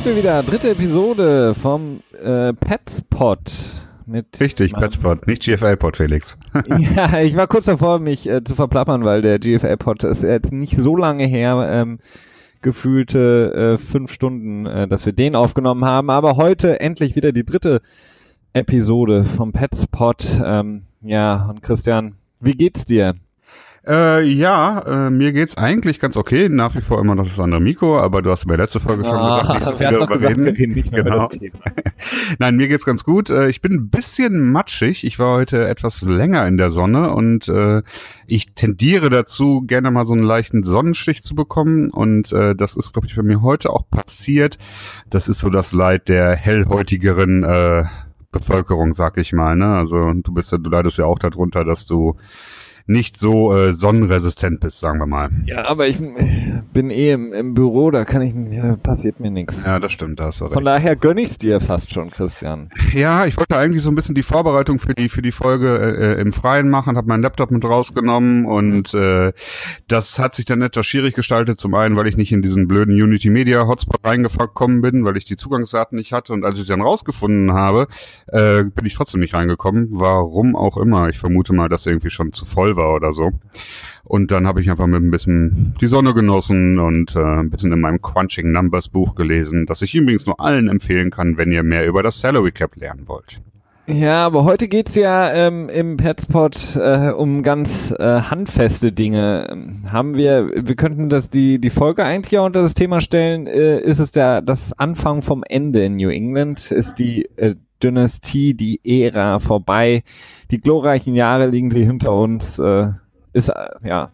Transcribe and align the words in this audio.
Sind 0.00 0.16
wir 0.16 0.22
wieder. 0.22 0.42
Dritte 0.42 0.70
Episode 0.70 1.54
vom 1.54 2.00
äh, 2.22 2.54
Petspot. 2.54 3.52
Mit 4.06 4.40
Richtig, 4.40 4.72
Petspot, 4.72 5.26
nicht 5.26 5.42
GFL-Pod, 5.42 5.98
Felix. 5.98 6.38
ja, 6.96 7.20
ich 7.20 7.36
war 7.36 7.46
kurz 7.46 7.66
davor, 7.66 7.98
mich 7.98 8.26
äh, 8.26 8.42
zu 8.42 8.54
verplappern, 8.54 9.04
weil 9.04 9.20
der 9.20 9.38
GFL-Pod 9.38 10.04
ist 10.04 10.22
jetzt 10.22 10.52
nicht 10.52 10.74
so 10.74 10.96
lange 10.96 11.26
her, 11.26 11.68
ähm, 11.70 11.98
gefühlte 12.62 13.52
äh, 13.52 13.78
fünf 13.78 14.10
Stunden, 14.10 14.64
äh, 14.64 14.88
dass 14.88 15.04
wir 15.04 15.12
den 15.12 15.36
aufgenommen 15.36 15.84
haben. 15.84 16.08
Aber 16.08 16.36
heute 16.36 16.80
endlich 16.80 17.14
wieder 17.14 17.32
die 17.32 17.44
dritte 17.44 17.82
Episode 18.54 19.24
vom 19.24 19.52
Petspot. 19.52 20.24
Ähm, 20.42 20.84
ja, 21.02 21.44
und 21.44 21.62
Christian, 21.62 22.14
wie 22.40 22.54
geht's 22.54 22.86
dir? 22.86 23.16
Äh, 23.86 24.24
ja, 24.24 25.06
äh, 25.06 25.10
mir 25.10 25.32
geht's 25.32 25.56
eigentlich 25.56 26.00
ganz 26.00 26.18
okay. 26.18 26.48
Nach 26.50 26.74
wie 26.74 26.82
vor 26.82 27.00
immer 27.00 27.14
noch 27.14 27.24
das 27.24 27.40
andere 27.40 27.60
Mikro, 27.60 27.98
aber 27.98 28.20
du 28.20 28.30
hast 28.30 28.46
mir 28.46 28.56
letzte 28.56 28.78
Folge 28.78 29.04
schon 29.04 29.14
ah, 29.14 29.40
gesagt, 29.40 29.54
nicht 29.54 29.64
so 29.64 29.76
viel 29.76 29.98
darüber 29.98 30.28
reden. 30.28 30.44
reden 30.48 30.74
nicht 30.74 30.92
mehr 30.92 31.02
genau. 31.02 31.28
Nein, 32.38 32.56
mir 32.56 32.68
geht's 32.68 32.84
ganz 32.84 33.04
gut. 33.04 33.30
Äh, 33.30 33.48
ich 33.48 33.62
bin 33.62 33.72
ein 33.72 33.88
bisschen 33.88 34.52
matschig. 34.52 35.04
Ich 35.04 35.18
war 35.18 35.36
heute 35.36 35.66
etwas 35.66 36.02
länger 36.02 36.46
in 36.46 36.58
der 36.58 36.70
Sonne 36.70 37.10
und 37.14 37.48
äh, 37.48 37.82
ich 38.26 38.52
tendiere 38.54 39.08
dazu, 39.08 39.62
gerne 39.62 39.90
mal 39.90 40.04
so 40.04 40.12
einen 40.12 40.24
leichten 40.24 40.62
Sonnenstich 40.62 41.22
zu 41.22 41.34
bekommen. 41.34 41.90
Und 41.90 42.32
äh, 42.32 42.54
das 42.54 42.76
ist, 42.76 42.92
glaube 42.92 43.06
ich, 43.06 43.16
bei 43.16 43.22
mir 43.22 43.40
heute 43.40 43.70
auch 43.70 43.88
passiert. 43.88 44.58
Das 45.08 45.26
ist 45.26 45.40
so 45.40 45.48
das 45.48 45.72
Leid 45.72 46.08
der 46.08 46.36
hellhäutigeren 46.36 47.44
äh, 47.44 47.84
Bevölkerung, 48.30 48.92
sag 48.92 49.16
ich 49.16 49.32
mal. 49.32 49.56
Ne? 49.56 49.74
Also 49.74 50.12
du 50.12 50.34
bist 50.34 50.52
ja, 50.52 50.58
du 50.58 50.68
leidest 50.68 50.98
ja 50.98 51.06
auch 51.06 51.18
darunter, 51.18 51.64
dass 51.64 51.86
du 51.86 52.16
nicht 52.90 53.16
so 53.16 53.56
äh, 53.56 53.72
sonnenresistent 53.72 54.60
bist, 54.60 54.80
sagen 54.80 54.98
wir 54.98 55.06
mal. 55.06 55.30
Ja, 55.46 55.66
aber 55.68 55.86
ich 55.86 55.98
bin 56.72 56.90
eh 56.90 57.12
im, 57.12 57.32
im 57.32 57.54
Büro, 57.54 57.90
da 57.90 58.04
kann 58.04 58.22
ich, 58.22 58.34
ja, 58.52 58.76
passiert 58.76 59.20
mir 59.20 59.30
nichts. 59.30 59.62
Ja, 59.64 59.78
das 59.78 59.92
stimmt, 59.92 60.18
da 60.18 60.24
hast 60.24 60.40
du 60.40 60.46
recht. 60.46 60.54
Von 60.54 60.64
daher 60.64 60.96
gönn 60.96 61.16
ich's 61.16 61.38
dir 61.38 61.60
fast 61.60 61.92
schon, 61.92 62.10
Christian. 62.10 62.68
Ja, 62.92 63.26
ich 63.26 63.36
wollte 63.36 63.56
eigentlich 63.56 63.82
so 63.82 63.90
ein 63.90 63.94
bisschen 63.94 64.16
die 64.16 64.24
Vorbereitung 64.24 64.80
für 64.80 64.94
die 64.94 65.08
für 65.08 65.22
die 65.22 65.30
Folge 65.30 65.78
äh, 65.78 66.14
äh 66.14 66.20
im 66.20 66.32
Freien 66.32 66.68
machen, 66.68 66.96
habe 66.96 67.06
meinen 67.06 67.22
Laptop 67.22 67.52
mit 67.52 67.64
rausgenommen 67.64 68.44
und 68.44 68.92
äh, 68.94 69.32
das 69.86 70.18
hat 70.18 70.34
sich 70.34 70.44
dann 70.44 70.60
etwas 70.60 70.86
schwierig 70.86 71.14
gestaltet. 71.14 71.60
Zum 71.60 71.74
einen, 71.74 71.96
weil 71.96 72.08
ich 72.08 72.16
nicht 72.16 72.32
in 72.32 72.42
diesen 72.42 72.66
blöden 72.66 72.94
Unity 73.00 73.30
Media 73.30 73.66
Hotspot 73.66 74.04
reingekommen 74.04 74.80
bin, 74.80 75.04
weil 75.04 75.16
ich 75.16 75.24
die 75.24 75.36
Zugangsdaten 75.36 75.96
nicht 75.96 76.12
hatte 76.12 76.32
und 76.32 76.44
als 76.44 76.58
ich 76.58 76.64
sie 76.64 76.70
dann 76.70 76.82
rausgefunden 76.82 77.52
habe, 77.52 77.86
äh, 78.26 78.64
bin 78.64 78.84
ich 78.84 78.94
trotzdem 78.94 79.20
nicht 79.20 79.34
reingekommen. 79.34 79.88
Warum 79.92 80.56
auch 80.56 80.76
immer. 80.76 81.08
Ich 81.08 81.18
vermute 81.18 81.52
mal, 81.52 81.68
dass 81.68 81.86
irgendwie 81.86 82.10
schon 82.10 82.32
zu 82.32 82.44
voll 82.44 82.76
war 82.76 82.79
oder 82.88 83.12
so. 83.12 83.30
Und 84.04 84.30
dann 84.30 84.46
habe 84.46 84.60
ich 84.60 84.70
einfach 84.70 84.86
mit 84.86 85.02
ein 85.02 85.10
bisschen 85.10 85.74
die 85.80 85.86
Sonne 85.86 86.14
genossen 86.14 86.78
und 86.78 87.14
äh, 87.14 87.20
ein 87.20 87.50
bisschen 87.50 87.72
in 87.72 87.80
meinem 87.80 88.02
Crunching 88.02 88.50
Numbers 88.50 88.88
Buch 88.88 89.14
gelesen, 89.14 89.66
das 89.66 89.82
ich 89.82 89.94
übrigens 89.94 90.26
nur 90.26 90.40
allen 90.40 90.68
empfehlen 90.68 91.10
kann, 91.10 91.36
wenn 91.36 91.52
ihr 91.52 91.62
mehr 91.62 91.86
über 91.86 92.02
das 92.02 92.20
Salary 92.20 92.50
Cap 92.50 92.74
lernen 92.76 93.06
wollt. 93.06 93.40
Ja, 93.92 94.24
aber 94.24 94.44
heute 94.44 94.68
geht's 94.68 94.94
ja 94.94 95.32
ähm, 95.32 95.68
im 95.68 95.96
Petspot 95.96 96.76
äh, 96.76 97.10
um 97.10 97.42
ganz 97.42 97.92
äh, 97.98 98.20
handfeste 98.20 98.92
Dinge. 98.92 99.82
Haben 99.86 100.14
wir, 100.14 100.50
wir 100.54 100.76
könnten 100.76 101.08
das 101.08 101.28
die 101.28 101.58
die 101.60 101.70
Folge 101.70 102.04
eigentlich 102.04 102.30
ja 102.30 102.42
unter 102.42 102.62
das 102.62 102.74
Thema 102.74 103.00
stellen. 103.00 103.48
Äh, 103.48 103.80
ist 103.80 103.98
es 103.98 104.12
der 104.12 104.42
das 104.42 104.72
Anfang 104.78 105.22
vom 105.22 105.42
Ende 105.48 105.84
in 105.84 105.96
New 105.96 106.08
England? 106.08 106.70
Ist 106.70 107.00
die 107.00 107.28
äh, 107.36 107.56
Dynastie, 107.82 108.54
die 108.54 108.80
Ära 108.84 109.40
vorbei? 109.40 110.02
Die 110.50 110.58
glorreichen 110.58 111.14
Jahre 111.14 111.46
liegen 111.46 111.70
sie 111.70 111.84
hinter 111.84 112.12
uns. 112.14 112.58
Äh, 112.58 112.92
ist 113.32 113.48
äh, 113.48 113.68
ja 113.84 114.12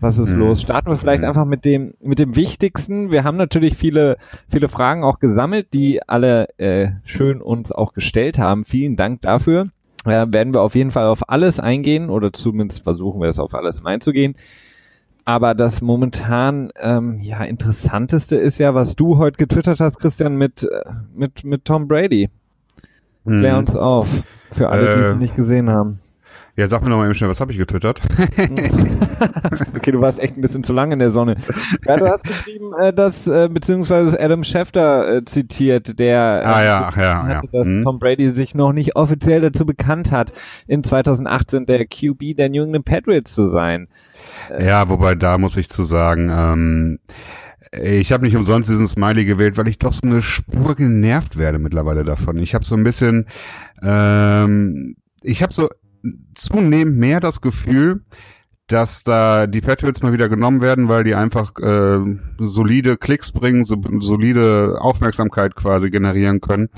was 0.00 0.18
ist 0.18 0.32
mhm. 0.32 0.40
los? 0.40 0.62
Starten 0.62 0.90
wir 0.90 0.98
vielleicht 0.98 1.22
mhm. 1.22 1.28
einfach 1.28 1.44
mit 1.44 1.64
dem 1.64 1.94
mit 2.00 2.18
dem 2.18 2.36
Wichtigsten. 2.36 3.10
Wir 3.10 3.24
haben 3.24 3.36
natürlich 3.36 3.76
viele 3.76 4.16
viele 4.48 4.68
Fragen 4.68 5.04
auch 5.04 5.18
gesammelt, 5.18 5.72
die 5.72 6.06
alle 6.06 6.48
äh, 6.58 6.88
schön 7.04 7.40
uns 7.40 7.72
auch 7.72 7.92
gestellt 7.92 8.38
haben. 8.38 8.64
Vielen 8.64 8.96
Dank 8.96 9.22
dafür. 9.22 9.68
Äh, 10.04 10.26
werden 10.28 10.54
wir 10.54 10.60
auf 10.60 10.74
jeden 10.74 10.90
Fall 10.90 11.06
auf 11.06 11.28
alles 11.28 11.58
eingehen 11.58 12.10
oder 12.10 12.32
zumindest 12.32 12.84
versuchen 12.84 13.20
wir 13.20 13.28
es 13.28 13.38
auf 13.38 13.54
alles 13.54 13.84
einzugehen. 13.84 14.34
Aber 15.24 15.54
das 15.54 15.82
momentan 15.82 16.70
ähm, 16.80 17.18
ja 17.20 17.42
interessanteste 17.42 18.36
ist 18.36 18.58
ja, 18.58 18.74
was 18.74 18.94
du 18.94 19.18
heute 19.18 19.38
getwittert 19.38 19.80
hast, 19.80 19.98
Christian, 19.98 20.36
mit 20.36 20.62
äh, 20.62 20.90
mit 21.14 21.42
mit 21.44 21.64
Tom 21.64 21.88
Brady. 21.88 22.28
Klär 23.26 23.54
mhm. 23.54 23.58
uns 23.58 23.76
auf 23.76 24.08
für 24.52 24.68
alle, 24.68 24.84
die 24.84 25.00
es 25.02 25.14
äh, 25.14 25.18
nicht 25.18 25.36
gesehen 25.36 25.70
haben. 25.70 26.00
Ja, 26.58 26.66
sag 26.68 26.82
mir 26.82 26.88
noch 26.88 26.96
mal 26.96 27.04
eben 27.04 27.14
schnell, 27.14 27.28
was 27.28 27.42
habe 27.42 27.52
ich 27.52 27.58
getwittert? 27.58 28.00
okay, 29.76 29.92
du 29.92 30.00
warst 30.00 30.18
echt 30.18 30.38
ein 30.38 30.40
bisschen 30.40 30.64
zu 30.64 30.72
lange 30.72 30.94
in 30.94 30.98
der 31.00 31.10
Sonne. 31.10 31.36
Ja, 31.86 31.96
du 31.96 32.08
hast 32.08 32.24
geschrieben, 32.24 32.72
äh, 32.80 32.94
dass, 32.94 33.26
äh, 33.26 33.50
beziehungsweise 33.52 34.18
Adam 34.18 34.42
Schefter 34.42 35.16
äh, 35.16 35.24
zitiert, 35.26 35.98
der 35.98 36.40
äh, 36.42 36.46
ah, 36.46 36.64
ja, 36.64 36.88
ach, 36.88 36.96
ja, 36.96 37.22
hatte, 37.24 37.46
ja. 37.52 37.52
dass 37.52 37.66
hm. 37.66 37.84
Tom 37.84 37.98
Brady 37.98 38.30
sich 38.30 38.54
noch 38.54 38.72
nicht 38.72 38.96
offiziell 38.96 39.42
dazu 39.42 39.66
bekannt 39.66 40.10
hat, 40.12 40.32
in 40.66 40.82
2018 40.82 41.66
der 41.66 41.84
QB 41.84 42.34
der 42.38 42.48
New 42.48 42.64
England 42.64 42.86
Patriots 42.86 43.34
zu 43.34 43.48
sein. 43.48 43.88
Ja, 44.58 44.88
wobei 44.88 45.14
da 45.14 45.36
muss 45.36 45.58
ich 45.58 45.68
zu 45.68 45.82
sagen, 45.82 46.30
ähm, 46.30 46.98
ich 47.72 48.12
habe 48.12 48.24
nicht 48.24 48.36
umsonst 48.36 48.68
diesen 48.68 48.88
Smiley 48.88 49.24
gewählt, 49.24 49.56
weil 49.56 49.68
ich 49.68 49.78
doch 49.78 49.92
so 49.92 50.06
eine 50.06 50.22
Spur 50.22 50.74
genervt 50.74 51.36
werde 51.36 51.58
mittlerweile 51.58 52.04
davon. 52.04 52.38
Ich 52.38 52.54
habe 52.54 52.64
so 52.64 52.76
ein 52.76 52.84
bisschen, 52.84 53.26
ähm, 53.82 54.96
ich 55.22 55.42
habe 55.42 55.52
so 55.52 55.68
zunehmend 56.34 56.96
mehr 56.96 57.20
das 57.20 57.40
Gefühl, 57.40 58.04
dass 58.66 59.04
da 59.04 59.46
die 59.46 59.60
Patriots 59.60 60.02
mal 60.02 60.12
wieder 60.12 60.28
genommen 60.28 60.60
werden, 60.60 60.88
weil 60.88 61.04
die 61.04 61.14
einfach 61.14 61.52
äh, 61.58 61.98
solide 62.38 62.96
Klicks 62.96 63.30
bringen, 63.30 63.64
so, 63.64 63.76
solide 64.00 64.78
Aufmerksamkeit 64.80 65.54
quasi 65.54 65.90
generieren 65.90 66.40
können 66.40 66.68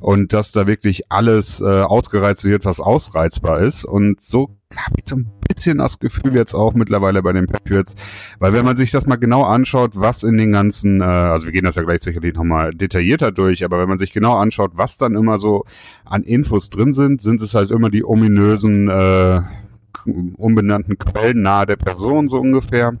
und 0.00 0.34
dass 0.34 0.52
da 0.52 0.66
wirklich 0.66 1.10
alles 1.10 1.60
äh, 1.60 1.64
ausgereizt 1.64 2.44
wird, 2.44 2.66
was 2.66 2.80
ausreizbar 2.80 3.60
ist. 3.60 3.86
Und 3.86 4.20
so 4.20 4.56
habe 4.76 4.96
ich 4.98 5.08
so 5.08 5.16
ein 5.16 5.30
bisschen 5.48 5.78
das 5.78 5.98
Gefühl 5.98 6.34
jetzt 6.36 6.54
auch 6.54 6.74
mittlerweile 6.74 7.22
bei 7.22 7.32
den 7.32 7.46
Patriots, 7.46 7.96
weil 8.38 8.52
wenn 8.52 8.64
man 8.64 8.76
sich 8.76 8.90
das 8.90 9.06
mal 9.06 9.16
genau 9.16 9.42
anschaut, 9.44 9.92
was 9.94 10.22
in 10.22 10.36
den 10.36 10.52
ganzen, 10.52 11.00
äh, 11.00 11.04
also 11.04 11.46
wir 11.46 11.52
gehen 11.52 11.64
das 11.64 11.76
ja 11.76 11.82
gleich 11.82 12.02
sicherlich 12.02 12.34
nochmal 12.34 12.72
detaillierter 12.72 13.32
durch, 13.32 13.64
aber 13.64 13.78
wenn 13.80 13.88
man 13.88 13.98
sich 13.98 14.12
genau 14.12 14.36
anschaut, 14.36 14.72
was 14.74 14.98
dann 14.98 15.16
immer 15.16 15.38
so 15.38 15.64
an 16.04 16.22
Infos 16.22 16.68
drin 16.68 16.92
sind, 16.92 17.22
sind 17.22 17.40
es 17.40 17.54
halt 17.54 17.70
immer 17.70 17.90
die 17.90 18.04
ominösen 18.04 18.88
äh, 18.88 19.40
unbenannten 20.06 20.98
Quellen 20.98 21.42
nahe 21.42 21.66
der 21.66 21.76
Person 21.76 22.28
so 22.28 22.38
ungefähr. 22.38 22.92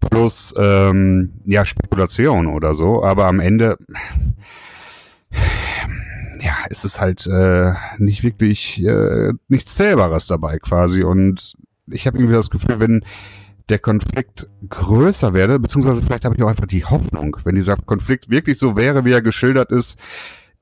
Plus 0.00 0.54
ähm, 0.58 1.32
ja 1.44 1.64
Spekulation 1.64 2.46
oder 2.46 2.74
so, 2.74 3.02
aber 3.02 3.26
am 3.26 3.40
Ende 3.40 3.78
ja, 6.40 6.56
ist 6.68 6.84
es 6.84 7.00
halt 7.00 7.26
äh, 7.26 7.72
nicht 7.96 8.22
wirklich 8.22 8.84
äh, 8.84 9.32
nichts 9.48 9.76
Zählbares 9.76 10.26
dabei 10.26 10.58
quasi. 10.58 11.02
Und 11.02 11.54
ich 11.86 12.06
habe 12.06 12.18
irgendwie 12.18 12.34
das 12.34 12.50
Gefühl, 12.50 12.80
wenn 12.80 13.02
der 13.70 13.78
Konflikt 13.78 14.46
größer 14.68 15.32
werde, 15.32 15.58
beziehungsweise 15.58 16.02
vielleicht 16.02 16.26
habe 16.26 16.34
ich 16.36 16.42
auch 16.42 16.48
einfach 16.48 16.66
die 16.66 16.84
Hoffnung, 16.84 17.36
wenn 17.44 17.54
dieser 17.54 17.76
Konflikt 17.76 18.28
wirklich 18.28 18.58
so 18.58 18.76
wäre, 18.76 19.06
wie 19.06 19.12
er 19.12 19.22
geschildert 19.22 19.72
ist, 19.72 19.98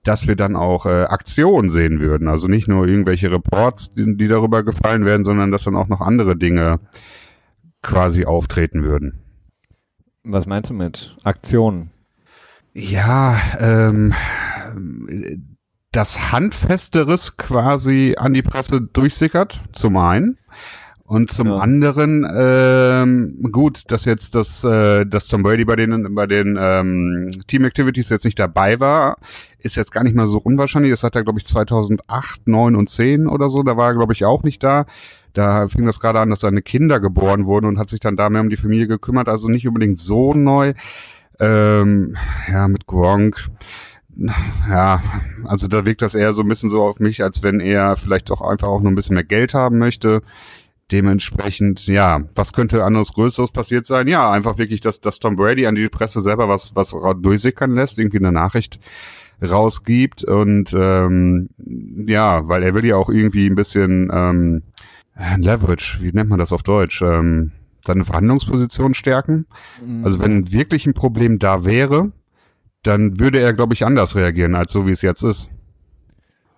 dass 0.05 0.27
wir 0.27 0.37
dann 0.37 0.57
auch 0.57 0.87
äh, 0.87 1.05
Aktionen 1.05 1.71
sehen 1.71 2.01
würden. 2.01 2.29
Also 2.29 2.49
nicht 2.49 2.69
nur 2.69 2.87
irgendwelche 2.87 3.31
Reports, 3.31 3.95
die, 3.95 4.17
die 4.17 4.29
darüber 4.29 4.63
gefallen 4.63 5.05
werden, 5.05 5.25
sondern 5.25 5.51
dass 5.51 5.65
dann 5.65 5.77
auch 5.77 5.89
noch 5.89 6.01
andere 6.01 6.37
Dinge 6.37 6.81
quasi 7.83 8.25
auftreten 8.25 8.83
würden. 8.83 9.21
Was 10.25 10.47
meinst 10.47 10.71
du 10.71 10.75
mit 10.75 11.17
Aktionen? 11.25 11.91
Ja, 12.75 13.41
ähm, 13.59 14.15
das 15.91 16.33
Handfesteres 16.33 17.37
quasi 17.37 18.15
an 18.17 18.33
die 18.33 18.43
Presse 18.43 18.81
durchsickert, 18.81 19.63
zum 19.73 19.97
einen. 19.97 20.39
Und 21.13 21.31
zum 21.31 21.49
ja. 21.49 21.57
anderen, 21.57 22.27
ähm, 22.35 23.51
gut, 23.53 23.91
dass 23.91 24.07
jetzt 24.07 24.35
das, 24.35 24.65
äh, 24.65 25.05
dass 25.05 25.29
Tom 25.29 25.43
Brady 25.43 25.67
bei 25.67 25.77
den, 25.77 26.15
bei 26.15 26.27
den 26.27 26.57
ähm, 26.59 27.31
Team 27.49 27.67
Activities 27.67 28.09
jetzt 28.09 28.25
nicht 28.25 28.39
dabei 28.39 28.81
war, 28.81 29.19
ist 29.59 29.77
jetzt 29.77 29.93
gar 29.93 30.05
nicht 30.05 30.17
mal 30.17 30.27
so 30.27 30.39
unwahrscheinlich. 30.39 30.91
Das 30.91 31.03
hat 31.03 31.15
er, 31.15 31.23
glaube 31.23 31.39
ich, 31.39 31.45
2008, 31.45 32.49
9 32.49 32.77
und 32.77 32.89
10 32.89 33.27
oder 33.27 33.51
so. 33.51 33.63
Da 33.63 33.77
war 33.77 33.89
er, 33.89 33.95
glaube 33.95 34.15
ich, 34.15 34.25
auch 34.25 34.43
nicht 34.43 34.63
da. 34.63 34.87
Da 35.35 35.69
fing 35.69 35.85
das 35.85 36.01
gerade 36.01 36.19
an, 36.19 36.31
dass 36.31 36.41
seine 36.41 36.63
Kinder 36.63 36.99
geboren 36.99 37.45
wurden 37.45 37.67
und 37.67 37.79
hat 37.79 37.91
sich 37.91 38.01
dann 38.01 38.17
da 38.17 38.31
mehr 38.31 38.41
um 38.41 38.49
die 38.49 38.57
Familie 38.57 38.87
gekümmert. 38.87 39.29
Also 39.29 39.49
nicht 39.49 39.69
unbedingt 39.69 39.99
so 39.99 40.33
neu. 40.33 40.73
Ähm, 41.39 42.17
ja, 42.49 42.69
mit 42.69 42.87
Gronk. 42.87 43.51
Ja, 44.67 45.03
also 45.45 45.69
da 45.69 45.85
wirkt 45.85 46.01
das 46.01 46.15
eher 46.15 46.33
so 46.33 46.41
ein 46.41 46.49
bisschen 46.49 46.71
so 46.71 46.83
auf 46.83 47.01
mich, 47.01 47.23
als 47.23 47.43
wenn 47.43 47.61
er 47.61 47.97
vielleicht 47.99 48.31
doch 48.31 48.41
einfach 48.41 48.69
auch 48.69 48.81
nur 48.81 48.93
ein 48.93 48.95
bisschen 48.95 49.15
mehr 49.15 49.25
Geld 49.25 49.53
haben 49.53 49.77
möchte. 49.77 50.23
Dementsprechend, 50.93 51.87
ja, 51.87 52.21
was 52.35 52.53
könnte 52.53 52.85
anderes 52.85 53.15
Größeres 53.15 53.51
passiert 53.51 53.87
sein? 53.87 54.09
Ja, 54.09 54.31
einfach 54.31 54.59
wirklich, 54.59 54.81
dass, 54.81 55.01
dass 55.01 55.19
Tom 55.19 55.37
Brady 55.37 55.67
an 55.67 55.75
die 55.75 55.89
Presse 55.89 56.21
selber 56.21 56.49
was, 56.49 56.77
was 56.77 56.95
durchsickern 57.21 57.75
lässt, 57.75 57.99
irgendwie 57.99 58.19
eine 58.19 58.31
Nachricht 58.31 58.79
rausgibt 59.43 60.23
und 60.23 60.73
ähm, 60.75 61.49
ja, 62.07 62.47
weil 62.47 62.63
er 62.63 62.75
will 62.75 62.85
ja 62.85 62.97
auch 62.97 63.09
irgendwie 63.09 63.49
ein 63.49 63.55
bisschen 63.55 64.11
ähm, 64.13 64.63
Leverage, 65.37 65.99
wie 66.03 66.13
nennt 66.13 66.31
man 66.31 66.39
das 66.39 66.53
auf 66.53 66.63
Deutsch? 66.63 67.03
Ähm, 67.03 67.53
seine 67.85 68.05
Verhandlungsposition 68.05 68.95
stärken. 68.95 69.47
Mhm. 69.85 70.05
Also 70.05 70.21
wenn 70.21 70.53
wirklich 70.53 70.87
ein 70.87 70.95
Problem 70.95 71.39
da 71.39 71.65
wäre, 71.65 72.13
dann 72.83 73.19
würde 73.19 73.41
er, 73.41 73.53
glaube 73.55 73.75
ich, 73.75 73.85
anders 73.85 74.15
reagieren, 74.15 74.55
als 74.55 74.73
so 74.73 74.87
wie 74.87 74.93
es 74.93 75.03
jetzt 75.03 75.23
ist. 75.23 75.49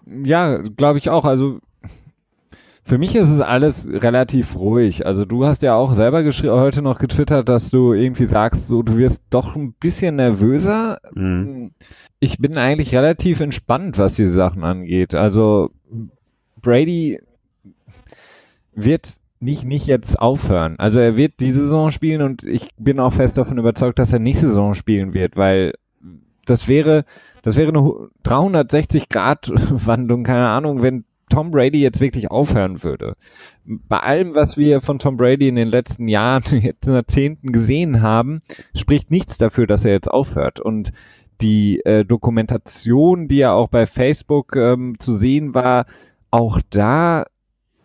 Ja, 0.07 0.59
glaube 0.59 0.99
ich 0.99 1.09
auch. 1.09 1.25
Also 1.25 1.61
für 2.87 2.99
mich 2.99 3.17
ist 3.17 3.31
es 3.31 3.41
alles 3.41 3.89
relativ 3.89 4.57
ruhig. 4.57 5.07
Also 5.07 5.25
du 5.25 5.47
hast 5.47 5.63
ja 5.63 5.75
auch 5.75 5.95
selber 5.95 6.23
heute 6.23 6.83
noch 6.83 6.99
getwittert, 6.99 7.49
dass 7.49 7.71
du 7.71 7.95
irgendwie 7.95 8.27
sagst, 8.27 8.69
so 8.69 8.83
du 8.83 8.99
wirst 8.99 9.23
doch 9.31 9.57
ein 9.57 9.73
bisschen 9.73 10.17
nervöser. 10.17 10.99
Mhm. 11.15 11.71
Ich 12.21 12.39
bin 12.39 12.59
eigentlich 12.59 12.95
relativ 12.95 13.41
entspannt, 13.41 13.97
was 13.97 14.15
diese 14.15 14.33
Sachen 14.33 14.65
angeht. 14.65 15.15
Also 15.15 15.71
Brady 16.61 17.21
wird 18.75 19.15
nicht, 19.41 19.65
nicht 19.65 19.87
jetzt 19.87 20.19
aufhören. 20.19 20.75
Also 20.79 20.99
er 20.99 21.17
wird 21.17 21.41
die 21.41 21.53
Saison 21.53 21.91
spielen 21.91 22.21
und 22.21 22.45
ich 22.45 22.69
bin 22.77 23.01
auch 23.01 23.15
fest 23.15 23.39
davon 23.39 23.57
überzeugt, 23.57 23.99
dass 23.99 24.13
er 24.13 24.19
nächste 24.19 24.49
Saison 24.49 24.75
spielen 24.75 25.15
wird, 25.15 25.37
weil 25.37 25.73
das 26.45 26.69
wäre, 26.69 27.07
das 27.43 27.57
wäre 27.57 27.71
eine 27.71 28.11
360 28.25 29.09
Grad 29.09 29.51
Wandlung, 29.87 30.23
keine 30.23 30.49
Ahnung, 30.49 30.83
wenn 30.83 31.05
Tom 31.35 31.51
Brady 31.51 31.81
jetzt 31.81 32.01
wirklich 32.01 32.31
aufhören 32.31 32.85
würde. 32.85 33.17
Bei 33.65 33.99
allem, 33.99 34.35
was 34.35 34.57
wir 34.57 34.81
von 34.81 35.01
Tom 35.01 35.17
Brady 35.17 35.49
in 35.49 35.57
den 35.57 35.69
letzten 35.69 36.07
Jahren, 36.07 36.45
jetzt 36.61 36.87
Jahrzehnten 36.87 37.51
gesehen 37.51 38.03
haben, 38.03 38.43
spricht 38.77 39.11
nichts 39.11 39.37
dafür, 39.37 39.67
dass 39.67 39.85
er 39.85 39.93
jetzt 39.93 40.11
aufhört. 40.11 40.61
Und 40.61 40.93
die 41.41 41.81
äh, 41.85 42.05
Dokumentation, 42.05 43.27
die 43.27 43.39
ja 43.39 43.53
auch 43.53 43.69
bei 43.69 43.87
Facebook 43.87 44.55
ähm, 44.55 44.95
zu 45.01 45.17
sehen 45.17 45.55
war, 45.55 45.87
auch 46.31 46.61
da 46.71 47.27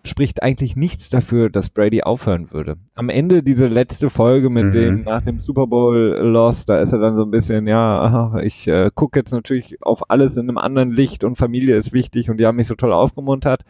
spricht 0.10 0.44
eigentlich 0.44 0.76
nichts 0.76 1.10
dafür, 1.10 1.50
dass 1.50 1.70
Brady 1.70 2.04
aufhören 2.04 2.52
würde. 2.52 2.76
Am 2.96 3.10
Ende 3.10 3.44
diese 3.44 3.68
letzte 3.68 4.10
Folge 4.10 4.50
mit 4.50 4.66
mhm. 4.66 4.72
dem 4.72 5.04
nach 5.04 5.24
dem 5.24 5.40
Super 5.40 5.68
Bowl 5.68 6.18
Loss, 6.22 6.66
da 6.66 6.80
ist 6.80 6.94
er 6.94 7.00
dann 7.00 7.16
so 7.16 7.24
ein 7.24 7.32
bisschen, 7.32 7.68
ja, 7.68 8.38
ich 8.40 8.68
äh, 8.68 8.90
gucke 8.94 9.20
jetzt 9.20 9.32
natürlich 9.32 9.78
auf 9.82 10.10
alles 10.10 10.36
in 10.38 10.50
einem 10.50 10.58
anderen 10.58 10.92
Licht 10.92 11.24
und 11.24 11.38
Familie 11.38 11.78
ist 11.78 11.94
wichtig 11.94 12.30
und 12.30 12.38
die 12.38 12.46
haben 12.46 12.58
mich 12.58 12.68
so 12.68 12.76
toll 12.76 12.92
aufgemuntert 12.92 13.64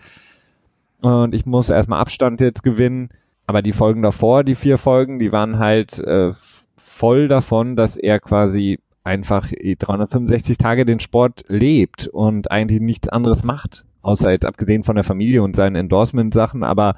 und 1.01 1.36
ich 1.36 1.45
muss 1.45 1.69
erstmal 1.69 2.01
Abstand 2.01 2.42
jetzt 2.42 2.63
gewinnen. 2.63 3.09
Aber 3.47 3.62
die 3.63 3.71
Folgen 3.71 4.03
davor, 4.03 4.44
die 4.44 4.53
vier 4.53 4.77
Folgen, 4.77 5.18
die 5.18 5.31
waren 5.31 5.57
halt 5.57 5.97
äh, 6.00 6.33
voll 6.75 7.27
davon, 7.27 7.75
dass 7.75 7.97
er 7.97 8.19
quasi 8.19 8.77
einfach 9.03 9.50
365 9.51 10.57
Tage 10.57 10.85
den 10.85 11.00
Sport 11.00 11.45
lebt 11.47 12.07
und 12.07 12.51
eigentlich 12.51 12.80
nichts 12.80 13.09
anderes 13.09 13.44
macht 13.44 13.85
außer 14.01 14.31
jetzt 14.31 14.46
abgesehen 14.46 14.84
von 14.84 14.96
der 14.96 15.04
Familie 15.04 15.44
und 15.44 15.56
seinen 15.56 15.75
Endorsement-Sachen, 15.75 16.63
aber 16.63 16.96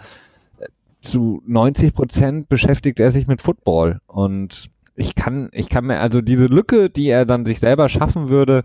äh, 0.59 0.68
zu 1.01 1.42
90 1.45 1.94
Prozent 1.94 2.50
beschäftigt 2.50 3.00
er 3.00 3.12
sich 3.12 3.27
mit 3.27 3.42
Football 3.42 4.00
und 4.07 4.71
ich 4.95 5.15
kann, 5.15 5.50
ich 5.53 5.69
kann 5.69 5.86
mir, 5.86 6.00
also 6.00 6.21
diese 6.21 6.45
Lücke, 6.45 6.89
die 6.89 7.07
er 7.07 7.25
dann 7.25 7.45
sich 7.45 7.59
selber 7.59 7.89
schaffen 7.89 8.30
würde, 8.30 8.63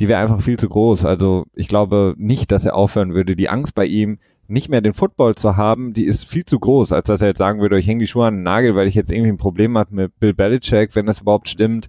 die 0.00 0.08
wäre 0.08 0.20
einfach 0.20 0.42
viel 0.42 0.58
zu 0.58 0.68
groß. 0.68 1.04
Also 1.04 1.46
ich 1.54 1.68
glaube 1.68 2.14
nicht, 2.18 2.52
dass 2.52 2.64
er 2.64 2.76
aufhören 2.76 3.14
würde. 3.14 3.36
Die 3.36 3.48
Angst 3.48 3.74
bei 3.74 3.86
ihm, 3.86 4.18
nicht 4.46 4.68
mehr 4.70 4.80
den 4.80 4.94
Football 4.94 5.34
zu 5.34 5.56
haben, 5.56 5.92
die 5.92 6.06
ist 6.06 6.24
viel 6.24 6.44
zu 6.44 6.58
groß, 6.58 6.92
als 6.92 7.06
dass 7.06 7.20
er 7.20 7.28
jetzt 7.28 7.38
sagen 7.38 7.60
würde, 7.60 7.78
ich 7.78 7.86
hänge 7.86 8.00
die 8.00 8.06
Schuhe 8.06 8.26
an 8.26 8.36
den 8.36 8.42
Nagel, 8.44 8.74
weil 8.74 8.88
ich 8.88 8.94
jetzt 8.94 9.10
irgendwie 9.10 9.30
ein 9.30 9.36
Problem 9.36 9.76
habe 9.76 9.94
mit 9.94 10.18
Bill 10.18 10.32
Belichick, 10.32 10.94
wenn 10.94 11.06
das 11.06 11.20
überhaupt 11.20 11.48
stimmt. 11.48 11.88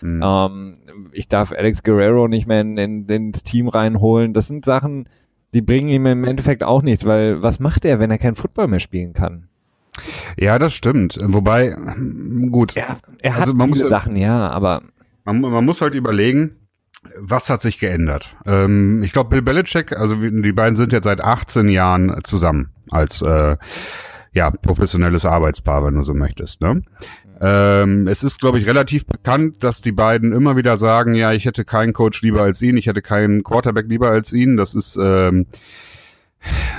Mhm. 0.00 0.22
Ähm, 0.24 0.76
ich 1.12 1.28
darf 1.28 1.52
Alex 1.52 1.82
Guerrero 1.84 2.26
nicht 2.26 2.48
mehr 2.48 2.62
in, 2.62 2.76
in, 2.78 3.06
ins 3.06 3.44
Team 3.44 3.68
reinholen. 3.68 4.32
Das 4.32 4.48
sind 4.48 4.64
Sachen, 4.64 5.08
die 5.54 5.62
bringen 5.62 5.88
ihm 5.88 6.06
im 6.06 6.24
Endeffekt 6.24 6.62
auch 6.62 6.82
nichts, 6.82 7.04
weil 7.04 7.42
was 7.42 7.60
macht 7.60 7.84
er, 7.84 7.98
wenn 7.98 8.10
er 8.10 8.18
keinen 8.18 8.36
Football 8.36 8.68
mehr 8.68 8.80
spielen 8.80 9.12
kann? 9.12 9.48
Ja, 10.36 10.58
das 10.58 10.72
stimmt. 10.72 11.18
Wobei, 11.20 11.74
gut. 12.50 12.76
Er, 12.76 12.96
er 13.20 13.34
hat 13.34 13.40
also 13.42 13.54
man 13.54 13.72
viele 13.72 13.84
muss, 13.84 13.90
Sachen, 13.90 14.16
ja, 14.16 14.48
aber. 14.48 14.82
Man, 15.24 15.40
man 15.40 15.64
muss 15.64 15.80
halt 15.82 15.94
überlegen, 15.94 16.56
was 17.18 17.50
hat 17.50 17.60
sich 17.60 17.78
geändert? 17.78 18.36
Ähm, 18.46 19.02
ich 19.02 19.12
glaube, 19.12 19.30
Bill 19.30 19.42
Belichick, 19.42 19.96
also 19.96 20.16
die 20.16 20.52
beiden 20.52 20.76
sind 20.76 20.92
jetzt 20.92 21.04
seit 21.04 21.22
18 21.22 21.68
Jahren 21.68 22.20
zusammen 22.24 22.70
als 22.90 23.22
äh, 23.22 23.56
ja 24.32 24.50
professionelles 24.50 25.24
Arbeitspaar, 25.24 25.84
wenn 25.84 25.94
du 25.94 26.02
so 26.02 26.14
möchtest. 26.14 26.60
Ne? 26.60 26.82
Ähm, 27.40 28.06
es 28.06 28.22
ist, 28.22 28.38
glaube 28.38 28.58
ich, 28.58 28.66
relativ 28.66 29.06
bekannt, 29.06 29.64
dass 29.64 29.80
die 29.80 29.92
beiden 29.92 30.32
immer 30.32 30.56
wieder 30.56 30.76
sagen, 30.76 31.14
ja, 31.14 31.32
ich 31.32 31.46
hätte 31.46 31.64
keinen 31.64 31.94
Coach 31.94 32.20
lieber 32.22 32.42
als 32.42 32.60
ihn, 32.60 32.76
ich 32.76 32.86
hätte 32.86 33.02
keinen 33.02 33.42
Quarterback 33.42 33.86
lieber 33.88 34.10
als 34.10 34.32
ihn. 34.32 34.56
Das 34.56 34.74
ist 34.74 34.98
ähm, 35.00 35.46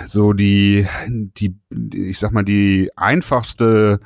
so 0.06 0.34
die, 0.34 0.88
die, 1.08 1.56
ich 1.94 2.20
sag 2.20 2.32
mal, 2.32 2.44
die 2.44 2.92
einfachste 2.96 4.00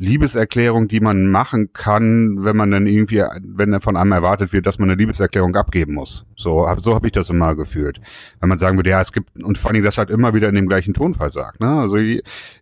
Liebeserklärung, 0.00 0.86
die 0.86 1.00
man 1.00 1.26
machen 1.26 1.72
kann, 1.72 2.44
wenn 2.44 2.56
man 2.56 2.70
dann 2.70 2.86
irgendwie, 2.86 3.24
wenn 3.42 3.72
er 3.72 3.80
von 3.80 3.96
einem 3.96 4.12
erwartet 4.12 4.52
wird, 4.52 4.66
dass 4.66 4.78
man 4.78 4.88
eine 4.88 4.98
Liebeserklärung 4.98 5.56
abgeben 5.56 5.94
muss. 5.94 6.24
So, 6.36 6.68
so 6.78 6.94
habe 6.94 7.08
ich 7.08 7.12
das 7.12 7.30
immer 7.30 7.56
gefühlt. 7.56 8.00
Wenn 8.38 8.48
man 8.48 8.58
sagen 8.58 8.78
würde, 8.78 8.90
ja, 8.90 9.00
es 9.00 9.12
gibt, 9.12 9.42
und 9.42 9.58
vor 9.58 9.72
allem 9.72 9.82
das 9.82 9.98
halt 9.98 10.10
immer 10.10 10.34
wieder 10.34 10.48
in 10.48 10.54
dem 10.54 10.68
gleichen 10.68 10.94
Tonfall 10.94 11.30
sagt. 11.30 11.60
Ne? 11.60 11.68
Also 11.68 11.98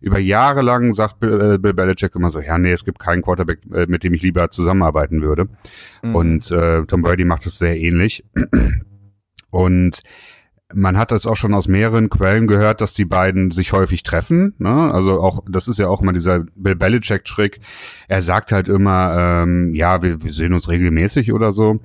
über 0.01 0.17
Jahre 0.17 0.63
lang 0.63 0.93
sagt 0.93 1.19
Bill, 1.19 1.53
äh, 1.53 1.57
Bill 1.59 1.75
Belichick 1.75 2.15
immer 2.15 2.31
so, 2.31 2.39
ja, 2.39 2.57
nee, 2.57 2.71
es 2.71 2.83
gibt 2.83 2.97
keinen 2.97 3.21
Quarterback, 3.21 3.59
äh, 3.71 3.85
mit 3.87 4.03
dem 4.03 4.15
ich 4.15 4.23
lieber 4.23 4.49
zusammenarbeiten 4.49 5.21
würde. 5.21 5.47
Mhm. 6.01 6.15
Und 6.15 6.51
äh, 6.51 6.85
Tom 6.85 7.03
Brady 7.03 7.23
macht 7.23 7.45
es 7.45 7.59
sehr 7.59 7.77
ähnlich. 7.77 8.25
Und 9.51 10.01
man 10.73 10.97
hat 10.97 11.11
das 11.11 11.25
auch 11.25 11.35
schon 11.35 11.53
aus 11.53 11.67
mehreren 11.67 12.09
Quellen 12.09 12.47
gehört, 12.47 12.81
dass 12.81 12.93
die 12.93 13.05
beiden 13.05 13.51
sich 13.51 13.71
häufig 13.71 14.03
treffen. 14.03 14.53
Ne? 14.57 14.91
Also 14.93 15.21
auch, 15.21 15.43
das 15.49 15.67
ist 15.67 15.79
ja 15.79 15.87
auch 15.87 16.01
immer 16.01 16.13
dieser 16.13 16.45
Bill 16.55 16.75
Belichick-Trick. 16.75 17.61
Er 18.07 18.21
sagt 18.21 18.51
halt 18.51 18.67
immer, 18.67 19.43
ähm, 19.43 19.73
ja, 19.73 20.01
wir, 20.01 20.21
wir 20.23 20.33
sehen 20.33 20.53
uns 20.53 20.69
regelmäßig 20.69 21.31
oder 21.31 21.51
so. 21.51 21.79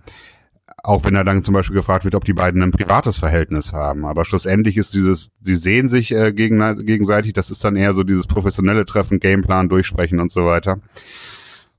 Auch 0.82 1.04
wenn 1.04 1.14
er 1.14 1.22
dann 1.22 1.42
zum 1.42 1.54
Beispiel 1.54 1.76
gefragt 1.76 2.04
wird, 2.04 2.16
ob 2.16 2.24
die 2.24 2.32
beiden 2.32 2.60
ein 2.60 2.72
privates 2.72 3.18
Verhältnis 3.18 3.72
haben. 3.72 4.04
Aber 4.04 4.24
schlussendlich 4.24 4.76
ist 4.76 4.94
dieses, 4.94 5.30
die 5.38 5.54
sehen 5.56 5.86
sich 5.86 6.10
äh, 6.12 6.32
gegen, 6.32 6.84
gegenseitig, 6.84 7.34
das 7.34 7.50
ist 7.50 7.62
dann 7.62 7.76
eher 7.76 7.92
so 7.92 8.02
dieses 8.02 8.26
professionelle 8.26 8.84
Treffen, 8.84 9.20
Gameplan 9.20 9.68
durchsprechen 9.68 10.18
und 10.18 10.32
so 10.32 10.44
weiter. 10.44 10.80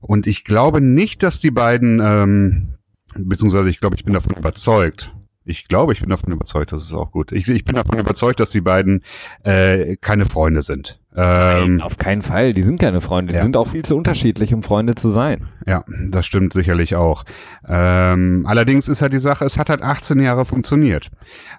Und 0.00 0.26
ich 0.26 0.44
glaube 0.44 0.80
nicht, 0.80 1.22
dass 1.22 1.40
die 1.40 1.50
beiden, 1.50 2.00
ähm, 2.02 2.78
beziehungsweise 3.14 3.68
ich 3.68 3.80
glaube, 3.80 3.96
ich 3.96 4.04
bin 4.04 4.14
davon 4.14 4.34
überzeugt, 4.34 5.13
ich 5.44 5.68
glaube, 5.68 5.92
ich 5.92 6.00
bin 6.00 6.08
davon 6.08 6.32
überzeugt, 6.32 6.72
das 6.72 6.82
ist 6.82 6.94
auch 6.94 7.10
gut. 7.10 7.32
Ich, 7.32 7.48
ich 7.48 7.64
bin 7.64 7.74
davon 7.74 7.98
überzeugt, 7.98 8.40
dass 8.40 8.50
die 8.50 8.60
beiden 8.60 9.02
äh, 9.42 9.96
keine 9.96 10.24
Freunde 10.24 10.62
sind. 10.62 11.00
Ähm, 11.16 11.76
Nein, 11.76 11.80
auf 11.80 11.96
keinen 11.96 12.22
Fall. 12.22 12.52
Die 12.54 12.62
sind 12.62 12.80
keine 12.80 13.00
Freunde. 13.00 13.32
Die 13.32 13.36
ja. 13.36 13.42
sind 13.42 13.56
auch 13.56 13.68
viel 13.68 13.84
zu 13.84 13.94
unterschiedlich, 13.94 14.52
um 14.54 14.62
Freunde 14.62 14.94
zu 14.94 15.10
sein. 15.10 15.48
Ja, 15.66 15.84
das 16.10 16.26
stimmt 16.26 16.52
sicherlich 16.52 16.96
auch. 16.96 17.24
Ähm, 17.68 18.46
allerdings 18.48 18.88
ist 18.88 19.02
halt 19.02 19.12
die 19.12 19.18
Sache, 19.18 19.44
es 19.44 19.58
hat 19.58 19.70
halt 19.70 19.82
18 19.82 20.20
Jahre 20.20 20.44
funktioniert. 20.44 21.10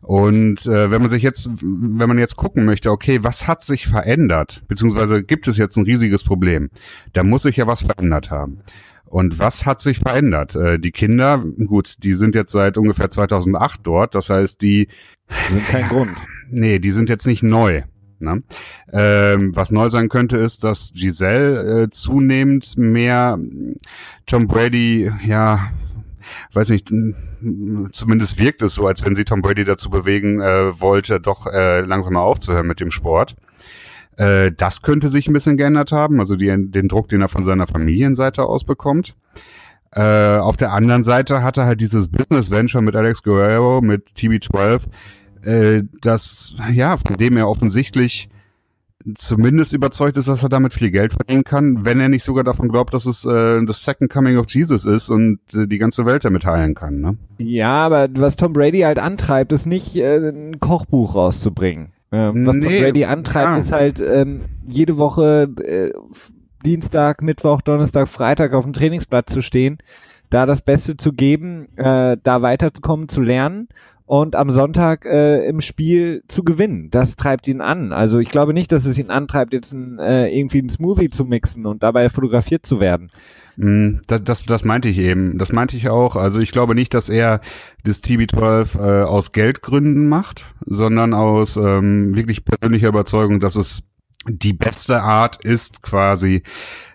Und 0.02 0.66
äh, 0.66 0.92
wenn 0.92 1.02
man 1.02 1.10
sich 1.10 1.24
jetzt, 1.24 1.50
wenn 1.62 2.08
man 2.08 2.18
jetzt 2.18 2.36
gucken 2.36 2.66
möchte, 2.66 2.92
okay, 2.92 3.24
was 3.24 3.48
hat 3.48 3.62
sich 3.62 3.88
verändert, 3.88 4.64
beziehungsweise 4.68 5.24
gibt 5.24 5.48
es 5.48 5.58
jetzt 5.58 5.78
ein 5.78 5.86
riesiges 5.86 6.24
Problem, 6.24 6.70
da 7.14 7.24
muss 7.24 7.44
sich 7.44 7.58
ja 7.58 7.68
was 7.68 7.84
verändert 7.84 8.32
haben. 8.32 8.60
Und 9.16 9.40
was 9.40 9.66
hat 9.66 9.80
sich 9.80 10.00
verändert? 10.00 10.58
Äh, 10.58 10.78
die 10.78 10.92
Kinder, 10.92 11.42
gut, 11.68 12.04
die 12.04 12.16
sind 12.16 12.36
jetzt 12.36 12.52
seit 12.52 12.78
ungefähr 12.78 13.10
2008 13.10 13.80
dort. 13.82 14.14
Das 14.14 14.30
heißt, 14.30 14.62
die, 14.62 14.90
die 15.48 15.54
sind 15.54 15.68
kein 15.68 15.88
Grund. 15.88 16.12
Nee, 16.50 16.80
die 16.80 16.92
sind 16.92 17.08
jetzt 17.08 17.26
nicht 17.26 17.42
neu. 17.42 17.84
Ne? 18.20 18.44
Ähm, 18.92 19.56
was 19.56 19.72
neu 19.72 19.88
sein 19.88 20.10
könnte, 20.10 20.36
ist, 20.36 20.66
dass 20.66 20.92
Giselle 20.94 21.84
äh, 21.84 21.90
zunehmend 21.90 22.78
mehr 22.78 23.40
Tom 24.26 24.48
Brady, 24.48 25.10
ja, 25.24 25.72
weiß 26.52 26.68
nicht, 26.68 26.90
zumindest 27.94 28.38
wirkt 28.38 28.62
es 28.64 28.76
so, 28.76 28.86
als 28.86 29.06
wenn 29.06 29.16
sie 29.16 29.24
Tom 29.24 29.42
Brady 29.42 29.64
dazu 29.64 29.90
bewegen 29.90 30.42
äh, 30.42 30.78
wollte, 30.82 31.22
doch 31.22 31.48
äh, 31.48 31.80
langsam 31.80 32.16
mal 32.16 32.22
aufzuhören 32.22 32.68
mit 32.68 32.82
dem 32.82 32.92
Sport. 32.92 33.38
Äh, 34.18 34.52
das 34.56 34.82
könnte 34.82 35.10
sich 35.10 35.28
ein 35.28 35.34
bisschen 35.34 35.58
geändert 35.58 35.92
haben, 35.92 36.20
also 36.20 36.36
die, 36.36 36.48
den 36.48 36.88
Druck, 36.88 37.10
den 37.10 37.22
er 37.22 37.28
von 37.28 37.46
seiner 37.46 37.68
Familienseite 37.68 38.44
aus 38.44 38.64
bekommt. 38.64 39.16
Äh, 39.92 40.38
auf 40.38 40.58
der 40.58 40.74
anderen 40.74 41.04
Seite 41.04 41.44
hat 41.44 41.58
er 41.58 41.66
halt 41.66 41.82
dieses 41.82 42.10
Business 42.10 42.52
Venture 42.52 42.82
mit 42.82 42.96
Alex 42.96 43.24
Guerrero, 43.24 43.82
mit 43.82 44.10
TB12, 44.10 44.84
äh, 45.44 45.84
das, 46.02 46.58
ja, 46.74 46.98
von 46.98 47.18
dem 47.18 47.38
er 47.38 47.48
offensichtlich 47.48 48.30
zumindest 49.14 49.74
überzeugt 49.74 50.18
ist, 50.18 50.28
dass 50.28 50.42
er 50.42 50.50
damit 50.50 50.74
viel 50.74 50.90
Geld 50.90 51.14
verdienen 51.14 51.44
kann, 51.44 51.86
wenn 51.86 52.00
er 52.00 52.10
nicht 52.10 52.24
sogar 52.24 52.44
davon 52.44 52.70
glaubt, 52.70 52.94
dass 52.94 53.06
es 53.06 53.24
äh, 53.24 53.64
das 53.66 53.84
Second 53.84 54.12
Coming 54.12 54.38
of 54.38 54.48
Jesus 54.50 54.86
ist 54.86 55.10
und 55.10 55.40
äh, 55.54 55.68
die 55.68 55.78
ganze 55.78 56.06
Welt 56.06 56.26
damit 56.26 56.46
heilen 56.46 56.74
kann. 56.74 57.02
Ne? 57.02 57.18
Ja, 57.38 57.86
aber 57.86 58.08
was 58.16 58.36
Tom 58.36 58.54
Brady 58.54 58.80
halt 58.80 58.98
antreibt, 58.98 59.52
ist 59.52 59.68
nicht 59.68 59.96
äh, 59.96 60.30
ein 60.30 60.60
Kochbuch 60.60 61.14
rauszubringen. 61.14 61.90
Ähm, 62.12 62.46
was 62.46 62.56
nee, 62.56 62.82
Brady 62.82 63.06
antreibt, 63.06 63.48
ja. 63.48 63.58
ist 63.58 63.72
halt 63.72 64.00
ähm, 64.02 64.42
jede 64.68 64.98
Woche 64.98 65.50
äh, 65.64 65.92
Dienstag, 66.64 67.22
Mittwoch, 67.22 67.62
Donnerstag, 67.62 68.10
Freitag 68.10 68.54
auf 68.54 68.64
dem 68.64 68.74
Trainingsplatz 68.74 69.34
zu 69.34 69.42
stehen, 69.42 69.78
da 70.30 70.46
das 70.46 70.62
Beste 70.62 70.98
zu 70.98 71.14
geben, 71.14 71.68
äh, 71.78 72.18
da 72.22 72.42
weiterzukommen, 72.42 73.08
zu 73.08 73.22
lernen 73.22 73.68
und 74.06 74.36
am 74.36 74.52
Sonntag 74.52 75.06
äh, 75.06 75.48
im 75.48 75.62
Spiel 75.62 76.24
zu 76.28 76.44
gewinnen. 76.44 76.90
Das 76.92 77.16
treibt 77.16 77.48
ihn 77.48 77.62
an. 77.62 77.92
Also 77.92 78.20
ich 78.20 78.30
glaube 78.30 78.54
nicht, 78.54 78.72
dass 78.72 78.86
es 78.86 79.00
ihn 79.00 79.10
antreibt, 79.10 79.54
jetzt 79.54 79.74
ein, 79.74 80.00
äh, 80.00 80.28
irgendwie 80.28 80.60
einen 80.60 80.70
Smoothie 80.70 81.10
zu 81.10 81.26
mixen 81.26 81.66
und 81.66 81.84
dabei 81.84 82.10
fotografiert 82.10 82.66
zu 82.66 82.80
werden. 82.80 83.10
Mm, 83.58 83.98
das, 84.08 84.24
das, 84.24 84.46
das 84.46 84.64
meinte 84.66 84.90
ich 84.90 84.98
eben. 84.98 85.38
Das 85.38 85.52
meinte 85.52 85.78
ich 85.78 85.90
auch. 85.90 86.16
Also 86.16 86.40
ich 86.40 86.52
glaube 86.52 86.76
nicht, 86.76 86.94
dass 86.94 87.10
er 87.10 87.42
das 87.84 88.04
TB12 88.04 88.80
äh, 88.80 89.04
aus 89.04 89.32
Geldgründen 89.32 90.08
macht, 90.08 90.54
sondern 90.66 91.14
aus 91.14 91.58
ähm, 91.58 92.16
wirklich 92.16 92.46
persönlicher 92.46 92.90
Überzeugung, 92.90 93.40
dass 93.40 93.56
es 93.56 93.92
die 94.28 94.54
beste 94.54 95.02
Art 95.02 95.44
ist, 95.44 95.82
quasi 95.82 96.44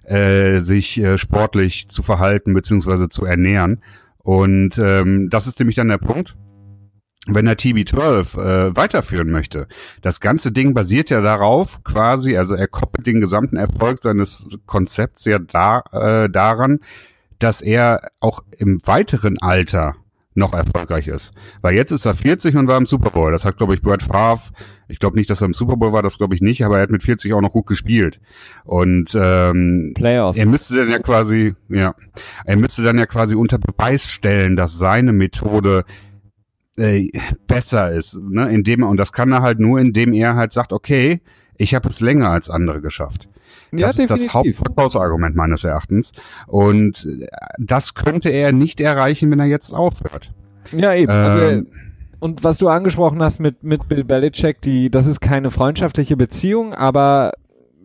äh, 0.05 0.61
sich 0.61 0.99
äh, 0.99 1.19
sportlich 1.19 1.89
zu 1.89 2.03
verhalten 2.03 2.55
beziehungsweise 2.55 3.09
zu 3.09 3.25
ernähren. 3.25 3.83
Und 4.19 4.79
ähm, 4.79 5.29
das 5.31 5.47
ist 5.47 5.59
nämlich 5.59 5.77
dann 5.77 5.89
der 5.89 5.99
Punkt 5.99 6.37
wenn 7.27 7.47
er 7.47 7.55
TB12 7.55 8.39
äh, 8.39 8.77
weiterführen 8.77 9.31
möchte. 9.31 9.67
Das 10.01 10.21
ganze 10.21 10.53
Ding 10.53 10.75
basiert 10.75 11.11
ja 11.11 11.21
darauf, 11.21 11.85
quasi, 11.85 12.37
also 12.37 12.55
er 12.55 12.69
koppelt 12.69 13.07
den 13.07 13.21
gesamten 13.21 13.57
Erfolg 13.57 13.99
seines 13.99 14.59
Konzepts 14.67 15.25
ja 15.27 15.39
da, 15.39 15.83
äh, 15.93 16.31
daran, 16.31 16.81
dass 17.39 17.61
er 17.61 18.01
auch 18.21 18.43
im 18.57 18.79
weiteren 18.87 19.39
Alter 19.39 19.97
noch 20.35 20.55
erfolgreich 20.55 21.09
ist. 21.09 21.33
Weil 21.61 21.75
jetzt 21.75 21.91
ist 21.91 22.07
er 22.07 22.15
40 22.15 22.57
und 22.57 22.69
war 22.69 22.79
im 22.79 22.87
Super 22.87 23.11
Bowl. 23.11 23.33
Das 23.33 23.45
hat, 23.45 23.57
glaube 23.59 23.75
ich, 23.75 23.83
Brad 23.83 24.03
Favre, 24.03 24.53
ich 24.89 24.99
glaube 24.99 25.17
nicht, 25.17 25.29
dass 25.29 25.43
er 25.43 25.47
im 25.47 25.55
Super 25.55 25.77
Bowl 25.77 25.93
war, 25.93 26.03
das 26.03 26.19
glaube 26.19 26.35
ich 26.35 26.41
nicht, 26.41 26.65
aber 26.65 26.77
er 26.77 26.83
hat 26.83 26.91
mit 26.91 27.03
40 27.03 27.33
auch 27.35 27.41
noch 27.41 27.53
gut 27.53 27.67
gespielt. 27.67 28.21
Und 28.65 29.15
ähm, 29.15 29.93
Playoff. 29.95 30.37
er 30.37 30.47
müsste 30.47 30.77
dann 30.77 30.91
ja 30.91 30.99
quasi, 31.01 31.55
ja, 31.69 31.95
er 32.45 32.57
müsste 32.57 32.83
dann 32.83 32.99
ja 32.99 33.07
quasi 33.07 33.35
unter 33.35 33.59
Beweis 33.59 34.09
stellen, 34.11 34.57
dass 34.57 34.79
seine 34.79 35.13
Methode 35.13 35.85
äh, 36.81 37.11
besser 37.47 37.93
ist, 37.93 38.19
ne? 38.19 38.51
Indem 38.51 38.83
er, 38.83 38.89
und 38.89 38.97
das 38.97 39.13
kann 39.13 39.33
er 39.33 39.43
halt 39.43 39.61
nur, 39.61 39.79
indem 39.81 40.13
er 40.13 40.35
halt 40.35 40.53
sagt, 40.53 40.73
okay, 40.73 41.21
ich 41.57 41.75
habe 41.75 41.89
es 41.89 42.01
länger 42.01 42.31
als 42.31 42.49
andere 42.49 42.81
geschafft. 42.81 43.29
Das 43.73 43.81
ja, 43.81 43.89
ist 43.89 43.99
definitiv. 43.99 44.27
das 44.27 44.35
Hauptverkaufsargument 44.35 45.37
meines 45.37 45.65
Erachtens. 45.65 46.13
Und 46.47 47.07
äh, 47.07 47.27
das 47.59 47.95
könnte 47.95 48.31
er 48.31 48.53
nicht 48.53 48.81
erreichen, 48.81 49.31
wenn 49.31 49.39
er 49.39 49.47
jetzt 49.47 49.73
aufhört. 49.73 50.33
Ja, 50.73 50.95
eben. 50.95 51.11
Also, 51.11 51.45
ähm, 51.45 51.67
also, 51.71 51.91
und 52.21 52.45
was 52.45 52.59
du 52.59 52.69
angesprochen 52.69 53.23
hast 53.23 53.41
mit, 53.41 53.63
mit 53.63 53.89
Bill 53.89 54.05
Belichick, 54.05 54.61
die, 54.61 54.91
das 54.91 55.07
ist 55.07 55.21
keine 55.21 55.51
freundschaftliche 55.51 56.17
Beziehung, 56.17 56.75
aber 56.75 57.33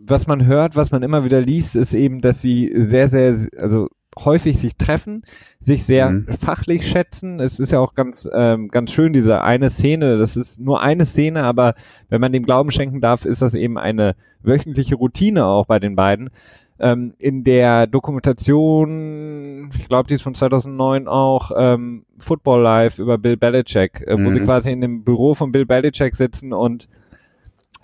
was 0.06 0.26
man 0.26 0.46
hört, 0.46 0.76
was 0.76 0.90
man 0.90 1.02
immer 1.02 1.24
wieder 1.24 1.40
liest, 1.40 1.74
ist 1.74 1.94
eben, 1.94 2.20
dass 2.20 2.40
sie 2.40 2.72
sehr, 2.76 3.08
sehr, 3.08 3.36
also 3.58 3.88
häufig 4.18 4.58
sich 4.58 4.76
treffen, 4.76 5.22
sich 5.60 5.84
sehr 5.84 6.10
mhm. 6.10 6.26
fachlich 6.28 6.88
schätzen. 6.88 7.40
Es 7.40 7.58
ist 7.58 7.72
ja 7.72 7.80
auch 7.80 7.94
ganz, 7.94 8.28
ähm, 8.32 8.68
ganz 8.68 8.92
schön, 8.92 9.12
diese 9.12 9.42
eine 9.42 9.70
Szene, 9.70 10.16
das 10.18 10.36
ist 10.36 10.60
nur 10.60 10.80
eine 10.80 11.06
Szene, 11.06 11.42
aber 11.42 11.74
wenn 12.08 12.20
man 12.20 12.32
dem 12.32 12.44
Glauben 12.44 12.70
schenken 12.70 13.00
darf, 13.00 13.24
ist 13.24 13.42
das 13.42 13.54
eben 13.54 13.78
eine 13.78 14.16
wöchentliche 14.42 14.94
Routine 14.94 15.44
auch 15.44 15.66
bei 15.66 15.78
den 15.78 15.96
beiden. 15.96 16.30
Ähm, 16.78 17.14
in 17.18 17.42
der 17.42 17.86
Dokumentation, 17.86 19.70
ich 19.78 19.88
glaube, 19.88 20.08
die 20.08 20.14
ist 20.14 20.22
von 20.22 20.34
2009 20.34 21.08
auch, 21.08 21.50
ähm, 21.56 22.04
Football 22.18 22.62
Live 22.62 22.98
über 22.98 23.16
Bill 23.16 23.36
Belichick, 23.38 24.02
äh, 24.06 24.12
wo 24.12 24.30
sie 24.30 24.40
mhm. 24.40 24.44
quasi 24.44 24.72
in 24.72 24.82
dem 24.82 25.02
Büro 25.02 25.34
von 25.34 25.52
Bill 25.52 25.64
Belichick 25.64 26.14
sitzen 26.14 26.52
und 26.52 26.88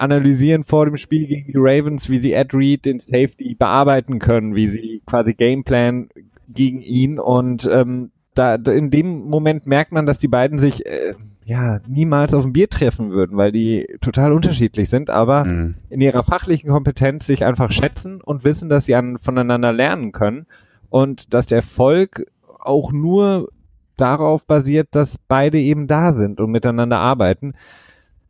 analysieren 0.02 0.64
vor 0.64 0.87
dem 0.87 0.97
Spiel 0.97 1.26
gegen 1.26 1.52
die 1.52 1.59
Ravens, 1.59 2.11
wie 2.11 2.18
sie 2.18 2.32
Ed 2.32 2.52
Reed, 2.52 2.85
den 2.85 3.00
Safety, 3.00 3.54
bearbeiten 3.54 4.18
können, 4.18 4.54
wie 4.54 4.68
sie 4.68 5.02
quasi 5.06 5.35
Gameplan 5.35 6.09
gegen 6.49 6.82
ihn 6.82 7.18
und 7.18 7.68
ähm, 7.73 8.11
da, 8.35 8.59
da 8.59 8.73
in 8.73 8.90
dem 8.90 9.28
Moment 9.28 9.66
merkt 9.66 9.92
man, 9.92 10.06
dass 10.06 10.18
die 10.18 10.28
beiden 10.28 10.59
sich 10.59 10.87
äh, 10.87 11.14
ja 11.44 11.80
niemals 11.87 12.35
auf 12.35 12.44
ein 12.44 12.52
Bier 12.52 12.68
treffen 12.68 13.11
würden, 13.11 13.37
weil 13.37 13.52
die 13.52 13.87
total 14.00 14.32
unterschiedlich 14.32 14.88
sind, 14.88 15.11
aber 15.11 15.44
mhm. 15.44 15.75
in 15.90 16.00
ihrer 16.00 16.25
fachlichen 16.25 16.71
Kompetenz 16.71 17.26
sich 17.26 17.44
einfach 17.44 17.71
schätzen 17.71 18.21
und 18.21 18.44
wissen, 18.44 18.68
dass 18.68 18.87
sie 18.87 18.94
an, 18.94 19.18
voneinander 19.18 19.73
lernen 19.73 20.12
können 20.12 20.47
und 20.88 21.35
dass 21.35 21.47
der 21.47 21.56
Erfolg 21.56 22.26
auch 22.59 22.92
nur 22.92 23.49
darauf 23.97 24.47
basiert, 24.47 24.88
dass 24.92 25.18
beide 25.28 25.59
eben 25.59 25.87
da 25.87 26.14
sind 26.14 26.40
und 26.40 26.50
miteinander 26.50 26.99
arbeiten. 26.99 27.54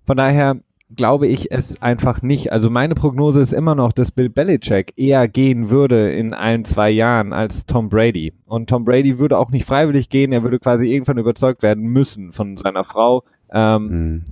Von 0.05 0.17
daher 0.17 0.57
glaube 0.97 1.27
ich 1.27 1.51
es 1.51 1.81
einfach 1.83 2.23
nicht. 2.23 2.53
Also 2.53 2.71
meine 2.71 2.95
Prognose 2.95 3.41
ist 3.41 3.53
immer 3.53 3.75
noch, 3.75 3.93
dass 3.93 4.11
Bill 4.11 4.29
Belichick 4.29 4.93
eher 4.97 5.29
gehen 5.29 5.71
würde 5.71 6.13
in 6.13 6.35
ein, 6.35 6.65
zwei 6.65 6.91
Jahren 6.91 7.33
als 7.33 7.67
Tom 7.67 7.89
Brady. 7.89 8.33
Und 8.47 8.69
Tom 8.69 8.85
Brady 8.85 9.19
würde 9.19 9.39
auch 9.39 9.51
nicht 9.51 9.67
freiwillig 9.67 10.09
gehen, 10.09 10.33
er 10.33 10.43
würde 10.43 10.59
quasi 10.59 10.87
irgendwann 10.87 11.19
überzeugt 11.19 11.63
werden 11.63 11.85
müssen 11.85 12.33
von 12.33 12.57
seiner 12.57 12.85
Frau, 12.85 13.25
ähm, 13.53 13.87
mhm. 13.87 14.25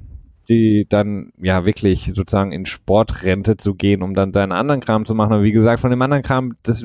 die 0.49 0.87
dann 0.89 1.33
ja 1.41 1.67
wirklich 1.67 2.13
sozusagen 2.15 2.53
in 2.53 2.67
Sportrente 2.67 3.57
zu 3.57 3.75
gehen, 3.75 4.03
um 4.03 4.15
dann 4.15 4.33
seinen 4.33 4.53
anderen 4.53 4.81
Kram 4.81 5.05
zu 5.05 5.15
machen. 5.15 5.33
Aber 5.33 5.43
wie 5.43 5.53
gesagt, 5.53 5.81
von 5.81 5.91
dem 5.91 6.03
anderen 6.03 6.23
Kram, 6.23 6.55
das 6.63 6.85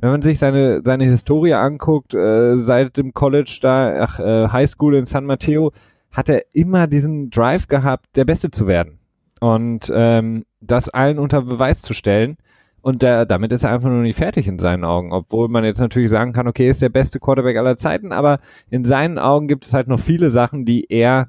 wenn 0.00 0.10
man 0.10 0.22
sich 0.22 0.38
seine 0.38 0.80
seine 0.84 1.04
Historie 1.04 1.54
anguckt, 1.54 2.14
äh, 2.14 2.56
seit 2.58 2.96
dem 2.96 3.14
College 3.14 3.58
da, 3.60 4.00
ach, 4.00 4.20
äh, 4.20 4.48
High 4.48 4.70
School 4.70 4.94
in 4.94 5.06
San 5.06 5.26
Mateo, 5.26 5.72
hat 6.10 6.28
er 6.28 6.42
immer 6.52 6.86
diesen 6.86 7.30
Drive 7.30 7.68
gehabt, 7.68 8.06
der 8.16 8.24
Beste 8.24 8.50
zu 8.50 8.66
werden. 8.66 8.98
Und 9.40 9.90
ähm, 9.94 10.44
das 10.60 10.88
allen 10.88 11.18
unter 11.18 11.42
Beweis 11.42 11.82
zu 11.82 11.94
stellen. 11.94 12.36
Und 12.80 13.02
der, 13.02 13.26
damit 13.26 13.52
ist 13.52 13.64
er 13.64 13.72
einfach 13.72 13.88
nur 13.88 14.02
nicht 14.02 14.16
fertig 14.16 14.48
in 14.48 14.58
seinen 14.58 14.84
Augen. 14.84 15.12
Obwohl 15.12 15.48
man 15.48 15.64
jetzt 15.64 15.80
natürlich 15.80 16.10
sagen 16.10 16.32
kann, 16.32 16.48
okay, 16.48 16.68
ist 16.68 16.82
der 16.82 16.88
beste 16.88 17.20
Quarterback 17.20 17.56
aller 17.56 17.76
Zeiten, 17.76 18.12
aber 18.12 18.38
in 18.70 18.84
seinen 18.84 19.18
Augen 19.18 19.48
gibt 19.48 19.66
es 19.66 19.74
halt 19.74 19.88
noch 19.88 20.00
viele 20.00 20.30
Sachen, 20.30 20.64
die 20.64 20.86
er 20.88 21.28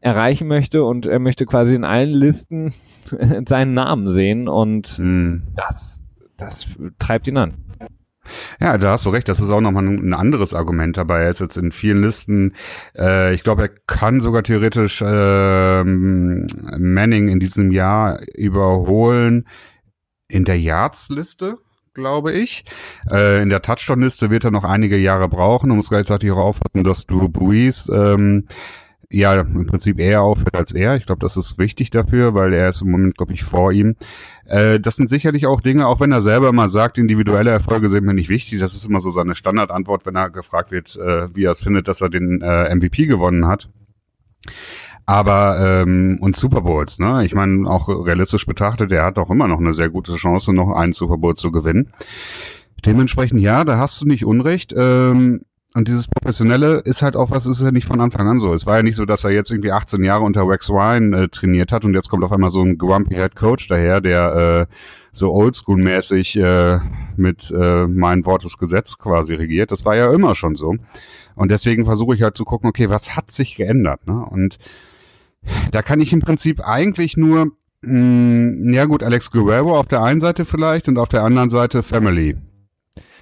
erreichen 0.00 0.48
möchte 0.48 0.84
und 0.84 1.06
er 1.06 1.20
möchte 1.20 1.46
quasi 1.46 1.74
in 1.74 1.84
allen 1.84 2.10
Listen 2.10 2.74
seinen 3.48 3.74
Namen 3.74 4.12
sehen 4.12 4.48
und 4.48 4.98
mhm. 4.98 5.44
das, 5.54 6.02
das 6.36 6.76
treibt 6.98 7.28
ihn 7.28 7.36
an. 7.36 7.54
Ja, 8.60 8.78
da 8.78 8.92
hast 8.92 9.06
du 9.06 9.10
recht. 9.10 9.28
Das 9.28 9.40
ist 9.40 9.50
auch 9.50 9.60
nochmal 9.60 9.86
ein 9.86 10.14
anderes 10.14 10.54
Argument 10.54 10.96
dabei. 10.96 11.22
Er 11.22 11.30
ist 11.30 11.40
jetzt 11.40 11.56
in 11.56 11.72
vielen 11.72 12.02
Listen. 12.02 12.54
Äh, 12.96 13.34
ich 13.34 13.42
glaube, 13.42 13.62
er 13.62 13.68
kann 13.68 14.20
sogar 14.20 14.42
theoretisch 14.42 15.02
äh, 15.02 15.84
Manning 15.84 17.28
in 17.28 17.40
diesem 17.40 17.72
Jahr 17.72 18.20
überholen 18.36 19.46
in 20.28 20.44
der 20.44 20.58
Yards-Liste 20.58 21.58
glaube 21.94 22.32
ich. 22.32 22.64
Äh, 23.10 23.42
in 23.42 23.50
der 23.50 23.60
Touchdown-Liste 23.60 24.30
wird 24.30 24.44
er 24.44 24.50
noch 24.50 24.64
einige 24.64 24.96
Jahre 24.96 25.28
brauchen. 25.28 25.68
Du 25.68 25.74
musst 25.74 25.90
gleichzeitig 25.90 26.30
auch 26.30 26.38
aufpassen, 26.38 26.84
dass 26.84 27.04
du 27.06 27.28
Brees 27.28 27.90
ähm, 27.92 28.46
ja 29.12 29.40
im 29.40 29.66
Prinzip 29.66 29.98
eher 29.98 30.22
aufhört 30.22 30.56
als 30.56 30.72
er. 30.72 30.96
Ich 30.96 31.06
glaube, 31.06 31.20
das 31.20 31.36
ist 31.36 31.58
wichtig 31.58 31.90
dafür, 31.90 32.34
weil 32.34 32.52
er 32.52 32.70
ist 32.70 32.82
im 32.82 32.90
Moment, 32.90 33.16
glaube 33.16 33.32
ich, 33.32 33.44
vor 33.44 33.72
ihm. 33.72 33.96
Äh, 34.46 34.80
das 34.80 34.96
sind 34.96 35.08
sicherlich 35.08 35.46
auch 35.46 35.60
Dinge, 35.60 35.86
auch 35.86 36.00
wenn 36.00 36.12
er 36.12 36.22
selber 36.22 36.52
mal 36.52 36.68
sagt, 36.68 36.98
individuelle 36.98 37.50
Erfolge 37.50 37.88
sind 37.88 38.04
mir 38.04 38.14
nicht 38.14 38.28
wichtig. 38.28 38.60
Das 38.60 38.74
ist 38.74 38.86
immer 38.86 39.00
so 39.00 39.10
seine 39.10 39.34
Standardantwort, 39.34 40.06
wenn 40.06 40.16
er 40.16 40.30
gefragt 40.30 40.70
wird, 40.70 40.96
äh, 40.96 41.34
wie 41.34 41.44
er 41.44 41.52
es 41.52 41.62
findet, 41.62 41.88
dass 41.88 42.00
er 42.00 42.08
den 42.08 42.40
äh, 42.42 42.74
MVP 42.74 43.06
gewonnen 43.06 43.46
hat. 43.46 43.68
Aber 45.04 45.82
ähm, 45.82 46.18
und 46.20 46.36
Super 46.36 46.60
Bowls, 46.62 46.98
ne? 46.98 47.24
Ich 47.24 47.34
meine, 47.34 47.68
auch 47.68 47.88
realistisch 47.88 48.46
betrachtet, 48.46 48.92
er 48.92 49.04
hat 49.04 49.18
auch 49.18 49.30
immer 49.30 49.48
noch 49.48 49.58
eine 49.58 49.74
sehr 49.74 49.90
gute 49.90 50.14
Chance, 50.14 50.52
noch 50.52 50.70
einen 50.70 50.92
Super 50.92 51.18
Bowl 51.18 51.34
zu 51.34 51.50
gewinnen. 51.50 51.92
Dementsprechend, 52.86 53.40
ja, 53.40 53.64
da 53.64 53.78
hast 53.78 54.00
du 54.00 54.06
nicht 54.06 54.24
Unrecht. 54.24 54.72
Ähm, 54.76 55.42
und 55.74 55.88
dieses 55.88 56.06
Professionelle 56.06 56.80
ist 56.80 57.00
halt 57.00 57.16
auch 57.16 57.30
was, 57.30 57.46
ist 57.46 57.62
ja 57.62 57.70
nicht 57.70 57.86
von 57.86 58.00
Anfang 58.00 58.28
an 58.28 58.40
so. 58.40 58.52
Es 58.52 58.66
war 58.66 58.76
ja 58.76 58.82
nicht 58.82 58.96
so, 58.96 59.06
dass 59.06 59.24
er 59.24 59.30
jetzt 59.30 59.50
irgendwie 59.50 59.72
18 59.72 60.04
Jahre 60.04 60.22
unter 60.22 60.46
Wax 60.46 60.68
Ryan 60.68 61.12
äh, 61.14 61.28
trainiert 61.28 61.72
hat 61.72 61.84
und 61.84 61.94
jetzt 61.94 62.10
kommt 62.10 62.24
auf 62.24 62.32
einmal 62.32 62.50
so 62.50 62.60
ein 62.60 62.76
grumpy 62.76 63.14
Head 63.14 63.36
Coach 63.36 63.68
daher, 63.68 64.02
der 64.02 64.68
äh, 64.68 64.74
so 65.12 65.32
oldschool-mäßig 65.32 66.36
äh, 66.42 66.80
mit 67.16 67.50
äh, 67.50 67.86
mein 67.86 68.26
Wortes 68.26 68.58
Gesetz 68.58 68.98
quasi 68.98 69.34
regiert. 69.34 69.70
Das 69.70 69.86
war 69.86 69.96
ja 69.96 70.12
immer 70.12 70.34
schon 70.34 70.56
so. 70.56 70.76
Und 71.34 71.50
deswegen 71.50 71.86
versuche 71.86 72.14
ich 72.14 72.22
halt 72.22 72.36
zu 72.36 72.44
gucken, 72.44 72.68
okay, 72.68 72.90
was 72.90 73.16
hat 73.16 73.30
sich 73.30 73.56
geändert? 73.56 74.06
Ne? 74.06 74.24
Und 74.26 74.58
da 75.70 75.80
kann 75.80 76.02
ich 76.02 76.12
im 76.12 76.20
Prinzip 76.20 76.66
eigentlich 76.66 77.16
nur, 77.16 77.46
mh, 77.80 77.92
mm, 77.92 78.74
ja 78.74 78.84
gut, 78.84 79.02
Alex 79.02 79.30
Guerrero 79.30 79.78
auf 79.78 79.86
der 79.86 80.02
einen 80.02 80.20
Seite 80.20 80.44
vielleicht 80.44 80.88
und 80.88 80.98
auf 80.98 81.08
der 81.08 81.22
anderen 81.22 81.48
Seite 81.48 81.82
Family. 81.82 82.36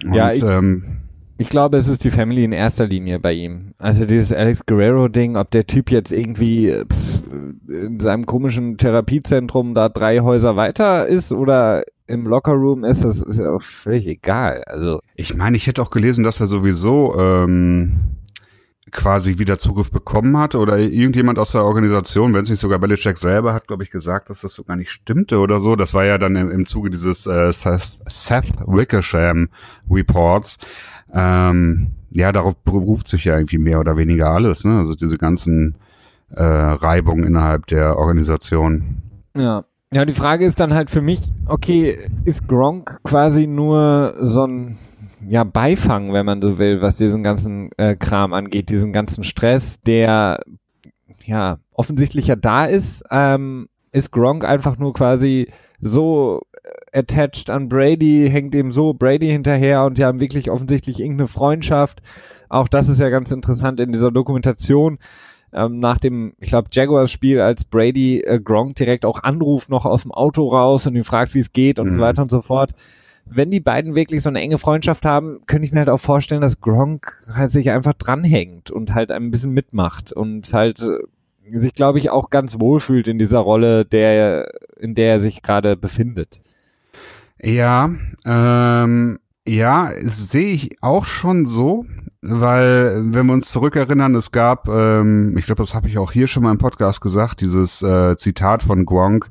Und, 0.05 0.15
ja, 0.15 0.33
ich, 0.33 0.43
ähm, 0.43 1.00
ich 1.41 1.49
glaube, 1.49 1.79
es 1.79 1.89
ist 1.89 2.05
die 2.05 2.11
Family 2.11 2.45
in 2.45 2.53
erster 2.53 2.87
Linie 2.87 3.19
bei 3.19 3.33
ihm. 3.33 3.73
Also 3.79 4.05
dieses 4.05 4.31
Alex 4.31 4.67
Guerrero-Ding, 4.67 5.39
ob 5.39 5.51
der 5.51 5.67
Typ 5.67 5.91
jetzt 5.91 6.13
irgendwie 6.13 6.71
pff, 6.71 7.23
in 7.67 7.99
seinem 7.99 8.27
komischen 8.27 8.77
Therapiezentrum 8.77 9.73
da 9.73 9.89
drei 9.89 10.21
Häuser 10.21 10.57
weiter 10.57 11.07
ist 11.07 11.33
oder 11.33 11.85
im 12.07 12.27
Lockerroom 12.27 12.85
ist, 12.85 13.05
das 13.05 13.23
ist 13.23 13.39
ja 13.39 13.53
auch 13.53 13.63
völlig 13.63 14.07
egal. 14.07 14.65
Also 14.67 15.01
ich 15.15 15.35
meine, 15.35 15.57
ich 15.57 15.67
hätte 15.67 15.81
auch 15.81 15.89
gelesen, 15.89 16.25
dass 16.25 16.41
er 16.41 16.47
sowieso 16.47 17.19
ähm, 17.19 18.19
quasi 18.91 19.39
wieder 19.39 19.57
Zugriff 19.57 19.91
bekommen 19.91 20.37
hat 20.37 20.55
oder 20.55 20.79
irgendjemand 20.79 21.39
aus 21.39 21.53
der 21.53 21.65
Organisation, 21.65 22.35
wenn 22.35 22.43
es 22.43 22.51
nicht 22.51 22.61
sogar 22.61 22.79
Belichick 22.79 23.17
selber 23.17 23.55
hat, 23.55 23.67
glaube 23.67 23.83
ich, 23.83 23.91
gesagt, 23.91 24.29
dass 24.29 24.43
das 24.43 24.53
so 24.53 24.65
gar 24.65 24.77
nicht 24.77 24.91
stimmte 24.91 25.39
oder 25.39 25.59
so. 25.61 25.75
Das 25.75 25.95
war 25.95 26.05
ja 26.05 26.19
dann 26.19 26.37
im, 26.37 26.51
im 26.51 26.67
Zuge 26.67 26.91
dieses 26.91 27.27
äh, 27.27 27.51
Seth, 27.51 27.99
Seth 28.07 28.59
Wickersham 28.67 29.49
Reports 29.91 30.59
ähm, 31.15 31.93
ja, 32.11 32.33
darauf 32.33 32.57
beruft 32.57 33.09
sich 33.09 33.25
ja 33.25 33.37
irgendwie 33.37 33.59
mehr 33.59 33.81
oder 33.81 33.97
weniger 33.97 34.31
alles, 34.31 34.65
ne? 34.65 34.79
Also 34.79 34.95
diese 34.95 35.19
ganzen 35.19 35.77
äh, 36.31 36.43
Reibung 36.43 37.25
innerhalb 37.25 37.67
der 37.67 37.97
Organisation. 37.97 39.03
Ja. 39.37 39.65
Ja, 39.93 40.05
die 40.05 40.13
Frage 40.13 40.45
ist 40.45 40.61
dann 40.61 40.73
halt 40.73 40.89
für 40.89 41.01
mich, 41.01 41.21
okay, 41.47 41.99
ist 42.25 42.47
Gronk 42.47 43.01
quasi 43.03 43.49
nur 43.49 44.15
so 44.21 44.47
ein 44.47 44.79
ja, 45.29 45.43
Beifang, 45.43 46.13
wenn 46.13 46.27
man 46.27 46.41
so 46.41 46.59
will, 46.59 46.81
was 46.81 46.95
diesen 46.97 47.25
ganzen 47.25 47.71
äh, 47.77 47.97
Kram 47.97 48.33
angeht, 48.33 48.71
diesen 48.71 48.93
ganzen 48.93 49.25
Stress, 49.25 49.81
der 49.81 50.41
ja 51.25 51.59
offensichtlich 51.73 52.29
ja 52.29 52.37
da 52.37 52.67
ist, 52.67 53.03
ähm, 53.11 53.69
ist 53.91 54.13
Gronk 54.13 54.45
einfach 54.45 54.79
nur 54.79 54.93
quasi 54.93 55.49
so 55.81 56.43
attached 56.93 57.51
an 57.51 57.69
Brady, 57.69 58.29
hängt 58.31 58.55
ihm 58.55 58.73
so 58.73 58.93
Brady 58.93 59.29
hinterher 59.29 59.85
und 59.85 59.97
sie 59.97 60.05
haben 60.05 60.21
wirklich 60.21 60.51
offensichtlich 60.51 61.01
irgendeine 61.01 61.29
Freundschaft. 61.29 62.03
Auch 62.49 62.69
das 62.69 62.89
ist 62.89 63.01
ja 63.01 63.11
ganz 63.11 63.31
interessant 63.31 63.81
in 63.81 63.93
dieser 63.93 64.11
Dokumentation. 64.11 64.99
Ähm, 65.53 65.81
nach 65.81 65.99
dem, 65.99 66.35
ich 66.39 66.49
glaube, 66.49 66.69
Jaguars-Spiel, 66.71 67.41
als 67.41 67.65
Brady 67.65 68.21
äh, 68.21 68.41
Gronk 68.41 68.77
direkt 68.77 69.05
auch 69.05 69.23
anruft, 69.23 69.69
noch 69.69 69.85
aus 69.85 70.03
dem 70.03 70.13
Auto 70.13 70.49
raus 70.49 70.87
und 70.87 70.95
ihn 70.95 71.05
fragt, 71.05 71.35
wie 71.35 71.41
es 71.41 71.53
geht 71.53 71.79
und 71.79 71.89
mhm. 71.89 71.95
so 71.95 72.01
weiter 72.01 72.23
und 72.23 72.31
so 72.31 72.41
fort. 72.41 72.71
Wenn 73.27 73.51
die 73.51 73.61
beiden 73.61 73.95
wirklich 73.95 74.23
so 74.23 74.29
eine 74.29 74.41
enge 74.41 74.59
Freundschaft 74.59 75.05
haben, 75.05 75.41
könnte 75.47 75.65
ich 75.67 75.73
mir 75.73 75.81
halt 75.81 75.89
auch 75.89 76.01
vorstellen, 76.01 76.41
dass 76.41 76.61
Gronk 76.61 77.21
halt 77.33 77.51
sich 77.51 77.71
einfach 77.71 77.95
dranhängt 77.95 78.71
und 78.71 78.95
halt 78.95 79.11
ein 79.11 79.31
bisschen 79.31 79.53
mitmacht 79.53 80.13
und 80.13 80.53
halt 80.53 80.83
äh, 80.83 81.59
sich, 81.59 81.75
glaube 81.75 81.99
ich, 81.99 82.11
auch 82.11 82.31
ganz 82.31 82.61
wohlfühlt 82.61 83.09
in 83.09 83.19
dieser 83.19 83.41
Rolle, 83.41 83.85
der, 83.85 84.53
in 84.79 84.95
der 84.95 85.15
er 85.15 85.21
sich 85.21 85.43
gerade 85.43 85.77
befindet. 85.77 86.41
Ja, 87.43 87.91
ähm, 88.27 89.19
ja, 89.47 89.91
sehe 90.03 90.53
ich 90.53 90.77
auch 90.83 91.07
schon 91.07 91.47
so, 91.47 91.87
weil 92.21 93.01
wenn 93.15 93.27
wir 93.27 93.33
uns 93.33 93.51
zurückerinnern, 93.51 94.15
es 94.15 94.31
gab, 94.31 94.69
ähm, 94.69 95.37
ich 95.39 95.47
glaube, 95.47 95.63
das 95.63 95.75
habe 95.75 95.89
ich 95.89 95.97
auch 95.97 96.13
hier 96.13 96.27
schon 96.27 96.43
mal 96.43 96.53
im 96.53 96.59
Podcast 96.59 97.01
gesagt, 97.01 97.41
dieses 97.41 97.81
äh, 97.83 98.17
Zitat 98.17 98.63
von 98.63 98.85
Gronk, 98.85 99.31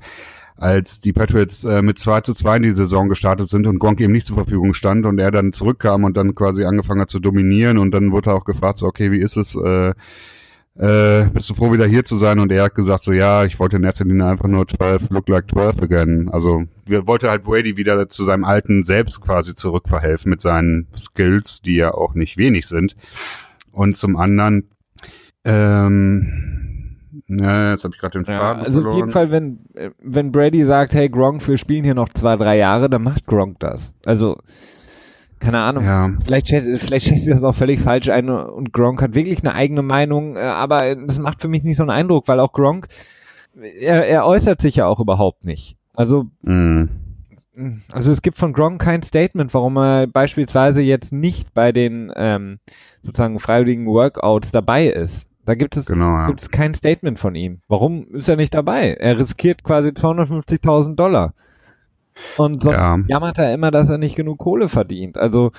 als 0.55 0.99
die 0.99 1.13
Patriots 1.13 1.63
äh, 1.65 1.83
mit 1.83 1.99
2 1.99 2.21
zu 2.21 2.33
2 2.33 2.57
in 2.57 2.63
die 2.63 2.71
Saison 2.71 3.09
gestartet 3.09 3.47
sind 3.47 3.67
und 3.67 3.77
Gronk 3.77 4.01
eben 4.01 4.11
nicht 4.11 4.25
zur 4.25 4.37
Verfügung 4.37 4.73
stand 4.73 5.05
und 5.05 5.19
er 5.19 5.29
dann 5.31 5.53
zurückkam 5.53 6.03
und 6.03 6.17
dann 6.17 6.33
quasi 6.33 6.65
angefangen 6.65 7.01
hat 7.01 7.09
zu 7.11 7.19
dominieren 7.19 7.77
und 7.77 7.91
dann 7.91 8.11
wurde 8.11 8.31
er 8.31 8.35
auch 8.35 8.45
gefragt, 8.45 8.79
so, 8.79 8.87
okay, 8.87 9.11
wie 9.11 9.19
ist 9.19 9.37
es, 9.37 9.55
äh, 9.55 9.93
äh, 10.79 11.25
bist 11.33 11.49
du 11.49 11.53
froh, 11.53 11.73
wieder 11.73 11.85
hier 11.85 12.05
zu 12.05 12.15
sein? 12.15 12.39
Und 12.39 12.51
er 12.51 12.63
hat 12.63 12.75
gesagt 12.75 13.03
so, 13.03 13.11
ja, 13.11 13.43
ich 13.43 13.59
wollte 13.59 13.75
in 13.75 13.83
erster 13.83 14.05
Linie 14.05 14.25
einfach 14.27 14.47
nur 14.47 14.65
12 14.65 15.09
look 15.09 15.27
like 15.27 15.49
12 15.49 15.81
again. 15.81 16.29
Also 16.31 16.63
wir 16.85 17.05
wollte 17.05 17.29
halt 17.29 17.43
Brady 17.43 17.75
wieder 17.75 18.07
zu 18.07 18.23
seinem 18.23 18.45
alten 18.45 18.85
Selbst 18.85 19.19
quasi 19.19 19.55
zurückverhelfen 19.55 20.29
mit 20.29 20.39
seinen 20.39 20.87
Skills, 20.95 21.61
die 21.61 21.75
ja 21.75 21.93
auch 21.93 22.13
nicht 22.15 22.37
wenig 22.37 22.67
sind. 22.67 22.95
Und 23.71 23.97
zum 23.97 24.15
anderen, 24.15 24.69
ähm, 25.43 26.95
ja, 27.27 27.71
jetzt 27.71 27.83
habe 27.83 27.93
ich 27.93 27.99
gerade 27.99 28.19
den 28.19 28.25
Faden 28.25 28.61
ja, 28.61 28.65
Also 28.65 28.81
verloren. 28.81 28.87
auf 28.87 28.97
jeden 28.99 29.11
Fall, 29.11 29.31
wenn, 29.31 29.59
wenn 30.01 30.31
Brady 30.31 30.63
sagt, 30.63 30.93
hey 30.93 31.09
Gronk, 31.09 31.45
wir 31.45 31.57
spielen 31.57 31.83
hier 31.83 31.93
noch 31.93 32.09
zwei, 32.09 32.37
drei 32.37 32.57
Jahre, 32.57 32.89
dann 32.89 33.03
macht 33.03 33.25
Gronk 33.27 33.59
das. 33.59 33.95
Also 34.05 34.37
keine 35.39 35.59
Ahnung. 35.59 35.85
Ja. 35.85 36.11
Vielleicht, 36.23 36.47
vielleicht 36.47 37.07
schätzt 37.07 37.25
sie 37.25 37.31
das 37.31 37.43
auch 37.43 37.55
völlig 37.55 37.79
falsch 37.79 38.09
ein 38.09 38.29
und 38.29 38.73
Gronk 38.73 39.01
hat 39.01 39.15
wirklich 39.15 39.39
eine 39.39 39.55
eigene 39.55 39.81
Meinung, 39.81 40.35
äh, 40.35 40.41
aber 40.41 40.95
das 40.95 41.19
macht 41.19 41.41
für 41.41 41.47
mich 41.47 41.63
nicht 41.63 41.77
so 41.77 41.83
einen 41.83 41.89
Eindruck, 41.89 42.27
weil 42.27 42.39
auch 42.39 42.53
Gronk, 42.53 42.87
er, 43.79 44.07
er 44.07 44.25
äußert 44.25 44.61
sich 44.61 44.77
ja 44.77 44.85
auch 44.85 44.99
überhaupt 44.99 45.45
nicht. 45.45 45.77
Also, 45.93 46.27
mhm. 46.43 46.89
also 47.91 48.11
es 48.11 48.21
gibt 48.21 48.37
von 48.37 48.53
Gronk 48.53 48.81
kein 48.81 49.01
Statement, 49.03 49.53
warum 49.53 49.77
er 49.77 50.07
beispielsweise 50.07 50.81
jetzt 50.81 51.11
nicht 51.11 51.53
bei 51.53 51.71
den 51.71 52.11
ähm, 52.15 52.59
sozusagen 53.01 53.39
freiwilligen 53.39 53.85
Workouts 53.85 54.51
dabei 54.51 54.87
ist. 54.87 55.29
Da 55.45 55.55
gibt 55.55 55.77
es, 55.77 55.87
genau, 55.87 56.11
ja. 56.11 56.27
gibt 56.27 56.41
es 56.41 56.51
kein 56.51 56.73
Statement 56.75 57.19
von 57.19 57.33
ihm. 57.33 57.61
Warum 57.67 58.07
ist 58.13 58.29
er 58.29 58.35
nicht 58.35 58.53
dabei? 58.53 58.93
Er 58.93 59.17
riskiert 59.17 59.63
quasi 59.63 59.89
250.000 59.89 60.95
Dollar. 60.95 61.33
Und 62.37 62.63
sonst 62.63 62.75
ja. 62.75 62.97
jammert 63.07 63.37
er 63.37 63.53
immer, 63.53 63.71
dass 63.71 63.89
er 63.89 63.97
nicht 63.97 64.15
genug 64.15 64.39
Kohle 64.39 64.69
verdient. 64.69 65.17
Also 65.17 65.51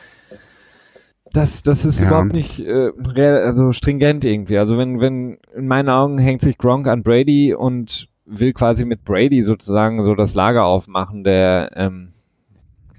das, 1.33 1.63
das 1.63 1.85
ist 1.85 2.01
ja. 2.01 2.09
überhaupt 2.09 2.33
nicht 2.33 2.61
äh, 2.61 2.91
also 3.17 3.73
stringent 3.73 4.25
irgendwie. 4.25 4.59
Also 4.59 4.77
wenn, 4.79 5.01
wenn 5.01 5.39
in 5.55 5.69
meinen 5.69 5.89
Augen 5.89 6.19
hängt 6.19 6.43
sich 6.43 6.59
Gronk 6.59 6.89
an 6.89 7.03
Brady 7.03 7.55
und 7.55 8.09
will 8.27 8.53
quasi 8.53 8.85
mit 8.85 9.05
Brady 9.05 9.45
sozusagen 9.45 10.05
so 10.05 10.15
das 10.15 10.35
Lager 10.35 10.65
aufmachen, 10.65 11.25
der, 11.25 11.71
ähm, 11.77 12.13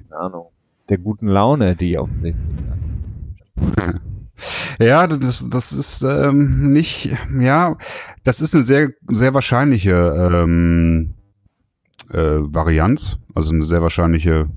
keine 0.10 0.22
Ahnung, 0.22 0.48
der 0.90 0.98
guten 0.98 1.28
Laune, 1.28 1.76
die 1.76 1.98
offensichtlich 1.98 2.46
hat. 2.70 4.02
Ja, 4.80 5.06
das, 5.06 5.48
das 5.50 5.72
ist 5.72 6.02
ähm, 6.02 6.74
nicht, 6.74 7.16
ja, 7.40 7.78
das 8.24 8.42
ist 8.42 8.56
eine 8.56 8.64
sehr, 8.64 8.90
sehr 9.08 9.36
wahrscheinliche 9.36 9.94
ähm, 9.94 11.14
äh, 12.14 12.40
Varianz, 12.42 13.18
also 13.34 13.54
eine 13.54 13.64
sehr 13.64 13.82
wahrscheinliche 13.82 14.50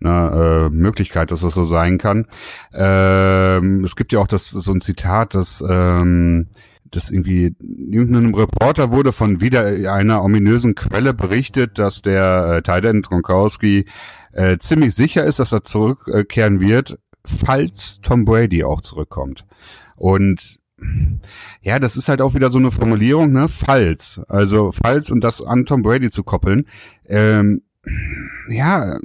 ne, 0.00 0.68
äh, 0.68 0.70
Möglichkeit, 0.70 1.30
dass 1.30 1.40
das 1.40 1.54
so 1.54 1.64
sein 1.64 1.98
kann. 1.98 2.26
Ähm, 2.72 3.84
es 3.84 3.96
gibt 3.96 4.12
ja 4.12 4.20
auch 4.20 4.28
das 4.28 4.50
so 4.50 4.72
ein 4.72 4.80
Zitat, 4.80 5.34
dass 5.34 5.62
ähm, 5.68 6.48
das 6.90 7.10
irgendwie 7.10 7.54
irgendeinem 7.60 8.34
Reporter 8.34 8.90
wurde 8.90 9.12
von 9.12 9.40
wieder 9.40 9.64
einer 9.92 10.22
ominösen 10.22 10.74
Quelle 10.74 11.14
berichtet, 11.14 11.78
dass 11.78 12.02
der 12.02 12.56
äh, 12.56 12.62
Titan 12.62 13.02
Gronkowski 13.02 13.86
äh, 14.32 14.58
ziemlich 14.58 14.94
sicher 14.94 15.24
ist, 15.24 15.38
dass 15.38 15.52
er 15.52 15.62
zurückkehren 15.62 16.60
wird, 16.60 16.98
falls 17.24 18.00
Tom 18.02 18.24
Brady 18.24 18.64
auch 18.64 18.80
zurückkommt. 18.80 19.44
Und 19.96 20.58
ja, 21.62 21.78
das 21.78 21.96
ist 21.96 22.08
halt 22.08 22.20
auch 22.20 22.34
wieder 22.34 22.50
so 22.50 22.58
eine 22.58 22.70
Formulierung, 22.70 23.32
ne? 23.32 23.48
Falls. 23.48 24.20
Also 24.28 24.72
falls 24.72 25.10
und 25.10 25.22
das 25.22 25.42
an 25.42 25.64
Tom 25.64 25.82
Brady 25.82 26.10
zu 26.10 26.24
koppeln. 26.24 26.66
Ähm, 27.06 27.62
ja, 28.48 28.98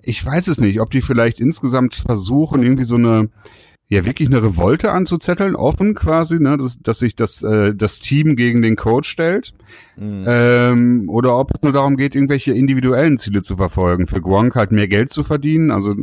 ich 0.00 0.24
weiß 0.24 0.48
es 0.48 0.58
nicht, 0.58 0.80
ob 0.80 0.90
die 0.90 1.02
vielleicht 1.02 1.40
insgesamt 1.40 1.94
versuchen, 1.94 2.62
irgendwie 2.62 2.84
so 2.84 2.96
eine, 2.96 3.30
ja, 3.88 4.04
wirklich 4.04 4.28
eine 4.28 4.42
Revolte 4.42 4.90
anzuzetteln, 4.90 5.54
offen 5.54 5.94
quasi, 5.94 6.38
ne, 6.38 6.56
dass, 6.56 6.78
dass 6.78 6.98
sich 6.98 7.14
das, 7.14 7.42
äh, 7.42 7.74
das 7.74 8.00
Team 8.00 8.36
gegen 8.36 8.62
den 8.62 8.76
Coach 8.76 9.08
stellt. 9.08 9.52
Mhm. 9.96 10.24
Ähm, 10.26 11.08
oder 11.08 11.36
ob 11.38 11.52
es 11.54 11.62
nur 11.62 11.72
darum 11.72 11.96
geht, 11.96 12.14
irgendwelche 12.14 12.52
individuellen 12.52 13.18
Ziele 13.18 13.42
zu 13.42 13.56
verfolgen. 13.56 14.06
Für 14.06 14.20
Gronk 14.20 14.56
halt 14.56 14.72
mehr 14.72 14.88
Geld 14.88 15.10
zu 15.10 15.24
verdienen. 15.24 15.70
Also 15.70 15.94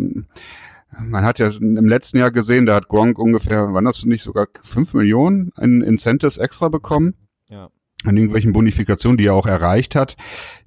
man 0.97 1.23
hat 1.23 1.39
ja 1.39 1.49
im 1.59 1.87
letzten 1.87 2.17
Jahr 2.17 2.31
gesehen, 2.31 2.65
da 2.65 2.75
hat 2.75 2.87
Gronk 2.87 3.19
ungefähr, 3.19 3.73
wann 3.73 3.87
hast 3.87 4.03
du 4.03 4.09
nicht 4.09 4.23
sogar 4.23 4.47
fünf 4.63 4.93
Millionen 4.93 5.51
in 5.59 5.81
Incentives 5.81 6.37
extra 6.37 6.69
bekommen? 6.69 7.15
Ja. 7.47 7.69
An 8.05 8.15
irgendwelchen 8.15 8.53
Bonifikationen, 8.53 9.17
die 9.17 9.27
er 9.27 9.33
auch 9.33 9.45
erreicht 9.45 9.95
hat, 9.95 10.15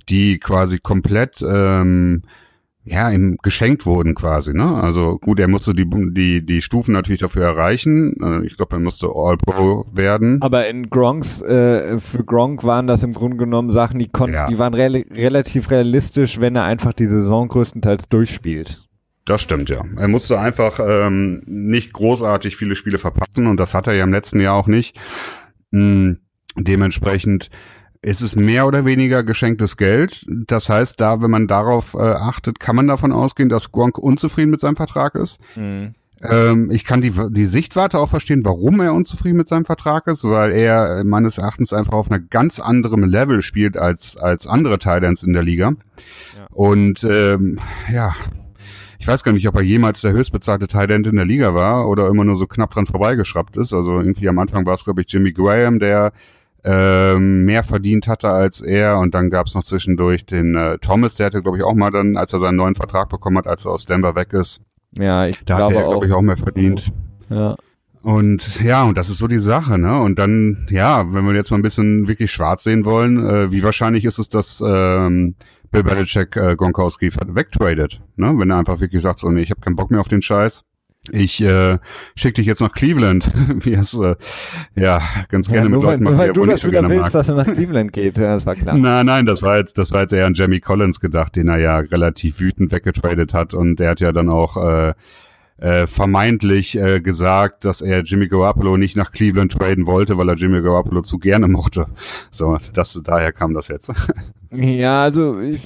die 0.09 0.39
quasi 0.39 0.79
komplett 0.79 1.43
ähm, 1.43 2.23
ja, 2.85 3.11
ihm 3.11 3.39
geschenkt 3.43 3.87
wurden 3.87 4.15
quasi, 4.15 4.53
ne? 4.53 4.75
Also 4.75 5.19
gut, 5.19 5.39
er 5.39 5.47
musste 5.47 5.73
die 5.73 5.89
die 5.89 6.45
die 6.45 6.61
Stufen 6.61 6.93
natürlich 6.93 7.21
dafür 7.21 7.45
erreichen. 7.45 8.17
Äh, 8.21 8.45
ich 8.45 8.57
glaube, 8.57 8.77
er 8.77 8.81
musste 8.81 9.07
All 9.07 9.37
Pro 9.37 9.87
werden. 9.93 10.43
Aber 10.43 10.67
in 10.67 10.91
Gronks 10.91 11.41
äh, 11.43 11.99
für 12.01 12.25
Gronk 12.25 12.65
waren 12.65 12.89
das 12.89 13.05
im 13.05 13.13
Grunde 13.13 13.37
genommen 13.37 13.71
Sachen, 13.71 14.01
die 14.01 14.09
konnten, 14.09 14.35
ja. 14.35 14.47
die 14.49 14.59
waren 14.59 14.75
re 14.75 15.05
relativ 15.13 15.71
realistisch, 15.71 16.41
wenn 16.41 16.57
er 16.57 16.65
einfach 16.65 16.93
die 16.93 17.07
Saison 17.07 17.47
größtenteils 17.47 18.09
durchspielt. 18.09 18.83
Das 19.25 19.41
stimmt, 19.41 19.71
ja. 19.71 19.83
Er 19.97 20.09
musste 20.09 20.41
einfach 20.41 20.81
ähm, 20.85 21.43
nicht 21.47 21.93
großartig 21.93 22.57
viele 22.57 22.75
Spiele 22.75 22.99
verpassen 22.99 23.47
und 23.47 23.59
das 23.59 23.75
hat 23.75 23.87
er 23.87 23.95
ja 23.95 24.05
im 24.05 24.13
letzten 24.13 24.41
Jahr 24.41 24.55
auch 24.55 24.67
nicht. 24.67 24.99
Mhm. 25.71 26.19
Dementsprechend 26.57 27.49
ist 28.03 28.21
es 28.21 28.35
mehr 28.35 28.67
oder 28.67 28.85
weniger 28.85 29.23
geschenktes 29.23 29.77
Geld. 29.77 30.27
Das 30.29 30.69
heißt, 30.69 31.01
da, 31.01 31.23
wenn 31.23 31.31
man 31.31 31.47
darauf 31.47 31.95
äh, 31.95 31.99
achtet, 31.99 32.59
kann 32.59 32.77
man 32.77 32.89
davon 32.89 33.13
ausgehen, 33.13 33.49
dass 33.49 33.71
Gronk 33.71 33.97
unzufrieden 33.97 34.51
mit 34.51 34.61
seinem 34.61 34.77
Vertrag 34.77 35.15
ist. 35.15 35.41
Mhm. 35.55 35.95
Ähm, 36.21 36.71
ich 36.71 36.85
kann 36.85 37.01
die, 37.01 37.13
die 37.31 37.47
Sichtwarte 37.47 37.99
auch 37.99 38.09
verstehen, 38.09 38.45
warum 38.45 38.81
er 38.81 38.93
unzufrieden 38.93 39.37
mit 39.37 39.49
seinem 39.49 39.65
Vertrag 39.65 40.07
ist, 40.09 40.25
weil 40.25 40.53
er 40.53 41.05
meines 41.05 41.39
Erachtens 41.39 41.73
einfach 41.73 41.95
auf 41.95 42.11
einer 42.11 42.21
ganz 42.21 42.61
anderem 42.61 43.05
Level 43.05 43.43
spielt 43.43 43.77
als, 43.77 44.17
als 44.17 44.47
andere 44.47 44.79
Titans 44.79 45.23
in 45.23 45.33
der 45.33 45.43
Liga. 45.43 45.73
Ja. 46.37 46.47
Und 46.51 47.05
ähm, 47.05 47.59
ja, 47.91 48.15
ich 49.03 49.09
weiß 49.09 49.25
gar 49.25 49.33
nicht, 49.33 49.49
ob 49.49 49.57
er 49.57 49.63
jemals 49.63 50.01
der 50.01 50.13
höchstbezahlte 50.13 50.69
Tight 50.69 50.93
in 50.93 51.03
der 51.03 51.25
Liga 51.25 51.57
war 51.57 51.89
oder 51.89 52.07
immer 52.07 52.23
nur 52.23 52.37
so 52.37 52.47
knapp 52.47 52.71
dran 52.71 52.87
vorbeigeschraubt 52.87 53.57
ist. 53.57 53.73
Also 53.73 53.99
irgendwie 53.99 54.29
am 54.29 54.39
Anfang 54.39 54.65
war 54.65 54.75
es, 54.75 54.85
glaube 54.85 55.01
ich, 55.01 55.13
Jimmy 55.13 55.33
Graham, 55.33 55.81
der 55.81 56.13
ähm, 56.63 57.45
mehr 57.45 57.65
verdient 57.65 58.07
hatte 58.07 58.29
als 58.29 58.61
er 58.61 59.01
und 59.01 59.13
dann 59.13 59.29
gab 59.29 59.49
es 59.49 59.57
noch 59.57 59.65
zwischendurch 59.65 60.25
den 60.25 60.55
äh, 60.55 60.79
Thomas, 60.79 61.17
der 61.17 61.27
hatte, 61.27 61.43
glaube 61.43 61.59
ich, 61.59 61.65
auch 61.65 61.75
mal 61.75 61.91
dann, 61.91 62.17
als 62.17 62.33
er 62.33 62.39
seinen 62.39 62.55
neuen 62.55 62.77
Vertrag 62.77 63.09
bekommen 63.09 63.39
hat, 63.39 63.49
als 63.49 63.65
er 63.65 63.73
aus 63.73 63.87
Denver 63.87 64.15
weg 64.15 64.33
ist. 64.35 64.61
Ja, 64.97 65.27
ich 65.27 65.45
da 65.47 65.57
glaube 65.57 65.75
hat 65.75 65.83
er, 65.83 65.89
glaube 65.91 66.07
ich, 66.07 66.13
auch 66.13 66.23
mehr 66.23 66.37
verdient. 66.37 66.93
Ja. 67.29 67.57
Und 68.03 68.61
ja, 68.63 68.85
und 68.85 68.97
das 68.97 69.09
ist 69.09 69.19
so 69.19 69.27
die 69.27 69.41
Sache, 69.41 69.79
ne? 69.79 70.01
Und 70.01 70.21
dann, 70.21 70.69
ja, 70.71 71.13
wenn 71.13 71.25
wir 71.25 71.35
jetzt 71.35 71.51
mal 71.51 71.57
ein 71.57 71.63
bisschen 71.63 72.07
wirklich 72.07 72.31
schwarz 72.31 72.63
sehen 72.63 72.85
wollen, 72.85 73.19
äh, 73.19 73.51
wie 73.51 73.65
wahrscheinlich 73.65 74.05
ist 74.05 74.21
es, 74.21 74.29
dass 74.29 74.63
ähm, 74.65 75.35
Bill 75.73 75.83
Belichick 75.83 76.37
äh, 76.37 76.55
Gronkowski 76.55 77.11
wegtradet, 77.27 78.03
ne? 78.17 78.33
Wenn 78.37 78.51
er 78.51 78.59
einfach 78.59 78.81
wirklich 78.81 79.03
sagt, 79.03 79.19
so, 79.19 79.31
nee, 79.31 79.43
ich 79.43 79.51
habe 79.51 79.61
keinen 79.61 79.77
Bock 79.77 79.91
mehr 79.91 80.01
auf 80.01 80.09
den 80.09 80.23
Scheiß. 80.23 80.65
ich 81.11 81.43
äh, 81.43 81.79
schicke 82.15 82.35
dich 82.35 82.47
jetzt 82.47 82.61
nach 82.61 82.73
Cleveland, 82.73 83.29
wie 83.65 83.73
es 83.73 83.95
äh, 83.99 84.15
ja 84.77 85.03
ganz 85.31 85.49
gerne 85.49 85.69
ja, 85.69 85.75
mit 85.75 85.83
Leuten 85.83 86.05
macht, 86.05 86.19
weil 86.19 86.33
du 86.33 86.45
das 86.47 86.61
so 86.61 86.69
wieder 86.69 86.89
willst, 86.89 87.03
mag. 87.03 87.13
dass 87.13 87.29
er 87.29 87.35
nach 87.35 87.47
Cleveland 87.47 87.93
geht, 87.93 88.19
ja, 88.19 88.35
das 88.35 88.47
war 88.47 88.55
klar. 88.55 88.77
Nein, 88.77 89.07
nein, 89.07 89.27
das 89.27 89.43
war 89.43 89.57
jetzt, 89.57 89.79
das 89.79 89.93
war 89.93 90.03
jetzt 90.03 90.13
eher 90.13 90.27
an 90.27 90.35
Jamie 90.35 90.61
Collins 90.61 91.01
gedacht, 91.01 91.35
den 91.35 91.49
er 91.49 91.59
ja 91.59 91.79
relativ 91.79 92.39
wütend 92.39 92.71
weggetradet 92.71 93.35
hat 93.35 93.55
und 93.55 93.77
der 93.77 93.91
hat 93.91 94.01
ja 94.01 94.13
dann 94.13 94.29
auch 94.29 94.57
äh, 94.57 94.93
äh, 95.59 95.87
vermeintlich 95.87 96.77
äh, 96.77 97.01
gesagt, 97.01 97.65
dass 97.65 97.81
er 97.81 98.03
Jimmy 98.03 98.29
Garoppolo 98.29 98.77
nicht 98.77 98.97
nach 98.97 99.13
Cleveland 99.13 99.53
traden 99.53 99.87
wollte, 99.87 100.19
weil 100.19 100.29
er 100.29 100.35
Jimmy 100.35 100.63
Garoppolo 100.63 101.03
zu 101.03 101.19
gerne 101.19 101.49
mochte. 101.49 101.87
So, 102.31 102.59
das 102.75 103.01
daher 103.05 103.33
kam 103.33 103.55
das 103.55 103.69
jetzt. 103.69 103.93
ja, 104.51 105.03
also 105.03 105.41
ich 105.41 105.63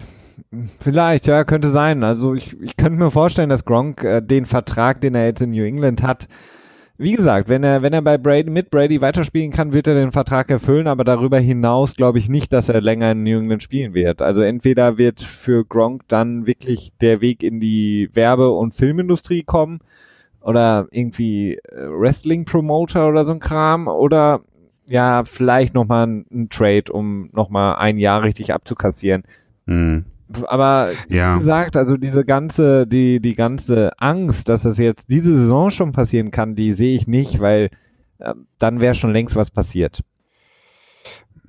Vielleicht, 0.81 1.27
ja, 1.27 1.45
könnte 1.45 1.71
sein. 1.71 2.05
Also 2.05 2.35
ich, 2.35 2.59
ich 2.61 2.77
könnte 2.77 2.99
mir 2.99 3.11
vorstellen, 3.11 3.49
dass 3.49 3.65
Gronk 3.65 4.05
äh, 4.05 4.21
den 4.21 4.47
Vertrag, 4.47 5.01
den 5.01 5.15
er 5.15 5.27
jetzt 5.27 5.43
in 5.43 5.51
New 5.51 5.65
England 5.65 6.03
hat, 6.03 6.29
wie 6.99 7.13
gesagt, 7.13 7.49
wenn 7.49 7.63
er, 7.63 7.83
wenn 7.83 7.93
er 7.93 8.03
bei 8.03 8.17
Brady, 8.17 8.51
mit 8.51 8.71
Brady 8.71 9.01
weiterspielen 9.01 9.53
kann, 9.53 9.73
wird 9.73 9.87
er 9.87 9.95
den 9.95 10.13
Vertrag 10.13 10.51
erfüllen, 10.51 10.87
aber 10.87 11.05
darüber 11.05 11.39
hinaus 11.39 11.95
glaube 11.95 12.19
ich 12.19 12.29
nicht, 12.29 12.53
dass 12.53 12.69
er 12.69 12.81
länger 12.81 13.13
in 13.13 13.23
New 13.23 13.39
England 13.39 13.63
spielen 13.63 13.93
wird. 13.93 14.23
Also 14.23 14.41
entweder 14.41 14.97
wird 14.97 15.21
für 15.21 15.65
Gronk 15.65 16.03
dann 16.09 16.47
wirklich 16.47 16.93
der 17.01 17.21
Weg 17.21 17.43
in 17.43 17.61
die 17.61 18.09
Werbe- 18.15 18.53
und 18.53 18.75
Filmindustrie 18.75 19.43
kommen 19.43 19.81
oder 20.41 20.87
irgendwie 20.91 21.57
äh, 21.57 21.89
Wrestling-Promoter 21.89 23.09
oder 23.09 23.27
so 23.27 23.33
ein 23.33 23.41
Kram 23.41 23.89
oder 23.89 24.41
ja, 24.87 25.25
vielleicht 25.25 25.75
nochmal 25.75 26.07
ein, 26.07 26.27
ein 26.31 26.49
Trade, 26.49 26.93
um 26.93 27.29
nochmal 27.33 27.77
ein 27.77 27.99
Jahr 27.99 28.23
richtig 28.23 28.55
abzukassieren. 28.55 29.25
Mhm. 29.67 30.05
Aber 30.47 30.91
ja. 31.09 31.35
wie 31.35 31.39
gesagt, 31.41 31.77
also 31.77 31.97
diese 31.97 32.25
ganze, 32.25 32.87
die, 32.87 33.21
die 33.21 33.35
ganze 33.35 33.93
Angst, 33.99 34.49
dass 34.49 34.63
das 34.63 34.79
jetzt 34.79 35.11
diese 35.11 35.37
Saison 35.37 35.71
schon 35.71 35.93
passieren 35.93 36.31
kann, 36.31 36.57
die 36.57 36.73
sehe 36.73 36.97
ich 36.97 37.07
nicht, 37.07 37.41
weil 37.41 37.71
äh, 38.19 38.35
dann 38.59 38.81
wäre 38.81 38.95
schon 38.95 39.13
längst 39.13 39.37
was 39.37 39.51
passiert. 39.51 40.03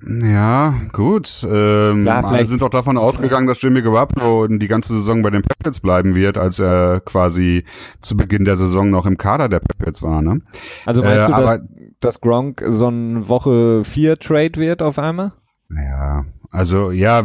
Ja, 0.06 0.74
gut. 0.92 1.44
Ähm, 1.50 2.02
Klar, 2.02 2.24
alle 2.24 2.46
sind 2.46 2.62
doch 2.62 2.68
davon 2.68 2.96
ausgegangen, 2.96 3.48
dass 3.48 3.60
Jimmy 3.60 3.82
Garoppolo 3.82 4.46
die 4.46 4.68
ganze 4.68 4.94
Saison 4.94 5.22
bei 5.22 5.30
den 5.30 5.42
Patriots 5.42 5.80
bleiben 5.80 6.14
wird, 6.14 6.38
als 6.38 6.60
er 6.60 7.00
quasi 7.00 7.64
zu 8.00 8.16
Beginn 8.16 8.44
der 8.44 8.56
Saison 8.56 8.90
noch 8.90 9.06
im 9.06 9.18
Kader 9.18 9.48
der 9.48 9.58
Patriots 9.58 10.02
war. 10.02 10.22
Ne? 10.22 10.40
Also 10.86 11.02
meinst 11.02 11.24
äh, 11.24 11.26
du, 11.26 11.34
aber, 11.34 11.58
dass, 11.58 11.68
dass 12.00 12.20
Gronk 12.20 12.62
so 12.68 12.88
ein 12.88 13.28
Woche 13.28 13.82
4 13.84 14.18
Trade 14.18 14.54
wird 14.56 14.82
auf 14.82 15.00
einmal? 15.00 15.32
Ja, 15.68 16.24
also 16.50 16.92
ja, 16.92 17.24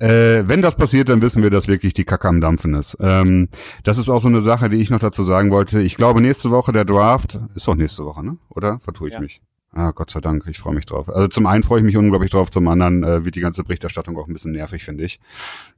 äh, 0.00 0.44
wenn 0.46 0.62
das 0.62 0.76
passiert, 0.76 1.08
dann 1.08 1.22
wissen 1.22 1.42
wir, 1.42 1.50
dass 1.50 1.68
wirklich 1.68 1.94
die 1.94 2.04
Kacke 2.04 2.28
am 2.28 2.40
Dampfen 2.40 2.74
ist. 2.74 2.96
Ähm, 3.00 3.48
das 3.84 3.98
ist 3.98 4.08
auch 4.08 4.20
so 4.20 4.28
eine 4.28 4.40
Sache, 4.40 4.68
die 4.68 4.76
ich 4.76 4.90
noch 4.90 5.00
dazu 5.00 5.24
sagen 5.24 5.50
wollte. 5.50 5.80
Ich 5.80 5.96
glaube, 5.96 6.20
nächste 6.20 6.50
Woche 6.50 6.72
der 6.72 6.84
Draft 6.84 7.40
ist 7.54 7.66
doch 7.68 7.74
nächste 7.74 8.04
Woche, 8.04 8.24
ne? 8.24 8.38
Oder 8.50 8.80
vertue 8.80 9.08
ich 9.08 9.14
ja. 9.14 9.20
mich? 9.20 9.42
Ah, 9.72 9.90
Gott 9.90 10.10
sei 10.10 10.20
Dank, 10.20 10.44
ich 10.48 10.58
freue 10.58 10.74
mich 10.74 10.86
drauf. 10.86 11.08
Also 11.08 11.28
zum 11.28 11.46
einen 11.46 11.62
freue 11.62 11.80
ich 11.80 11.84
mich 11.84 11.96
unglaublich 11.96 12.30
drauf, 12.30 12.50
zum 12.50 12.66
anderen 12.68 13.04
äh, 13.04 13.24
wird 13.24 13.34
die 13.34 13.40
ganze 13.40 13.64
Berichterstattung 13.64 14.16
auch 14.16 14.26
ein 14.26 14.32
bisschen 14.32 14.52
nervig, 14.52 14.84
finde 14.84 15.04
ich. 15.04 15.20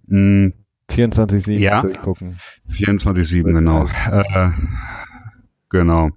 Mhm. 0.06 0.54
24-7 0.90 1.58
ja, 1.58 1.82
durchgucken. 1.82 2.36
24-7, 2.68 3.52
genau. 3.52 3.86
Äh, 4.10 4.50
Genau. 5.70 6.10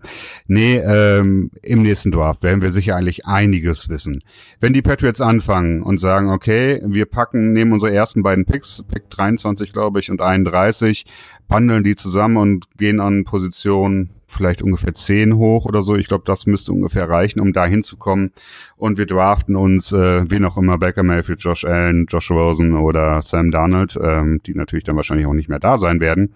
Nee, 0.47 0.77
ähm, 0.77 1.51
im 1.61 1.83
nächsten 1.83 2.11
Draft 2.11 2.41
werden 2.41 2.63
wir 2.63 2.71
sicher 2.71 2.95
eigentlich 2.95 3.27
einiges 3.27 3.87
wissen. 3.87 4.23
Wenn 4.59 4.73
die 4.73 4.81
Patriots 4.81 5.21
anfangen 5.21 5.83
und 5.83 5.99
sagen, 5.99 6.31
okay, 6.31 6.81
wir 6.83 7.05
packen, 7.05 7.53
nehmen 7.53 7.71
unsere 7.71 7.93
ersten 7.93 8.23
beiden 8.23 8.45
Picks, 8.45 8.83
Pick 8.91 9.11
23, 9.11 9.71
glaube 9.71 9.99
ich, 9.99 10.09
und 10.09 10.21
31, 10.21 11.05
bundeln 11.47 11.83
die 11.83 11.95
zusammen 11.95 12.37
und 12.37 12.65
gehen 12.77 12.99
an 12.99 13.25
Position 13.25 14.09
vielleicht 14.33 14.61
ungefähr 14.63 14.95
10 14.95 15.35
hoch 15.35 15.65
oder 15.65 15.83
so. 15.83 15.95
Ich 15.95 16.07
glaube, 16.07 16.23
das 16.25 16.45
müsste 16.47 16.71
ungefähr 16.73 17.07
reichen, 17.07 17.39
um 17.39 17.53
da 17.53 17.65
hinzukommen. 17.65 18.31
Und 18.75 18.97
wir 18.97 19.05
draften 19.05 19.55
uns, 19.55 19.91
äh, 19.91 20.29
wie 20.31 20.39
noch 20.39 20.57
immer, 20.57 20.79
Baker 20.79 21.03
Mayfield, 21.03 21.43
Josh 21.43 21.63
Allen, 21.63 22.07
Josh 22.09 22.31
Rosen 22.31 22.75
oder 22.75 23.21
Sam 23.21 23.51
Darnold, 23.51 23.97
ähm, 24.01 24.41
die 24.45 24.55
natürlich 24.55 24.83
dann 24.83 24.95
wahrscheinlich 24.95 25.27
auch 25.27 25.33
nicht 25.33 25.49
mehr 25.49 25.59
da 25.59 25.77
sein 25.77 25.99
werden. 26.01 26.33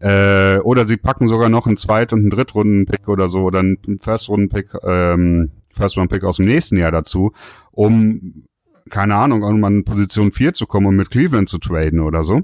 Äh, 0.00 0.58
oder 0.58 0.86
sie 0.86 0.96
packen 0.96 1.28
sogar 1.28 1.48
noch 1.48 1.66
einen 1.66 1.76
Zweit- 1.76 2.12
und 2.12 2.20
einen 2.20 2.30
Drittrunden-Pick 2.30 3.08
oder 3.08 3.28
so 3.28 3.42
oder 3.44 3.60
einen 3.60 3.78
First-Runden-Pick, 4.00 4.68
ähm, 4.82 5.50
First-Round-Pick 5.74 6.24
aus 6.24 6.36
dem 6.36 6.46
nächsten 6.46 6.76
Jahr 6.76 6.92
dazu, 6.92 7.32
um, 7.70 8.44
keine 8.90 9.16
Ahnung, 9.16 9.42
um 9.42 9.64
an 9.64 9.84
Position 9.84 10.32
4 10.32 10.54
zu 10.54 10.66
kommen 10.66 10.86
und 10.86 10.96
mit 10.96 11.10
Cleveland 11.10 11.48
zu 11.48 11.58
traden 11.58 12.00
oder 12.00 12.24
so. 12.24 12.42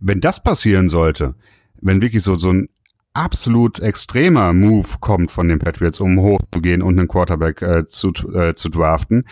Wenn 0.00 0.20
das 0.20 0.42
passieren 0.42 0.88
sollte, 0.88 1.34
wenn 1.80 2.02
wirklich 2.02 2.22
so, 2.22 2.34
so 2.34 2.50
ein 2.50 2.68
absolut 3.12 3.80
extremer 3.80 4.52
Move 4.52 4.88
kommt 5.00 5.30
von 5.30 5.48
den 5.48 5.58
Patriots, 5.58 6.00
um 6.00 6.20
hochzugehen 6.20 6.82
und 6.82 6.98
einen 6.98 7.08
Quarterback 7.08 7.62
äh, 7.62 7.86
zu, 7.86 8.12
äh, 8.34 8.54
zu 8.54 8.68
draften, 8.68 9.24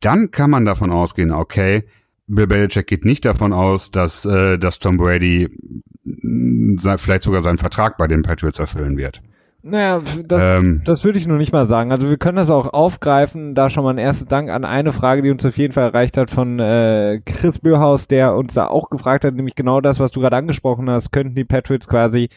dann 0.00 0.30
kann 0.30 0.50
man 0.50 0.64
davon 0.64 0.90
ausgehen, 0.90 1.32
okay, 1.32 1.84
Bill 2.34 2.46
Belichick 2.46 2.86
geht 2.86 3.04
nicht 3.04 3.24
davon 3.24 3.52
aus, 3.52 3.90
dass, 3.90 4.24
äh, 4.24 4.58
dass 4.58 4.78
Tom 4.78 4.96
Brady 4.96 5.48
vielleicht 6.96 7.22
sogar 7.22 7.42
seinen 7.42 7.58
Vertrag 7.58 7.96
bei 7.98 8.06
den 8.06 8.22
Patriots 8.22 8.58
erfüllen 8.58 8.96
wird. 8.96 9.22
Naja, 9.64 10.02
das, 10.24 10.42
ähm, 10.42 10.82
das 10.84 11.04
würde 11.04 11.18
ich 11.18 11.26
nur 11.28 11.38
nicht 11.38 11.52
mal 11.52 11.68
sagen. 11.68 11.92
Also 11.92 12.10
wir 12.10 12.16
können 12.16 12.36
das 12.36 12.50
auch 12.50 12.72
aufgreifen. 12.72 13.54
Da 13.54 13.70
schon 13.70 13.84
mal 13.84 13.90
ein 13.90 13.98
erster 13.98 14.24
Dank 14.24 14.50
an 14.50 14.64
eine 14.64 14.92
Frage, 14.92 15.22
die 15.22 15.30
uns 15.30 15.44
auf 15.44 15.56
jeden 15.56 15.72
Fall 15.72 15.84
erreicht 15.84 16.16
hat 16.16 16.32
von 16.32 16.58
äh, 16.58 17.20
Chris 17.24 17.60
Bürhaus, 17.60 18.08
der 18.08 18.34
uns 18.34 18.54
da 18.54 18.66
auch 18.66 18.90
gefragt 18.90 19.24
hat, 19.24 19.34
nämlich 19.34 19.54
genau 19.54 19.80
das, 19.80 20.00
was 20.00 20.10
du 20.10 20.20
gerade 20.20 20.36
angesprochen 20.36 20.90
hast. 20.90 21.12
Könnten 21.12 21.36
die 21.36 21.44
Patriots 21.44 21.86
quasi 21.86 22.28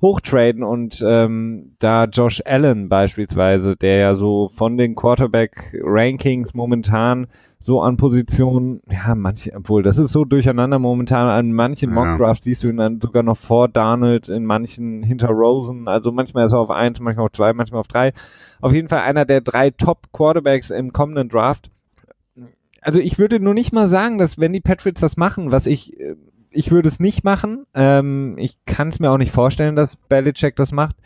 hochtraden 0.00 0.62
und 0.62 1.04
ähm, 1.06 1.72
da 1.80 2.04
Josh 2.04 2.40
Allen 2.46 2.88
beispielsweise, 2.88 3.76
der 3.76 3.96
ja 3.96 4.14
so 4.14 4.48
von 4.48 4.78
den 4.78 4.94
Quarterback-Rankings 4.94 6.54
momentan 6.54 7.26
so 7.62 7.82
an 7.82 7.98
Positionen, 7.98 8.80
ja, 8.90 9.14
manche, 9.14 9.52
obwohl 9.54 9.82
das 9.82 9.98
ist 9.98 10.12
so 10.12 10.24
durcheinander 10.24 10.78
momentan, 10.78 11.28
an 11.28 11.52
manchen 11.52 11.90
ja. 11.90 11.94
Mockdrafts 11.94 12.44
siehst 12.44 12.62
du 12.62 12.68
ihn 12.68 12.78
dann 12.78 13.00
sogar 13.00 13.22
noch 13.22 13.36
vor 13.36 13.68
Darnold, 13.68 14.28
in 14.30 14.46
manchen 14.46 15.02
hinter 15.02 15.28
Rosen, 15.28 15.86
also 15.86 16.10
manchmal 16.10 16.46
ist 16.46 16.52
er 16.52 16.58
auf 16.58 16.70
eins, 16.70 17.00
manchmal 17.00 17.26
auf 17.26 17.32
zwei, 17.32 17.52
manchmal 17.52 17.80
auf 17.80 17.88
drei. 17.88 18.12
Auf 18.62 18.72
jeden 18.72 18.88
Fall 18.88 19.00
einer 19.00 19.26
der 19.26 19.42
drei 19.42 19.70
Top-Quarterbacks 19.70 20.70
im 20.70 20.92
kommenden 20.92 21.28
Draft. 21.28 21.70
Also 22.80 22.98
ich 22.98 23.18
würde 23.18 23.40
nur 23.40 23.52
nicht 23.52 23.72
mal 23.72 23.90
sagen, 23.90 24.16
dass 24.16 24.38
wenn 24.38 24.54
die 24.54 24.60
Patriots 24.60 25.02
das 25.02 25.18
machen, 25.18 25.52
was 25.52 25.66
ich, 25.66 25.98
ich 26.50 26.70
würde 26.70 26.88
es 26.88 26.98
nicht 26.98 27.24
machen, 27.24 27.66
ähm, 27.74 28.36
ich 28.38 28.56
kann 28.64 28.88
es 28.88 29.00
mir 29.00 29.10
auch 29.10 29.18
nicht 29.18 29.32
vorstellen, 29.32 29.76
dass 29.76 29.96
Belichick 29.96 30.56
das 30.56 30.72
macht, 30.72 30.96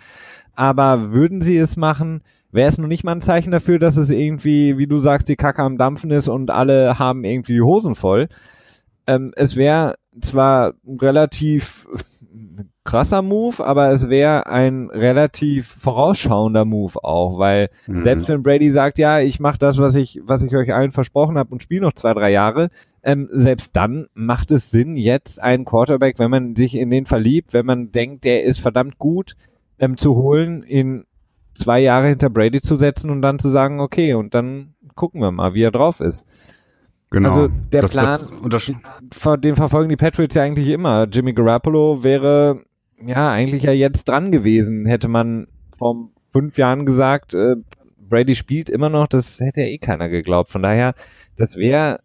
aber 0.55 1.13
würden 1.13 1.43
sie 1.43 1.57
es 1.57 1.77
machen, 1.77 2.23
wäre 2.55 2.69
es 2.69 2.79
noch 2.79 2.87
nicht 2.87 3.03
mal 3.03 3.13
ein 3.13 3.21
Zeichen 3.21 3.51
dafür, 3.51 3.79
dass 3.79 3.97
es 3.97 4.11
irgendwie, 4.11 4.79
wie 4.79 4.87
du 4.87 5.01
sagst, 5.01 5.29
die 5.29 5.37
Kacke 5.37 5.63
am 5.63 5.77
Dampfen 5.77 6.11
ist 6.11 6.29
und 6.29 6.51
alle 6.51 6.99
haben 6.99 7.25
irgendwie 7.25 7.55
die 7.55 7.63
Hosen 7.63 7.97
voll. 7.97 8.29
Ähm, 9.07 9.33
es 9.35 9.57
wäre 9.57 9.97
zwar 10.21 10.75
relativ 10.87 11.89
krasser 12.85 13.23
Move, 13.23 13.65
aber 13.67 13.91
es 13.91 14.09
wäre 14.09 14.47
ein 14.47 14.89
relativ 14.91 15.67
vorausschauender 15.67 16.65
Move 16.65 17.03
auch, 17.03 17.39
weil 17.41 17.71
mhm. 17.89 18.05
selbst 18.05 18.29
wenn 18.29 18.45
Brady 18.45 18.71
sagt, 18.71 18.99
ja, 18.99 19.19
ich 19.19 19.41
mache 19.41 19.59
das, 19.59 19.79
was 19.79 19.97
ich, 19.97 20.21
was 20.25 20.43
ich 20.43 20.55
euch 20.55 20.73
allen 20.73 20.93
versprochen 20.93 21.37
habe 21.37 21.51
und 21.51 21.63
spiele 21.63 21.83
noch 21.83 21.95
zwei, 21.95 22.15
drei 22.15 22.31
Jahre, 22.31 22.69
ähm, 23.03 23.29
selbst 23.33 23.75
dann 23.75 24.07
macht 24.15 24.53
es 24.53 24.71
Sinn, 24.71 24.97
jetzt 24.97 25.43
einen 25.43 25.65
Quarterback, 25.65 26.21
wenn 26.21 26.31
man 26.31 26.55
sich 26.55 26.77
in 26.77 26.91
den 26.91 27.07
verliebt, 27.07 27.53
wenn 27.53 27.67
man 27.67 27.91
denkt, 27.91 28.23
der 28.25 28.45
ist 28.45 28.61
verdammt 28.61 28.99
gut, 28.99 29.35
ähm, 29.81 29.97
zu 29.97 30.15
holen, 30.15 30.63
in 30.63 31.05
zwei 31.55 31.81
Jahre 31.81 32.09
hinter 32.09 32.31
Brady 32.31 32.61
zu 32.61 32.77
setzen 32.77 33.11
und 33.11 33.23
dann 33.23 33.39
zu 33.39 33.51
sagen, 33.51 33.81
okay, 33.81 34.15
und 34.15 34.35
dann 34.35 34.75
gucken 34.95 35.21
wir 35.21 35.31
mal, 35.31 35.55
wie 35.55 35.63
er 35.63 35.71
drauf 35.71 36.01
ist. 36.01 36.25
Genau. 37.11 37.31
Also 37.31 37.55
der 37.73 37.83
das, 37.83 37.93
Plan, 37.93 38.21
das, 38.49 38.73
den 39.41 39.57
verfolgen 39.57 39.89
die 39.89 39.97
Patriots 39.97 40.35
ja 40.35 40.43
eigentlich 40.43 40.69
immer. 40.69 41.05
Jimmy 41.05 41.33
Garoppolo 41.33 42.03
wäre 42.03 42.63
ja 43.05 43.31
eigentlich 43.31 43.63
ja 43.63 43.73
jetzt 43.73 44.09
dran 44.09 44.33
gewesen, 44.33 44.87
hätte 44.87 45.09
man 45.09 45.47
vor 45.77 46.09
fünf 46.31 46.59
Jahren 46.59 46.87
gesagt, 46.87 47.35
äh, 47.35 47.57
Brady 47.99 48.35
spielt 48.35 48.69
immer 48.69 48.91
noch, 48.91 49.07
das 49.07 49.39
hätte 49.41 49.61
ja 49.61 49.69
eh 49.69 49.79
keiner 49.79 50.09
geglaubt. 50.09 50.51
Von 50.51 50.63
daher, 50.63 50.95
das 51.37 51.57
wäre 51.57 52.01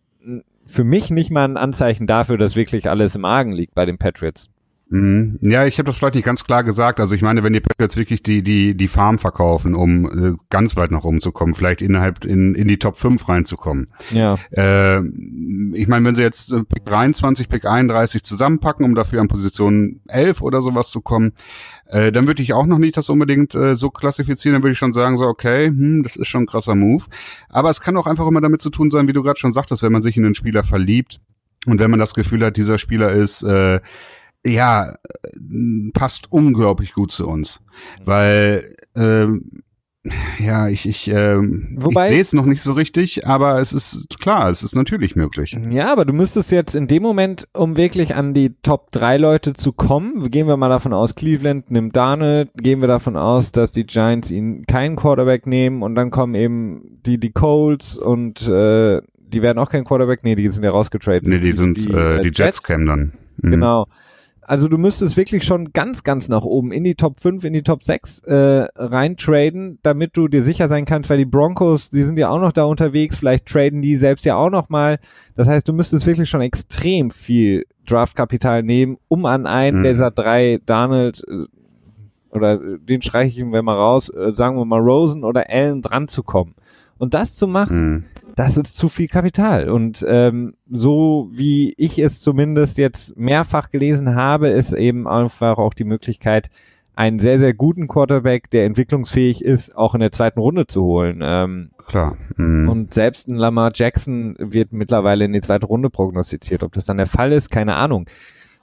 für 0.66 0.84
mich 0.84 1.10
nicht 1.10 1.32
mal 1.32 1.46
ein 1.46 1.58
Anzeichen 1.58 2.06
dafür, 2.06 2.38
dass 2.38 2.56
wirklich 2.56 2.90
alles 2.90 3.16
im 3.16 3.26
Argen 3.26 3.52
liegt 3.52 3.74
bei 3.74 3.86
den 3.86 3.98
Patriots. 3.98 4.50
Mhm. 4.92 5.38
Ja, 5.42 5.68
ich 5.68 5.78
habe 5.78 5.86
das 5.86 6.00
vielleicht 6.00 6.16
nicht 6.16 6.26
ganz 6.26 6.44
klar 6.44 6.64
gesagt. 6.64 7.00
Also 7.00 7.14
ich 7.14 7.22
meine, 7.22 7.44
wenn 7.44 7.54
die 7.54 7.60
Packers 7.60 7.96
wirklich 7.96 8.24
die 8.24 8.42
die 8.42 8.76
die 8.76 8.88
Farm 8.88 9.20
verkaufen, 9.20 9.76
um 9.76 10.06
äh, 10.06 10.36
ganz 10.50 10.76
weit 10.78 10.90
nach 10.90 11.04
oben 11.04 11.22
zu 11.22 11.32
kommen, 11.32 11.54
vielleicht 11.54 11.84
innerhalb 11.84 12.26
in 12.26 12.56
in 12.56 12.68
die 12.68 12.80
Top 12.80 12.98
5 12.98 13.30
reinzukommen. 13.30 13.92
Ja. 14.10 14.40
Äh, 14.50 15.02
ich 15.74 15.88
meine, 15.88 16.06
wenn 16.06 16.16
sie 16.16 16.24
jetzt 16.24 16.52
äh, 16.52 16.64
Pick 16.64 16.86
23, 16.86 17.50
Pick 17.50 17.66
31 17.66 18.24
zusammenpacken, 18.24 18.84
um 18.84 18.96
dafür 18.96 19.22
an 19.22 19.28
Position 19.28 20.02
11 20.08 20.42
oder 20.42 20.64
sowas 20.64 20.90
zu 20.90 21.02
kommen, 21.02 21.34
äh, 21.86 22.12
dann 22.12 22.26
würde 22.26 22.42
ich 22.42 22.54
auch 22.54 22.66
noch 22.66 22.80
nicht 22.80 22.98
das 22.98 23.10
unbedingt 23.10 23.54
äh, 23.54 23.76
so 23.76 23.92
klassifizieren. 23.92 24.56
Dann 24.56 24.64
würde 24.64 24.74
ich 24.74 24.80
schon 24.80 24.94
sagen, 24.94 25.18
so 25.18 25.26
okay, 25.26 25.68
hm, 25.68 26.02
das 26.02 26.16
ist 26.16 26.30
schon 26.30 26.44
ein 26.44 26.48
krasser 26.48 26.74
Move. 26.74 27.06
Aber 27.48 27.70
es 27.70 27.82
kann 27.82 27.96
auch 27.96 28.08
einfach 28.08 28.26
immer 28.28 28.42
damit 28.42 28.62
zu 28.62 28.72
tun 28.72 28.90
sein, 28.90 29.08
wie 29.08 29.14
du 29.14 29.22
gerade 29.22 29.40
schon 29.40 29.54
sagtest, 29.54 29.84
wenn 29.84 29.92
man 29.92 30.02
sich 30.02 30.18
in 30.18 30.26
einen 30.26 30.36
Spieler 30.36 30.64
verliebt 30.64 31.22
und 31.68 31.80
wenn 31.80 31.92
man 31.92 32.00
das 32.00 32.16
Gefühl 32.16 32.44
hat, 32.44 32.58
dieser 32.58 32.80
Spieler 32.80 33.12
ist 33.12 33.44
äh, 33.44 33.80
ja, 34.46 34.96
passt 35.94 36.32
unglaublich 36.32 36.94
gut 36.94 37.12
zu 37.12 37.28
uns. 37.28 37.62
Weil 38.06 38.76
ähm, 38.96 39.64
ja, 40.40 40.70
ich, 40.70 40.88
ich, 40.88 41.10
ähm, 41.10 41.76
Wobei, 41.78 42.06
ich 42.06 42.14
sehe 42.14 42.22
es 42.22 42.34
noch 42.34 42.46
nicht 42.46 42.64
so 42.64 42.72
richtig, 42.72 43.28
aber 43.28 43.60
es 43.60 43.74
ist 43.74 44.18
klar, 44.20 44.50
es 44.50 44.64
ist 44.64 44.74
natürlich 44.74 45.18
möglich. 45.18 45.58
Ja, 45.72 45.92
aber 45.92 46.06
du 46.06 46.14
müsstest 46.14 46.52
jetzt 46.52 46.74
in 46.74 46.88
dem 46.88 47.04
Moment, 47.04 47.48
um 47.54 47.76
wirklich 47.76 48.16
an 48.16 48.34
die 48.34 48.56
Top 48.64 48.92
3 48.92 49.18
Leute 49.18 49.54
zu 49.54 49.74
kommen, 49.74 50.32
gehen 50.32 50.48
wir 50.48 50.56
mal 50.56 50.70
davon 50.70 50.94
aus, 50.94 51.16
Cleveland 51.16 51.70
nimmt 51.70 51.96
Darnold, 51.98 52.50
gehen 52.56 52.80
wir 52.80 52.88
davon 52.88 53.18
aus, 53.18 53.52
dass 53.52 53.74
die 53.74 53.86
Giants 53.86 54.32
ihn 54.32 54.66
keinen 54.66 54.96
Quarterback 54.96 55.46
nehmen 55.46 55.84
und 55.84 55.96
dann 55.96 56.12
kommen 56.12 56.34
eben 56.34 57.02
die, 57.06 57.20
die 57.20 57.32
Colts 57.32 57.98
und 57.98 58.48
äh, 58.48 59.02
die 59.18 59.42
werden 59.42 59.60
auch 59.60 59.70
keinen 59.70 59.84
Quarterback, 59.84 60.24
nee, 60.24 60.36
die 60.36 60.50
sind 60.50 60.64
ja 60.64 60.72
rausgetradet. 60.72 61.28
Nee, 61.28 61.40
die 61.40 61.52
sind, 61.52 61.78
die, 61.78 61.92
äh, 61.92 62.22
die 62.22 62.30
Jets, 62.30 62.40
Jets 62.40 62.64
kämen 62.64 62.86
dann. 62.86 63.14
Mhm. 63.42 63.52
Genau. 63.52 63.88
Also 64.50 64.68
du 64.68 64.80
müsstest 64.80 65.16
wirklich 65.16 65.44
schon 65.44 65.66
ganz, 65.74 66.04
ganz 66.04 66.28
nach 66.28 66.42
oben 66.42 66.72
in 66.72 66.84
die 66.84 66.96
Top 66.96 67.20
5, 67.20 67.44
in 67.44 67.54
die 67.54 67.62
Top 67.62 67.84
6 67.84 68.22
äh, 68.22 68.68
reintraden, 68.76 69.78
damit 69.84 70.18
du 70.18 70.28
dir 70.28 70.42
sicher 70.42 70.68
sein 70.68 70.86
kannst, 70.86 71.08
weil 71.12 71.20
die 71.20 71.26
Broncos, 71.26 71.92
die 71.92 72.02
sind 72.02 72.18
ja 72.18 72.30
auch 72.30 72.40
noch 72.40 72.52
da 72.52 72.64
unterwegs, 72.64 73.18
vielleicht 73.18 73.46
traden 73.46 73.84
die 73.84 73.96
selbst 73.96 74.26
ja 74.26 74.38
auch 74.38 74.50
noch 74.50 74.68
mal. 74.70 74.98
Das 75.36 75.48
heißt, 75.48 75.68
du 75.68 75.74
müsstest 75.74 76.08
wirklich 76.08 76.32
schon 76.32 76.42
extrem 76.42 77.12
viel 77.12 77.66
Draftkapital 77.86 78.64
nehmen, 78.64 78.98
um 79.08 79.28
an 79.28 79.46
einen 79.46 79.82
mhm. 79.82 79.84
dieser 79.84 80.10
drei 80.10 80.60
Donald 80.66 81.24
äh, 81.28 81.46
oder 82.36 82.58
den 82.58 83.04
streiche 83.04 83.42
ich, 83.42 83.52
wenn 83.52 83.66
mal 83.66 83.78
raus, 83.78 84.10
äh, 84.10 84.34
sagen 84.34 84.58
wir 84.58 84.66
mal 84.66 84.82
Rosen 84.82 85.24
oder 85.26 85.48
Allen 85.48 85.84
dran 85.84 86.08
zu 86.08 86.24
kommen. 86.24 86.56
Und 87.00 87.16
das 87.16 87.36
zu 87.36 87.48
machen, 87.48 87.92
mhm 87.92 88.04
das 88.40 88.56
ist 88.56 88.78
zu 88.78 88.88
viel 88.88 89.10
Kapital. 89.10 89.68
Und 89.70 90.06
ähm, 90.08 90.54
so 90.70 91.30
wie 91.34 91.74
ich 91.76 92.00
es 92.00 92.22
zumindest 92.22 92.78
jetzt 92.78 93.18
mehrfach 93.18 93.70
gelesen 93.70 94.16
habe, 94.16 94.48
ist 94.48 94.72
eben 94.72 95.10
einfach 95.10 95.58
auch 95.58 95.74
die 95.74 95.84
Möglichkeit, 95.84 96.50
einen 96.96 97.20
sehr, 97.20 97.40
sehr 97.40 97.54
guten 97.54 97.90
Quarterback, 97.90 98.50
der 98.50 98.64
entwicklungsfähig 98.64 99.44
ist, 99.44 99.76
auch 99.76 99.94
in 99.94 100.00
der 100.00 100.14
zweiten 100.14 100.40
Runde 100.40 100.68
zu 100.68 100.84
holen. 100.84 101.20
Ähm, 101.22 101.72
Klar. 101.86 102.16
Mhm. 102.38 102.70
Und 102.70 102.94
selbst 102.94 103.28
ein 103.28 103.36
Lamar 103.36 103.72
Jackson 103.76 104.36
wird 104.40 104.72
mittlerweile 104.72 105.26
in 105.26 105.34
die 105.34 105.42
zweite 105.42 105.66
Runde 105.66 105.90
prognostiziert. 105.90 106.64
Ob 106.64 106.72
das 106.72 106.86
dann 106.86 106.96
der 106.96 107.08
Fall 107.08 107.34
ist, 107.34 107.52
keine 107.52 107.76
Ahnung. 107.76 108.06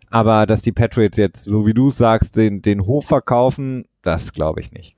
Aber 0.09 0.47
dass 0.47 0.63
die 0.63 0.73
Patriots 0.73 1.19
jetzt, 1.19 1.45
so 1.45 1.67
wie 1.67 1.75
du 1.75 1.91
sagst, 1.91 2.39
den, 2.39 2.63
den 2.63 2.87
Hof 2.87 3.05
verkaufen, 3.05 3.85
das 4.01 4.33
glaube 4.33 4.61
ich 4.61 4.73
nicht. 4.73 4.96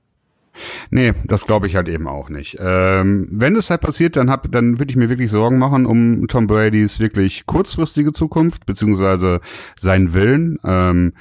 Nee, 0.89 1.13
das 1.25 1.45
glaube 1.45 1.67
ich 1.67 1.75
halt 1.75 1.89
eben 1.89 2.07
auch 2.07 2.29
nicht. 2.29 2.57
Ähm, 2.59 3.27
wenn 3.31 3.55
es 3.55 3.69
halt 3.69 3.81
passiert, 3.81 4.15
dann 4.15 4.29
hab, 4.29 4.51
dann 4.51 4.79
würde 4.79 4.91
ich 4.91 4.97
mir 4.97 5.09
wirklich 5.09 5.31
Sorgen 5.31 5.57
machen 5.57 5.85
um 5.85 6.27
Tom 6.27 6.47
Bradys 6.47 6.99
wirklich 6.99 7.45
kurzfristige 7.45 8.11
Zukunft, 8.11 8.65
beziehungsweise 8.65 9.41
seinen 9.77 10.13
Willen. 10.13 10.57
Ähm, 10.63 11.13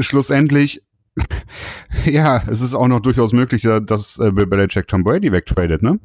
schlussendlich, 0.00 0.82
ja, 2.04 2.42
es 2.48 2.60
ist 2.60 2.74
auch 2.74 2.88
noch 2.88 3.00
durchaus 3.00 3.32
möglich, 3.32 3.62
dass 3.62 4.18
äh, 4.18 4.30
Bill 4.30 4.46
Belichick 4.46 4.86
Tom 4.86 5.02
Brady 5.02 5.32
wegtradet, 5.32 5.82
ne? 5.82 5.98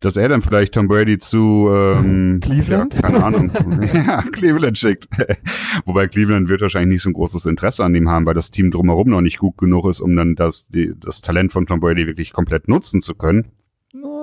Dass 0.00 0.16
er 0.16 0.28
dann 0.28 0.42
vielleicht 0.42 0.74
Tom 0.74 0.88
Brady 0.88 1.18
zu 1.18 1.68
ähm, 1.70 2.40
Cleveland? 2.42 2.94
Ja, 2.94 3.00
keine 3.02 3.24
Ahnung. 3.24 3.50
ja, 3.94 4.22
Cleveland 4.22 4.78
schickt. 4.78 5.08
Wobei 5.84 6.06
Cleveland 6.08 6.48
wird 6.48 6.60
wahrscheinlich 6.60 6.96
nicht 6.96 7.02
so 7.02 7.10
ein 7.10 7.14
großes 7.14 7.46
Interesse 7.46 7.84
an 7.84 7.94
ihm 7.94 8.08
haben, 8.08 8.26
weil 8.26 8.34
das 8.34 8.50
Team 8.50 8.70
drumherum 8.70 9.08
noch 9.08 9.20
nicht 9.20 9.38
gut 9.38 9.58
genug 9.58 9.86
ist, 9.86 10.00
um 10.00 10.14
dann 10.16 10.34
das, 10.34 10.68
die, 10.68 10.92
das 10.98 11.20
Talent 11.20 11.52
von 11.52 11.66
Tom 11.66 11.80
Brady 11.80 12.06
wirklich 12.06 12.32
komplett 12.32 12.68
nutzen 12.68 13.00
zu 13.00 13.14
können. 13.14 13.52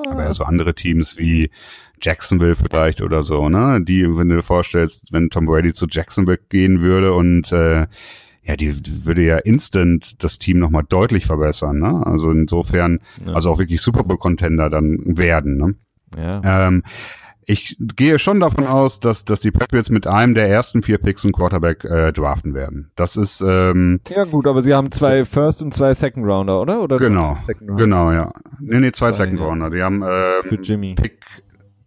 Aber 0.09 0.23
ja, 0.23 0.33
so 0.33 0.43
andere 0.43 0.75
Teams 0.75 1.17
wie 1.17 1.49
Jacksonville 2.01 2.55
vielleicht 2.55 3.01
oder 3.01 3.23
so, 3.23 3.49
ne? 3.49 3.79
Die, 3.83 4.03
wenn 4.03 4.29
du 4.29 4.35
dir 4.35 4.43
vorstellst, 4.43 5.11
wenn 5.11 5.29
Tom 5.29 5.45
Brady 5.45 5.73
zu 5.73 5.87
Jacksonville 5.89 6.39
gehen 6.49 6.81
würde 6.81 7.13
und 7.13 7.51
äh, 7.51 7.87
ja, 8.43 8.55
die 8.55 9.05
würde 9.05 9.23
ja 9.23 9.37
instant 9.37 10.23
das 10.23 10.37
Team 10.37 10.59
nochmal 10.59 10.83
deutlich 10.87 11.25
verbessern. 11.25 11.79
Ne? 11.79 12.05
Also 12.05 12.31
insofern, 12.31 12.99
ja. 13.25 13.33
also 13.33 13.51
auch 13.51 13.59
wirklich 13.59 13.81
Super 13.81 14.03
Bowl-Contender 14.03 14.69
dann 14.69 15.17
werden. 15.17 15.57
Ne? 15.57 15.75
Ja. 16.17 16.67
Ähm, 16.67 16.83
ich 17.45 17.77
gehe 17.79 18.19
schon 18.19 18.39
davon 18.39 18.65
aus, 18.65 18.99
dass, 18.99 19.25
dass 19.25 19.41
die 19.41 19.51
Patriots 19.51 19.89
mit 19.89 20.07
einem 20.07 20.33
der 20.33 20.49
ersten 20.49 20.81
vier 20.81 20.97
Picks 20.97 21.25
einen 21.25 21.33
Quarterback 21.33 21.83
äh, 21.83 22.13
draften 22.13 22.53
werden. 22.53 22.91
Das 22.95 23.17
ist 23.17 23.41
ähm, 23.41 23.99
ja 24.09 24.23
gut, 24.23 24.47
aber 24.47 24.61
sie 24.63 24.73
haben 24.73 24.91
zwei 24.91 25.25
First 25.25 25.61
und 25.61 25.73
zwei 25.73 25.93
Second 25.93 26.25
Rounder, 26.25 26.61
oder? 26.61 26.81
oder 26.81 26.97
genau, 26.97 27.37
genau, 27.59 28.11
ja. 28.11 28.31
Nee, 28.59 28.79
nee, 28.79 28.91
zwei, 28.91 29.11
zwei 29.11 29.25
Second 29.25 29.41
Rounder. 29.41 29.69
Die 29.69 29.81
haben 29.81 30.03
ähm, 30.03 30.43
Für 30.43 30.55
Jimmy. 30.55 30.95
Pick 30.95 31.19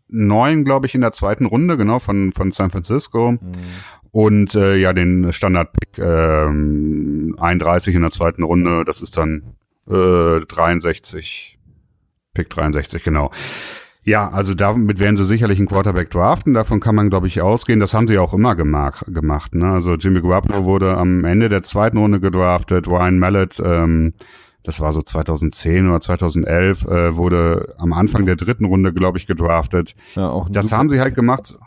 neun, 0.09 0.65
glaube 0.65 0.87
ich, 0.87 0.95
in 0.95 1.01
der 1.01 1.13
zweiten 1.13 1.47
Runde, 1.47 1.77
genau, 1.77 1.99
von, 1.99 2.33
von 2.33 2.51
San 2.51 2.71
Francisco. 2.71 3.33
Mhm. 3.33 3.41
Und 4.11 4.55
äh, 4.55 4.77
ja, 4.77 4.93
den 4.93 5.33
Standard-Pick 5.33 5.99
ähm, 5.99 7.37
31 7.39 7.95
in 7.95 8.03
der 8.03 8.11
zweiten 8.11 8.43
Runde, 8.43 8.85
das 8.85 9.03
ist 9.03 9.17
dann 9.17 9.55
äh, 9.89 10.41
63, 10.41 11.59
Pick 12.35 12.51
63, 12.51 13.03
genau. 13.03 13.31
Ja, 14.07 14.31
also 14.31 14.55
damit 14.55 15.01
werden 15.01 15.17
sie 15.17 15.25
sicherlich 15.25 15.59
einen 15.59 15.67
Quarterback 15.67 16.11
draften. 16.11 16.55
Davon 16.55 16.79
kann 16.79 16.95
man, 16.95 17.11
glaube 17.11 17.27
ich, 17.27 17.43
ausgehen. 17.43 17.81
Das 17.81 17.93
haben 17.93 18.07
sie 18.07 18.19
auch 18.19 18.33
immer 18.33 18.55
gemacht. 18.55 19.05
gemacht 19.09 19.57
ne? 19.57 19.73
Also 19.73 19.95
Jimmy 19.95 20.21
Garoppolo 20.23 20.65
wurde 20.65 20.97
am 20.97 21.25
Ende 21.25 21.49
der 21.49 21.65
zweiten 21.65 21.99
Runde 21.99 22.21
gedraftet. 22.21 22.87
Ryan 22.87 23.19
Mallet, 23.19 23.61
ähm, 23.65 24.15
das 24.63 24.81
war 24.81 24.93
so 24.93 25.03
2010 25.03 25.89
oder 25.89 26.01
2011, 26.01 26.85
äh, 26.85 27.17
wurde 27.17 27.75
am 27.79 27.93
Anfang 27.93 28.27
der 28.27 28.37
dritten 28.37 28.67
Runde, 28.67 28.93
glaube 28.93 29.19
ich, 29.19 29.27
gedraftet. 29.27 29.97
Ja, 30.15 30.29
auch 30.29 30.49
das 30.51 30.71
haben 30.71 30.89
sie 30.89 31.01
halt 31.01 31.17
gemacht. 31.17 31.59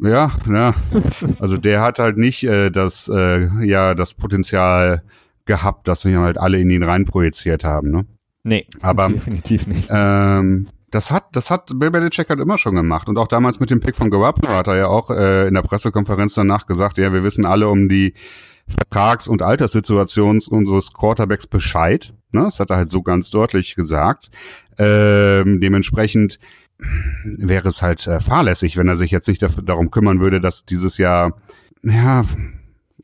Ja, 0.00 0.32
ja. 0.50 0.74
Also 1.38 1.56
der 1.56 1.80
hat 1.80 1.98
halt 1.98 2.16
nicht 2.16 2.44
äh, 2.44 2.70
das, 2.70 3.08
äh, 3.08 3.48
ja, 3.64 3.94
das 3.94 4.14
Potenzial 4.14 5.02
gehabt, 5.44 5.88
dass 5.88 6.02
sie 6.02 6.16
halt 6.16 6.38
alle 6.38 6.58
in 6.58 6.70
ihn 6.70 6.82
reinprojiziert 6.82 7.64
haben, 7.64 7.90
ne? 7.90 8.06
Nee, 8.42 8.66
aber 8.82 9.08
definitiv 9.08 9.66
nicht. 9.66 9.88
Ähm, 9.90 10.68
das 10.90 11.10
hat, 11.10 11.24
das 11.32 11.50
hat 11.50 11.70
Bill 11.74 11.90
Belichick 11.90 12.28
halt 12.28 12.40
immer 12.40 12.58
schon 12.58 12.74
gemacht. 12.74 13.08
Und 13.08 13.18
auch 13.18 13.26
damals 13.26 13.58
mit 13.58 13.70
dem 13.70 13.80
Pick 13.80 13.96
von 13.96 14.10
Garoppolo 14.10 14.52
hat 14.52 14.68
er 14.68 14.76
ja 14.76 14.86
auch 14.86 15.10
äh, 15.10 15.48
in 15.48 15.54
der 15.54 15.62
Pressekonferenz 15.62 16.34
danach 16.34 16.66
gesagt, 16.66 16.98
ja, 16.98 17.12
wir 17.12 17.24
wissen 17.24 17.46
alle 17.46 17.68
um 17.68 17.88
die 17.88 18.14
Vertrags- 18.68 19.28
und 19.28 19.42
Alterssituation 19.42 20.40
unseres 20.50 20.92
Quarterbacks 20.92 21.46
Bescheid. 21.46 22.14
Ne? 22.32 22.42
Das 22.44 22.60
hat 22.60 22.70
er 22.70 22.76
halt 22.76 22.90
so 22.90 23.02
ganz 23.02 23.30
deutlich 23.30 23.74
gesagt. 23.74 24.30
Ähm, 24.78 25.60
dementsprechend 25.60 26.38
wäre 27.24 27.68
es 27.68 27.82
halt 27.82 28.06
äh, 28.06 28.20
fahrlässig, 28.20 28.76
wenn 28.76 28.88
er 28.88 28.96
sich 28.96 29.10
jetzt 29.10 29.28
nicht 29.28 29.42
dafür, 29.42 29.62
darum 29.62 29.90
kümmern 29.90 30.20
würde, 30.20 30.40
dass 30.40 30.64
dieses 30.64 30.98
Jahr, 30.98 31.36
ja, 31.82 32.24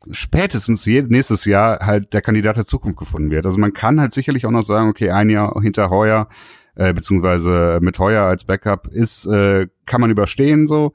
spätestens 0.09 0.85
nächstes 0.85 1.45
Jahr 1.45 1.85
halt 1.85 2.13
der 2.13 2.21
Kandidat 2.21 2.57
der 2.57 2.65
Zukunft 2.65 2.97
gefunden 2.97 3.29
wird. 3.29 3.45
Also 3.45 3.59
man 3.59 3.73
kann 3.73 3.99
halt 3.99 4.13
sicherlich 4.13 4.45
auch 4.45 4.51
noch 4.51 4.63
sagen, 4.63 4.89
okay, 4.89 5.11
ein 5.11 5.29
Jahr 5.29 5.59
hinter 5.61 5.89
Heuer, 5.89 6.27
äh, 6.75 6.93
beziehungsweise 6.93 7.79
mit 7.81 7.99
Heuer 7.99 8.23
als 8.23 8.45
Backup 8.45 8.87
ist, 8.87 9.25
äh, 9.27 9.67
kann 9.85 10.01
man 10.01 10.09
überstehen 10.09 10.67
so, 10.67 10.93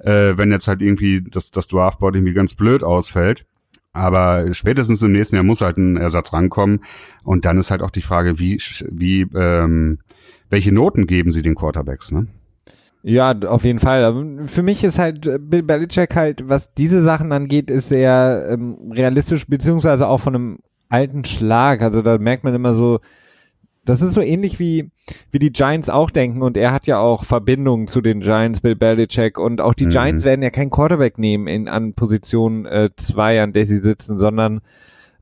äh, 0.00 0.36
wenn 0.36 0.50
jetzt 0.50 0.68
halt 0.68 0.82
irgendwie 0.82 1.22
das, 1.22 1.50
das 1.50 1.68
Draftboard 1.68 2.16
irgendwie 2.16 2.34
ganz 2.34 2.54
blöd 2.54 2.82
ausfällt. 2.82 3.46
Aber 3.94 4.54
spätestens 4.54 5.02
im 5.02 5.12
nächsten 5.12 5.36
Jahr 5.36 5.44
muss 5.44 5.60
halt 5.60 5.76
ein 5.76 5.96
Ersatz 5.96 6.32
rankommen. 6.32 6.82
Und 7.24 7.44
dann 7.44 7.58
ist 7.58 7.70
halt 7.70 7.82
auch 7.82 7.90
die 7.90 8.00
Frage, 8.00 8.38
wie, 8.38 8.58
wie 8.90 9.22
ähm, 9.34 9.98
welche 10.52 10.70
Noten 10.70 11.06
geben 11.06 11.30
sie 11.30 11.40
den 11.40 11.54
Quarterbacks, 11.54 12.12
ne? 12.12 12.26
Ja, 13.02 13.32
auf 13.32 13.64
jeden 13.64 13.78
Fall. 13.78 14.46
Für 14.46 14.62
mich 14.62 14.84
ist 14.84 14.98
halt 14.98 15.26
äh, 15.26 15.38
Bill 15.40 15.62
Belichick 15.62 16.14
halt, 16.14 16.48
was 16.48 16.72
diese 16.74 17.02
Sachen 17.02 17.32
angeht, 17.32 17.70
ist 17.70 17.88
sehr 17.88 18.48
ähm, 18.50 18.92
realistisch, 18.92 19.46
beziehungsweise 19.46 20.06
auch 20.06 20.20
von 20.20 20.34
einem 20.34 20.58
alten 20.90 21.24
Schlag. 21.24 21.80
Also 21.80 22.02
da 22.02 22.18
merkt 22.18 22.44
man 22.44 22.54
immer 22.54 22.74
so, 22.74 23.00
das 23.86 24.02
ist 24.02 24.12
so 24.12 24.20
ähnlich 24.20 24.60
wie, 24.60 24.90
wie 25.32 25.38
die 25.38 25.52
Giants 25.52 25.88
auch 25.88 26.10
denken 26.10 26.42
und 26.42 26.56
er 26.56 26.70
hat 26.70 26.86
ja 26.86 26.98
auch 26.98 27.24
Verbindungen 27.24 27.88
zu 27.88 28.02
den 28.02 28.20
Giants, 28.20 28.60
Bill 28.60 28.76
Belichick 28.76 29.38
und 29.38 29.60
auch 29.60 29.74
die 29.74 29.86
mhm. 29.86 29.90
Giants 29.90 30.24
werden 30.24 30.42
ja 30.42 30.50
kein 30.50 30.70
Quarterback 30.70 31.18
nehmen 31.18 31.48
in, 31.48 31.66
an 31.66 31.94
Position 31.94 32.68
2, 32.94 33.34
äh, 33.34 33.40
an 33.40 33.52
der 33.54 33.64
sie 33.64 33.78
sitzen, 33.78 34.18
sondern 34.18 34.60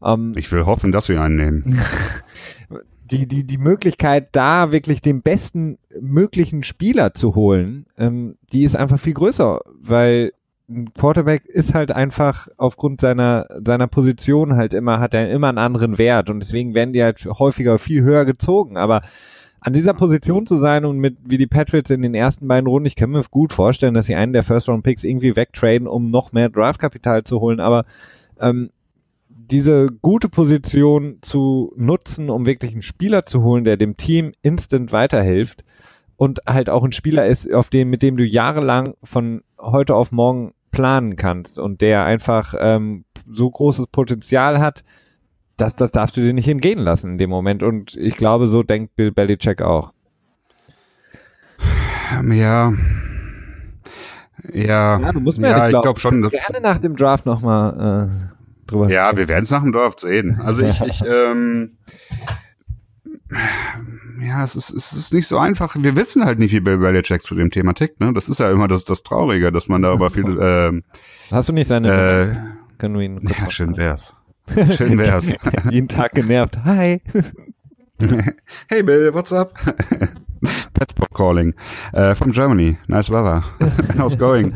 ähm, 0.04 0.34
Ich 0.36 0.50
will 0.52 0.66
hoffen, 0.66 0.92
dass 0.92 1.06
sie 1.06 1.16
einen 1.16 1.36
nehmen. 1.36 1.80
die, 3.10 3.26
die, 3.26 3.44
die 3.44 3.58
Möglichkeit, 3.58 4.28
da 4.32 4.72
wirklich 4.72 5.02
den 5.02 5.22
besten 5.22 5.78
möglichen 6.00 6.62
Spieler 6.62 7.14
zu 7.14 7.34
holen, 7.34 7.86
ähm, 7.98 8.36
die 8.52 8.62
ist 8.62 8.76
einfach 8.76 8.98
viel 8.98 9.14
größer, 9.14 9.60
weil 9.80 10.32
ein 10.68 10.92
Quarterback 10.94 11.46
ist 11.46 11.74
halt 11.74 11.90
einfach 11.90 12.46
aufgrund 12.56 13.00
seiner, 13.00 13.46
seiner 13.64 13.88
Position 13.88 14.54
halt 14.54 14.72
immer, 14.72 15.00
hat 15.00 15.14
er 15.14 15.28
immer 15.30 15.48
einen 15.48 15.58
anderen 15.58 15.98
Wert 15.98 16.30
und 16.30 16.40
deswegen 16.40 16.74
werden 16.74 16.92
die 16.92 17.02
halt 17.02 17.24
häufiger 17.24 17.78
viel 17.78 18.02
höher 18.02 18.24
gezogen, 18.24 18.76
aber 18.76 19.02
an 19.60 19.72
dieser 19.72 19.92
Position 19.92 20.46
zu 20.46 20.56
sein 20.56 20.84
und 20.84 20.98
mit 20.98 21.18
wie 21.24 21.36
die 21.36 21.48
Patriots 21.48 21.90
in 21.90 22.02
den 22.02 22.14
ersten 22.14 22.48
beiden 22.48 22.66
Runden, 22.66 22.86
ich 22.86 22.96
kann 22.96 23.10
mir 23.10 23.22
gut 23.30 23.52
vorstellen, 23.52 23.94
dass 23.94 24.06
sie 24.06 24.14
einen 24.14 24.32
der 24.32 24.44
First 24.44 24.68
Round 24.68 24.84
Picks 24.84 25.04
irgendwie 25.04 25.36
wegtraden, 25.36 25.86
um 25.86 26.10
noch 26.10 26.32
mehr 26.32 26.48
Draftkapital 26.48 27.24
zu 27.24 27.40
holen, 27.40 27.60
aber 27.60 27.84
ähm, 28.40 28.70
diese 29.50 29.86
gute 30.02 30.28
Position 30.28 31.18
zu 31.22 31.72
nutzen, 31.76 32.30
um 32.30 32.46
wirklich 32.46 32.72
einen 32.72 32.82
Spieler 32.82 33.24
zu 33.26 33.42
holen, 33.42 33.64
der 33.64 33.76
dem 33.76 33.96
Team 33.96 34.32
instant 34.42 34.92
weiterhilft 34.92 35.64
und 36.16 36.40
halt 36.46 36.70
auch 36.70 36.84
ein 36.84 36.92
Spieler 36.92 37.26
ist, 37.26 37.52
auf 37.52 37.70
dem, 37.70 37.90
mit 37.90 38.02
dem 38.02 38.16
du 38.16 38.24
jahrelang 38.24 38.94
von 39.02 39.42
heute 39.58 39.94
auf 39.94 40.12
morgen 40.12 40.52
planen 40.70 41.16
kannst 41.16 41.58
und 41.58 41.80
der 41.80 42.04
einfach 42.04 42.54
ähm, 42.58 43.04
so 43.30 43.50
großes 43.50 43.88
Potenzial 43.88 44.60
hat, 44.60 44.84
das, 45.56 45.76
das 45.76 45.92
darfst 45.92 46.16
du 46.16 46.20
dir 46.20 46.32
nicht 46.32 46.48
entgehen 46.48 46.78
lassen 46.78 47.12
in 47.12 47.18
dem 47.18 47.30
Moment. 47.30 47.62
Und 47.62 47.94
ich 47.96 48.16
glaube, 48.16 48.46
so 48.46 48.62
denkt 48.62 48.96
Bill 48.96 49.12
Belichick 49.12 49.62
auch. 49.62 49.92
Ja. 52.30 52.72
Ja, 54.52 54.98
ja, 54.98 55.12
du 55.12 55.20
musst 55.20 55.38
mir 55.38 55.48
ja, 55.48 55.66
ich 55.66 55.80
glaube 55.80 56.00
schon. 56.00 56.22
Dass 56.22 56.32
gerne 56.32 56.60
nach 56.62 56.78
dem 56.78 56.96
Draft 56.96 57.26
nochmal 57.26 58.08
äh, 58.08 58.29
drüber 58.70 58.88
Ja, 58.88 59.16
wir 59.16 59.28
werden 59.28 59.42
es 59.42 59.50
nach 59.50 59.62
dem 59.62 59.72
Draft 59.72 60.00
sehen. 60.00 60.40
Also 60.40 60.62
ich, 60.62 60.80
ich 60.80 61.02
ähm, 61.06 61.76
ja, 64.20 64.44
es 64.44 64.56
ist, 64.56 64.70
es 64.70 64.92
ist 64.92 65.14
nicht 65.14 65.26
so 65.26 65.38
einfach. 65.38 65.76
Wir 65.78 65.96
wissen 65.96 66.24
halt 66.24 66.38
nicht, 66.38 66.52
wie 66.52 66.60
Bill 66.60 66.78
Belichick 66.78 67.22
zu 67.22 67.34
dem 67.34 67.50
Thema 67.50 67.72
tickt. 67.74 68.00
Ne? 68.00 68.12
Das 68.12 68.28
ist 68.28 68.40
ja 68.40 68.50
immer 68.50 68.68
das, 68.68 68.84
das 68.84 69.02
Traurige, 69.02 69.52
dass 69.52 69.68
man 69.68 69.82
da 69.82 69.92
aber 69.92 70.10
viel. 70.10 70.38
Ähm, 70.40 70.82
Hast 71.30 71.48
du 71.48 71.52
nicht 71.52 71.68
seine? 71.68 71.88
Äh, 71.88 72.78
Können 72.78 72.98
wir 72.98 73.02
ihn 73.02 73.20
ja, 73.22 73.50
schön 73.50 73.76
wär's. 73.76 74.14
Schön 74.76 74.98
wär's. 74.98 75.30
Jeden 75.70 75.88
Tag 75.88 76.12
genervt. 76.12 76.58
Hi. 76.64 77.00
hey 78.68 78.82
Bill, 78.82 79.12
what's 79.14 79.32
up? 79.32 79.58
Petspot 80.74 81.12
calling 81.12 81.54
uh, 81.94 82.14
from 82.14 82.32
Germany. 82.32 82.78
Nice 82.88 83.10
weather. 83.10 83.44
How's 83.96 84.16
going? 84.16 84.54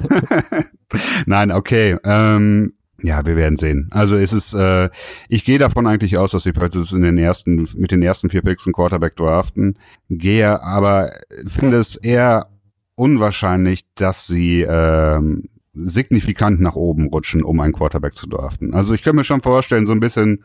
Nein, 1.26 1.50
okay. 1.50 1.96
Ähm, 2.04 2.72
ja, 3.02 3.26
wir 3.26 3.36
werden 3.36 3.56
sehen. 3.56 3.88
Also 3.90 4.16
es 4.16 4.32
ist, 4.32 4.54
äh, 4.54 4.88
ich 5.28 5.44
gehe 5.44 5.58
davon 5.58 5.86
eigentlich 5.86 6.16
aus, 6.16 6.30
dass 6.32 6.44
die 6.44 6.52
Patriots 6.52 6.92
in 6.92 7.02
den 7.02 7.18
ersten, 7.18 7.68
mit 7.76 7.90
den 7.90 8.02
ersten 8.02 8.30
vier 8.30 8.42
Picks 8.42 8.66
einen 8.66 8.72
Quarterback 8.72 9.16
draften. 9.16 9.78
Gehe 10.08 10.62
aber, 10.62 11.10
finde 11.46 11.78
es 11.78 11.96
eher 11.96 12.48
unwahrscheinlich, 12.94 13.84
dass 13.96 14.26
sie 14.26 14.62
ähm, 14.62 15.48
signifikant 15.74 16.60
nach 16.60 16.76
oben 16.76 17.08
rutschen, 17.08 17.42
um 17.42 17.58
einen 17.60 17.72
Quarterback 17.72 18.14
zu 18.14 18.28
draften. 18.28 18.74
Also 18.74 18.94
ich 18.94 19.02
könnte 19.02 19.16
mir 19.16 19.24
schon 19.24 19.42
vorstellen, 19.42 19.86
so 19.86 19.92
ein 19.92 20.00
bisschen 20.00 20.44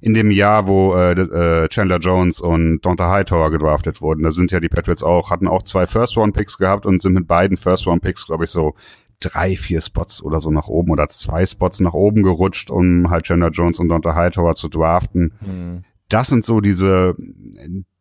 in 0.00 0.14
dem 0.14 0.30
Jahr, 0.30 0.66
wo 0.66 0.94
äh, 0.94 1.12
äh, 1.12 1.68
Chandler 1.68 1.98
Jones 1.98 2.40
und 2.40 2.80
Donta 2.80 3.10
Hightower 3.10 3.50
gedraftet 3.50 4.00
wurden, 4.00 4.22
da 4.22 4.30
sind 4.30 4.52
ja 4.52 4.60
die 4.60 4.70
Patriots 4.70 5.02
auch, 5.02 5.30
hatten 5.30 5.48
auch 5.48 5.62
zwei 5.62 5.86
First-Round-Picks 5.86 6.56
gehabt 6.56 6.86
und 6.86 7.02
sind 7.02 7.12
mit 7.12 7.26
beiden 7.26 7.58
First-Round-Picks, 7.58 8.26
glaube 8.26 8.44
ich, 8.44 8.50
so 8.50 8.74
drei, 9.20 9.56
vier 9.56 9.80
Spots 9.80 10.22
oder 10.22 10.40
so 10.40 10.50
nach 10.50 10.68
oben 10.68 10.90
oder 10.90 11.08
zwei 11.08 11.46
Spots 11.46 11.80
nach 11.80 11.92
oben 11.92 12.22
gerutscht, 12.22 12.70
um 12.70 13.10
halt 13.10 13.24
Chandler 13.24 13.50
Jones 13.50 13.78
und 13.78 13.88
Donta 13.88 14.14
Hightower 14.14 14.54
zu 14.54 14.68
draften. 14.68 15.34
Mhm. 15.46 15.84
Das 16.08 16.28
sind 16.28 16.44
so 16.44 16.60
diese, 16.60 17.14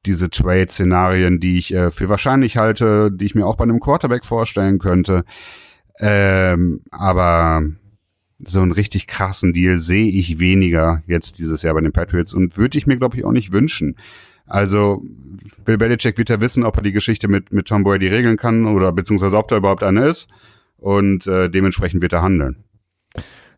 diese 0.05 0.29
Trade-Szenarien, 0.29 1.39
die 1.39 1.57
ich 1.57 1.73
äh, 1.73 1.91
für 1.91 2.09
wahrscheinlich 2.09 2.57
halte, 2.57 3.11
die 3.11 3.25
ich 3.25 3.35
mir 3.35 3.45
auch 3.45 3.57
bei 3.57 3.65
einem 3.65 3.79
Quarterback 3.79 4.25
vorstellen 4.25 4.79
könnte. 4.79 5.25
Ähm, 5.99 6.81
aber 6.89 7.63
so 8.39 8.61
einen 8.61 8.71
richtig 8.71 9.05
krassen 9.05 9.51
Deal 9.51 9.77
sehe 9.77 10.09
ich 10.09 10.39
weniger 10.39 11.03
jetzt 11.05 11.37
dieses 11.37 11.61
Jahr 11.61 11.73
bei 11.73 11.81
den 11.81 11.91
Patriots 11.91 12.33
und 12.33 12.57
würde 12.57 12.77
ich 12.77 12.87
mir, 12.87 12.97
glaube 12.97 13.17
ich, 13.17 13.25
auch 13.25 13.33
nicht 13.33 13.51
wünschen. 13.51 13.97
Also 14.45 15.03
Bill 15.65 15.77
Belichick 15.77 16.17
wird 16.17 16.29
ja 16.29 16.39
wissen, 16.39 16.63
ob 16.63 16.77
er 16.77 16.83
die 16.83 16.93
Geschichte 16.93 17.27
mit, 17.27 17.51
mit 17.51 17.67
Tom 17.67 17.83
Brady 17.83 18.07
regeln 18.07 18.37
kann 18.37 18.65
oder 18.65 18.93
beziehungsweise 18.93 19.37
ob 19.37 19.49
da 19.49 19.57
überhaupt 19.57 19.83
eine 19.83 20.05
ist 20.05 20.29
und 20.79 21.27
äh, 21.27 21.49
dementsprechend 21.49 22.01
wird 22.01 22.13
er 22.13 22.21
handeln. 22.21 22.63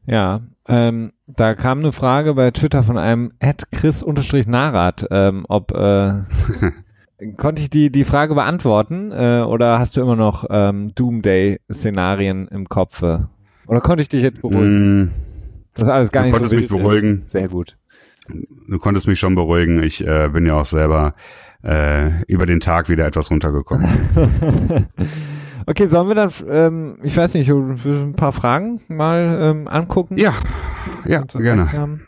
Ja, 0.06 0.42
ähm, 0.68 1.12
da 1.28 1.54
kam 1.56 1.80
eine 1.80 1.92
Frage 1.92 2.34
bei 2.34 2.52
Twitter 2.52 2.84
von 2.84 2.98
einem 2.98 3.32
Chris-Narat, 3.72 5.08
ähm, 5.12 5.46
ob 5.48 5.72
äh, 5.72 6.24
Konnte 7.38 7.62
ich 7.62 7.70
die, 7.70 7.92
die 7.92 8.04
Frage 8.04 8.34
beantworten 8.34 9.12
äh, 9.12 9.44
oder 9.46 9.78
hast 9.78 9.96
du 9.96 10.02
immer 10.02 10.16
noch 10.16 10.46
ähm, 10.50 10.96
Doomday-Szenarien 10.96 12.48
im 12.48 12.68
Kopf? 12.68 13.04
Oder 13.04 13.82
konnte 13.82 14.02
ich 14.02 14.10
dich 14.10 14.24
jetzt 14.24 14.42
beruhigen? 14.42 15.04
Mm, 15.04 15.12
das 15.76 15.84
ist 15.84 15.90
alles 15.90 16.12
gar 16.12 16.24
du 16.24 16.28
nicht 16.28 16.34
konntest 16.34 16.50
so 16.50 16.56
mich 16.58 16.68
beruhigen. 16.68 17.24
Sehr 17.28 17.48
gut. 17.48 17.78
Du 18.68 18.80
konntest 18.80 19.08
mich 19.08 19.20
schon 19.20 19.36
beruhigen. 19.36 19.84
Ich 19.84 20.06
äh, 20.06 20.30
bin 20.30 20.48
ja 20.48 20.56
auch 20.56 20.66
selber 20.66 21.14
äh, 21.64 22.24
über 22.26 22.48
den 22.48 22.60
Tag 22.60 22.90
wieder 22.90 23.06
etwas 23.06 23.30
runtergekommen. 23.30 23.88
okay, 25.72 25.88
sollen 25.88 26.08
wir 26.08 26.16
dann, 26.16 26.32
ähm, 26.50 26.98
ich 27.02 27.16
weiß 27.16 27.34
nicht, 27.34 27.50
ein 27.50 28.14
paar 28.14 28.34
Fragen 28.34 28.82
mal 28.88 29.40
ähm, 29.42 29.68
angucken? 29.68 30.18
Ja, 30.18 30.34
ja, 31.06 31.22
gerne. 31.22 32.00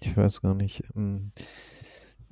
Ich 0.00 0.16
weiß 0.16 0.42
gar 0.42 0.54
nicht. 0.54 0.82
Ähm, 0.96 1.32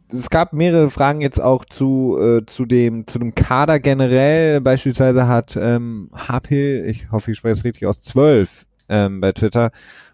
es 0.09 0.29
gab 0.31 0.53
mehrere 0.53 0.91
Fragen 0.91 1.21
jetzt 1.21 1.41
auch 1.41 1.65
zu, 1.65 2.19
äh, 2.21 2.45
zu 2.47 2.67
dem, 2.67 3.07
zu 3.07 3.19
dem 3.19 3.35
Kader 3.35 3.81
generell. 3.81 4.61
Beispielsweise 4.61 5.27
hat 5.27 5.57
ähm, 5.61 6.11
Hapil, 6.15 6.85
ich 6.87 7.11
hoffe, 7.11 7.31
ich 7.31 7.39
spreche 7.39 7.53
es 7.53 7.65
richtig 7.65 7.87
aus, 7.87 8.03
12 8.03 8.67
ähm, 8.89 9.21
bei 9.21 9.33
Twitter, 9.33 9.71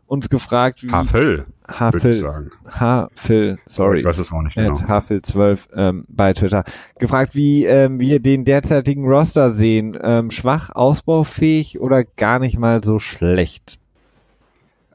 uns 0.09 0.29
gefragt, 0.29 0.83
wie. 0.83 0.91
Hafil. 0.91 1.47
Hafil. 1.69 2.51
Hafil, 2.67 3.59
sorry. 3.67 3.99
Ich 3.99 4.05
weiß 4.05 4.19
es 4.19 4.33
auch 4.33 4.43
nicht 4.43 4.57
genau. 4.57 4.81
Hafil 4.89 5.21
12 5.23 5.69
ähm, 5.75 6.05
bei 6.09 6.33
Twitter. 6.33 6.65
Gefragt, 6.99 7.35
wie 7.35 7.67
ähm, 7.67 8.01
wir 8.01 8.21
den 8.21 8.45
derzeitigen 8.45 9.07
Roster 9.07 9.53
sehen. 9.53 9.97
Ähm, 10.03 10.31
schwach, 10.31 10.71
ausbaufähig 10.71 11.79
oder 11.81 12.05
gar 12.05 12.39
nicht 12.39 12.59
mal 12.59 12.83
so 12.83 12.99
schlecht? 12.99 13.79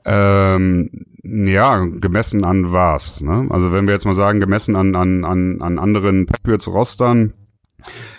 Ähm, 0.05 0.89
ja, 1.23 1.85
gemessen 1.85 2.43
an 2.43 2.71
was. 2.73 3.21
Ne? 3.21 3.47
Also 3.49 3.71
wenn 3.71 3.85
wir 3.85 3.93
jetzt 3.93 4.05
mal 4.05 4.15
sagen, 4.15 4.39
gemessen 4.39 4.75
an, 4.75 4.95
an, 4.95 5.23
an, 5.23 5.61
an 5.61 5.79
anderen 5.79 6.25
Patriots-Rostern, 6.25 7.33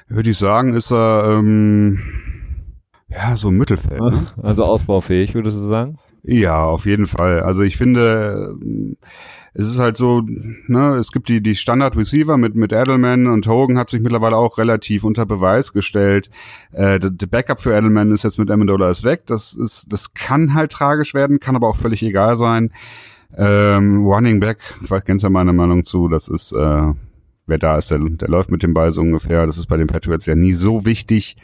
würde 0.08 0.30
ich 0.30 0.38
sagen, 0.38 0.74
ist 0.74 0.92
er 0.92 1.38
ähm, 1.38 1.98
ja 3.08 3.36
so 3.36 3.48
im 3.48 3.58
Mittelfeld. 3.58 4.00
Ne? 4.00 4.26
Also 4.42 4.64
ausbaufähig, 4.64 5.34
würdest 5.34 5.56
du 5.56 5.68
sagen? 5.68 5.98
Ja, 6.26 6.64
auf 6.64 6.86
jeden 6.86 7.06
Fall. 7.06 7.40
Also 7.40 7.62
ich 7.62 7.76
finde, 7.76 8.56
es 9.52 9.70
ist 9.70 9.78
halt 9.78 9.96
so, 9.96 10.22
ne, 10.66 10.96
es 10.96 11.12
gibt 11.12 11.28
die, 11.28 11.42
die 11.42 11.54
Standard-Receiver 11.54 12.38
mit, 12.38 12.56
mit 12.56 12.72
Edelman 12.72 13.26
und 13.26 13.46
Hogan 13.46 13.78
hat 13.78 13.90
sich 13.90 14.00
mittlerweile 14.00 14.36
auch 14.36 14.56
relativ 14.56 15.04
unter 15.04 15.26
Beweis 15.26 15.74
gestellt. 15.74 16.30
Äh, 16.72 16.98
der 16.98 17.26
Backup 17.26 17.60
für 17.60 17.76
Edelman 17.76 18.10
ist 18.10 18.24
jetzt 18.24 18.38
mit 18.38 18.50
Amendola 18.50 18.88
ist 18.88 19.04
weg. 19.04 19.26
Das 19.26 19.52
ist, 19.52 19.92
das 19.92 20.14
kann 20.14 20.54
halt 20.54 20.72
tragisch 20.72 21.12
werden, 21.12 21.40
kann 21.40 21.56
aber 21.56 21.68
auch 21.68 21.76
völlig 21.76 22.02
egal 22.02 22.36
sein. 22.36 22.72
Ähm, 23.36 24.06
Running 24.06 24.40
Back, 24.40 24.58
vielleicht 24.82 25.06
kennst 25.06 25.24
du 25.24 25.26
ja 25.26 25.30
meine 25.30 25.52
Meinung 25.52 25.84
zu, 25.84 26.08
das 26.08 26.28
ist, 26.28 26.52
äh, 26.52 26.92
wer 27.46 27.58
da 27.58 27.76
ist, 27.76 27.90
der, 27.90 27.98
der 27.98 28.28
läuft 28.28 28.50
mit 28.50 28.62
dem 28.62 28.72
Ball 28.72 28.92
so 28.92 29.02
ungefähr. 29.02 29.44
Das 29.46 29.58
ist 29.58 29.66
bei 29.66 29.76
den 29.76 29.88
Patriots 29.88 30.24
ja 30.24 30.34
nie 30.34 30.54
so 30.54 30.86
wichtig. 30.86 31.36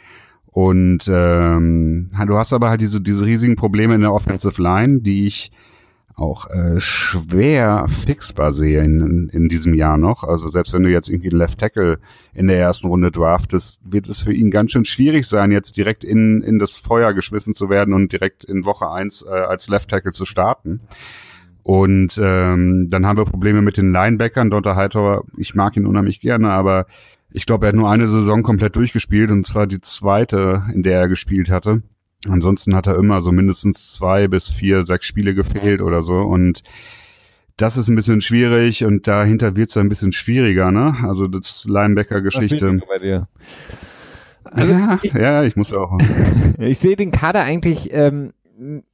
Und 0.51 1.09
ähm, 1.09 2.11
du 2.27 2.37
hast 2.37 2.51
aber 2.51 2.69
halt 2.69 2.81
diese, 2.81 3.01
diese 3.01 3.25
riesigen 3.25 3.55
Probleme 3.55 3.95
in 3.95 4.01
der 4.01 4.13
Offensive 4.13 4.61
Line, 4.61 4.99
die 4.99 5.25
ich 5.25 5.51
auch 6.15 6.49
äh, 6.49 6.79
schwer 6.79 7.85
fixbar 7.87 8.51
sehe 8.53 8.83
in, 8.83 9.29
in 9.29 9.49
diesem 9.49 9.73
Jahr 9.73 9.97
noch. 9.97 10.23
Also 10.23 10.47
selbst 10.47 10.73
wenn 10.73 10.83
du 10.83 10.89
jetzt 10.89 11.09
irgendwie 11.09 11.29
einen 11.29 11.39
Left 11.39 11.59
Tackle 11.59 11.99
in 12.33 12.47
der 12.47 12.59
ersten 12.59 12.87
Runde 12.87 13.11
draftest, 13.11 13.81
wird 13.85 14.09
es 14.09 14.21
für 14.21 14.33
ihn 14.33 14.51
ganz 14.51 14.71
schön 14.71 14.85
schwierig 14.85 15.25
sein, 15.25 15.51
jetzt 15.51 15.77
direkt 15.77 16.03
in, 16.03 16.41
in 16.41 16.59
das 16.59 16.79
Feuer 16.79 17.13
geschmissen 17.13 17.53
zu 17.53 17.69
werden 17.69 17.93
und 17.93 18.11
direkt 18.11 18.43
in 18.43 18.65
Woche 18.65 18.89
eins 18.91 19.23
äh, 19.23 19.29
als 19.29 19.67
Left 19.69 19.89
Tackle 19.89 20.11
zu 20.11 20.25
starten. 20.25 20.81
Und 21.63 22.19
ähm, 22.21 22.87
dann 22.89 23.05
haben 23.05 23.17
wir 23.17 23.25
Probleme 23.25 23.61
mit 23.61 23.77
den 23.77 23.91
Linebackern. 23.91 24.49
Donta 24.49 24.75
Hightower, 24.75 25.23
ich 25.37 25.53
mag 25.53 25.77
ihn 25.77 25.85
unheimlich 25.85 26.19
gerne, 26.19 26.49
aber 26.51 26.87
ich 27.33 27.45
glaube, 27.45 27.65
er 27.65 27.69
hat 27.69 27.75
nur 27.75 27.89
eine 27.89 28.07
Saison 28.07 28.43
komplett 28.43 28.75
durchgespielt 28.75 29.31
und 29.31 29.45
zwar 29.45 29.67
die 29.67 29.81
zweite, 29.81 30.63
in 30.73 30.83
der 30.83 30.99
er 30.99 31.09
gespielt 31.09 31.49
hatte. 31.49 31.83
Ansonsten 32.27 32.75
hat 32.75 32.87
er 32.87 32.97
immer 32.97 33.21
so 33.21 33.31
mindestens 33.31 33.93
zwei 33.93 34.27
bis 34.27 34.49
vier, 34.49 34.83
sechs 34.85 35.05
Spiele 35.05 35.33
gefehlt 35.33 35.81
oder 35.81 36.03
so 36.03 36.19
und 36.19 36.63
das 37.57 37.77
ist 37.77 37.87
ein 37.87 37.95
bisschen 37.95 38.21
schwierig 38.21 38.85
und 38.85 39.07
dahinter 39.07 39.55
wird 39.55 39.69
es 39.69 39.77
ein 39.77 39.89
bisschen 39.89 40.13
schwieriger, 40.13 40.71
ne? 40.71 40.95
Also 41.03 41.27
das 41.27 41.65
Linebacker-Geschichte. 41.65 42.79
Also 44.43 44.73
ja, 44.73 44.99
ich, 45.01 45.13
ja, 45.13 45.43
ich 45.43 45.55
muss 45.55 45.73
auch. 45.73 45.99
ich 46.57 46.79
sehe 46.79 46.95
den 46.95 47.11
Kader 47.11 47.41
eigentlich 47.43 47.89
ähm, 47.93 48.33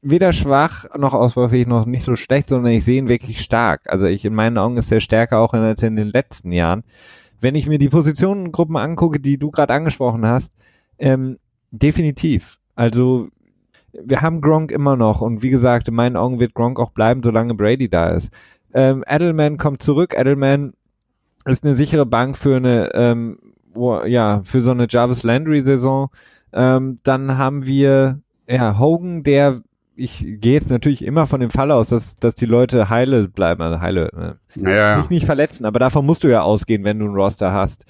weder 0.02 0.34
schwach 0.34 0.86
noch 0.98 1.14
ausbaufähig 1.14 1.68
noch 1.68 1.86
nicht 1.86 2.04
so 2.04 2.16
schlecht, 2.16 2.50
sondern 2.50 2.72
ich 2.72 2.86
sehe 2.86 2.98
ihn 2.98 3.10
wirklich 3.10 3.42
stark. 3.42 3.82
Also 3.86 4.06
ich 4.06 4.24
in 4.26 4.34
meinen 4.34 4.58
Augen 4.58 4.78
ist 4.78 4.92
er 4.92 5.02
stärker 5.02 5.40
auch 5.40 5.54
als 5.54 5.84
in 5.84 5.96
den 5.96 6.08
letzten 6.08 6.52
Jahren. 6.52 6.84
Wenn 7.40 7.56
ich 7.56 7.68
mir 7.68 7.80
die 7.80 7.90
Positionengruppen 7.90 8.78
angucke, 8.78 9.20
die 9.20 9.38
du 9.38 9.52
gerade 9.52 9.74
angesprochen 9.74 10.26
hast, 10.26 10.54
ähm, 10.98 11.38
definitiv. 11.72 12.60
Also 12.76 13.30
wir 13.94 14.22
haben 14.22 14.42
Gronk 14.42 14.72
immer 14.72 14.96
noch 14.96 15.22
und 15.22 15.42
wie 15.42 15.50
gesagt, 15.50 15.88
in 15.88 15.96
meinen 15.96 16.16
Augen 16.16 16.40
wird 16.40 16.54
Gronk 16.54 16.80
auch 16.80 16.92
bleiben, 16.92 17.24
solange 17.24 17.56
Brady 17.56 17.90
da 17.90 18.10
ist. 18.10 18.30
Ähm, 18.74 19.04
Edelman 19.08 19.58
kommt 19.58 19.82
zurück. 19.82 20.14
Edelman 20.16 20.74
ist 21.46 21.64
eine 21.64 21.76
sichere 21.76 22.06
Bank 22.06 22.38
für 22.38 22.58
eine, 22.58 22.94
ähm, 22.94 23.40
ja, 24.06 24.42
für 24.44 24.62
so 24.62 24.72
eine 24.72 24.88
Jarvis 24.90 25.24
Landry 25.24 25.62
Saison. 25.62 26.10
Ähm, 26.54 27.00
dann 27.04 27.38
haben 27.38 27.66
wir 27.66 28.22
ja 28.50 28.78
Hogan, 28.78 29.24
der 29.24 29.62
ich 29.98 30.26
gehe 30.40 30.54
jetzt 30.54 30.70
natürlich 30.70 31.04
immer 31.04 31.28
von 31.28 31.40
dem 31.40 31.50
Fall 31.50 31.72
aus, 31.72 31.90
dass, 31.90 32.18
dass 32.18 32.36
die 32.36 32.46
Leute 32.46 32.90
heile 32.90 33.28
bleiben, 33.28 33.62
also 33.62 33.82
heile, 33.82 34.38
äh, 34.56 34.72
ja. 34.72 34.98
nicht, 34.98 35.12
nicht 35.12 35.26
verletzen, 35.26 35.66
aber 35.66 35.80
davon 35.80 36.06
musst 36.06 36.24
du 36.24 36.30
ja 36.30 36.42
ausgehen, 36.44 36.84
wenn 36.84 37.00
du 37.00 37.06
einen 37.06 37.16
Roster 37.16 37.52
hast 37.52 37.86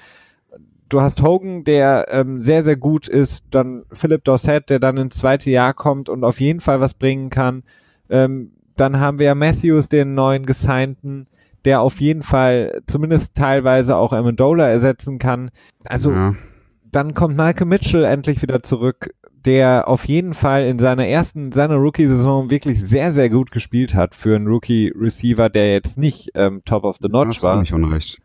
du 0.90 1.02
hast 1.02 1.22
Hogan, 1.22 1.64
der 1.64 2.08
ähm, 2.10 2.42
sehr, 2.42 2.64
sehr 2.64 2.78
gut 2.78 3.08
ist, 3.08 3.46
dann 3.52 3.84
Philip 3.92 4.24
Dorsett, 4.24 4.70
der 4.70 4.80
dann 4.80 4.98
ins 4.98 5.18
zweite 5.18 5.50
Jahr 5.50 5.74
kommt 5.74 6.10
und 6.10 6.24
auf 6.24 6.40
jeden 6.40 6.62
Fall 6.62 6.80
was 6.80 6.94
bringen 6.94 7.30
kann. 7.30 7.64
Ähm, 8.10 8.52
dann 8.76 9.00
haben 9.00 9.20
wir 9.20 9.34
Matthews, 9.36 9.90
den 9.90 10.14
neuen 10.14 10.46
Gesignten, 10.46 11.28
der 11.66 11.82
auf 11.82 12.00
jeden 12.00 12.24
Fall 12.24 12.82
zumindest 12.88 13.36
teilweise 13.36 13.98
auch 13.98 14.14
Amendola 14.14 14.70
ersetzen 14.70 15.20
kann. 15.20 15.52
Also 15.84 16.12
ja. 16.12 16.36
dann 16.92 17.14
kommt 17.14 17.36
Michael 17.36 17.68
Mitchell 17.68 18.06
endlich 18.06 18.42
wieder 18.42 18.64
zurück, 18.64 19.14
der 19.48 19.88
auf 19.88 20.06
jeden 20.06 20.34
Fall 20.34 20.66
in 20.66 20.78
seiner 20.78 21.08
ersten, 21.08 21.54
seiner 21.54 21.76
Rookie-Saison 21.76 22.50
wirklich 22.50 22.84
sehr, 22.84 23.14
sehr 23.14 23.30
gut 23.30 23.50
gespielt 23.52 23.96
hat 23.96 24.14
für 24.14 24.36
einen 24.36 24.48
Rookie-Receiver, 24.48 25.50
der 25.50 25.72
jetzt 25.72 25.98
nicht 25.98 26.32
ähm, 26.36 26.62
top 26.66 26.84
of 26.84 26.98
the 27.02 27.08
notch 27.08 27.42
war. 27.42 27.60
Nicht 27.60 27.74
unrecht. 27.74 28.20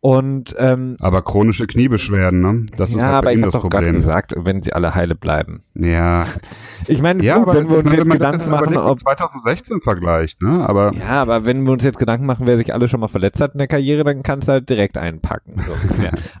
Und 0.00 0.54
ähm, 0.58 0.96
aber 1.00 1.22
chronische 1.22 1.66
Kniebeschwerden, 1.66 2.40
ne? 2.40 2.66
Das 2.76 2.92
ja, 2.92 2.98
ist 2.98 3.04
halt 3.04 3.14
aber 3.14 3.32
ich 3.32 3.42
habe 3.42 3.50
doch 3.50 3.68
gerade 3.68 3.90
gesagt, 3.90 4.32
wenn 4.36 4.62
sie 4.62 4.72
alle 4.72 4.94
heile 4.94 5.14
bleiben. 5.14 5.62
Ja. 5.74 6.26
Ich 6.86 7.02
meine, 7.02 7.22
ja, 7.24 7.38
gut, 7.38 7.54
wenn 7.54 7.68
wir 7.68 7.78
uns 7.78 7.92
jetzt 7.92 8.08
Gedanken 8.08 8.50
machen, 8.50 8.76
ob 8.76 8.98
2016 8.98 9.80
vergleicht, 9.80 10.40
ne? 10.40 10.66
Aber 10.66 10.92
ja, 10.94 11.20
aber 11.20 11.44
wenn 11.44 11.64
wir 11.64 11.72
uns 11.72 11.82
jetzt 11.82 11.98
Gedanken 11.98 12.24
machen, 12.24 12.46
wer 12.46 12.56
sich 12.56 12.72
alle 12.72 12.88
schon 12.88 13.00
mal 13.00 13.08
verletzt 13.08 13.40
hat 13.40 13.52
in 13.52 13.58
der 13.58 13.66
Karriere, 13.66 14.04
dann 14.04 14.22
kannst 14.22 14.46
du 14.46 14.52
halt 14.52 14.70
direkt 14.70 14.96
einpacken. 14.96 15.56
So 15.66 15.72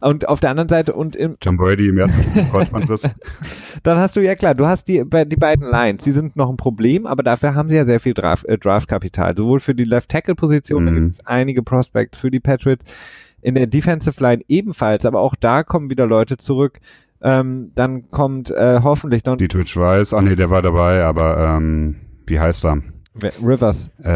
und 0.08 0.28
auf 0.28 0.38
der 0.38 0.50
anderen 0.50 0.68
Seite 0.68 0.94
und 0.94 1.16
im 1.16 1.36
John 1.42 1.56
Brady 1.56 1.88
im 1.88 1.98
ersten 1.98 2.50
Kreuzbandriss. 2.50 3.10
dann 3.82 3.98
hast 3.98 4.14
du 4.14 4.20
ja 4.20 4.36
klar, 4.36 4.54
du 4.54 4.64
hast 4.64 4.86
die 4.86 5.02
die 5.04 5.36
beiden 5.36 5.68
Lines, 5.68 6.04
die 6.04 6.12
sind 6.12 6.36
noch 6.36 6.48
ein 6.48 6.56
Problem, 6.56 7.04
aber 7.04 7.24
dafür 7.24 7.56
haben 7.56 7.68
sie 7.68 7.76
ja 7.76 7.84
sehr 7.84 8.00
viel 8.00 8.14
Draft, 8.14 8.46
äh, 8.46 8.56
Draftkapital, 8.56 9.36
sowohl 9.36 9.58
für 9.58 9.74
die 9.74 9.84
Left 9.84 10.08
Tackle 10.08 10.36
Position, 10.36 10.84
mhm. 10.84 10.86
da 10.86 11.00
gibt 11.00 11.14
es 11.14 11.26
einige 11.26 11.62
Prospects 11.64 12.16
für 12.16 12.30
die 12.30 12.40
Patriots 12.40 12.84
in 13.40 13.54
der 13.54 13.66
Defensive 13.66 14.22
Line 14.22 14.42
ebenfalls, 14.48 15.04
aber 15.04 15.20
auch 15.20 15.34
da 15.34 15.62
kommen 15.62 15.90
wieder 15.90 16.06
Leute 16.06 16.36
zurück. 16.36 16.80
Ähm, 17.20 17.72
dann 17.74 18.10
kommt 18.10 18.50
äh, 18.50 18.80
hoffentlich 18.82 19.24
noch. 19.24 19.36
Die 19.36 19.48
Twitch 19.48 19.76
Rice, 19.76 20.14
ah 20.14 20.22
nee, 20.22 20.36
der 20.36 20.50
war 20.50 20.62
dabei, 20.62 21.02
aber 21.02 21.56
ähm, 21.56 21.96
wie 22.26 22.38
heißt 22.38 22.64
er? 22.64 22.82
Rivers. 23.42 23.90
Äh, 24.00 24.10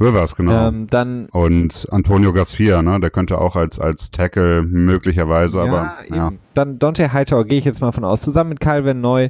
Rivers, 0.00 0.34
genau. 0.34 0.68
Ähm, 0.68 0.88
dann 0.88 1.26
und 1.26 1.86
Antonio 1.90 2.32
Garcia, 2.32 2.82
ne? 2.82 2.98
Der 2.98 3.10
könnte 3.10 3.38
auch 3.38 3.54
als 3.54 3.78
als 3.78 4.10
Tackle 4.10 4.62
möglicherweise, 4.62 5.58
ja, 5.58 5.64
aber 5.64 6.04
eben. 6.06 6.14
ja. 6.16 6.30
Dann 6.54 6.80
Dante 6.80 7.12
Hightower 7.12 7.44
gehe 7.44 7.58
ich 7.58 7.64
jetzt 7.64 7.80
mal 7.80 7.92
von 7.92 8.04
aus, 8.04 8.22
zusammen 8.22 8.50
mit 8.50 8.60
Calvin 8.60 9.00
Neu 9.00 9.28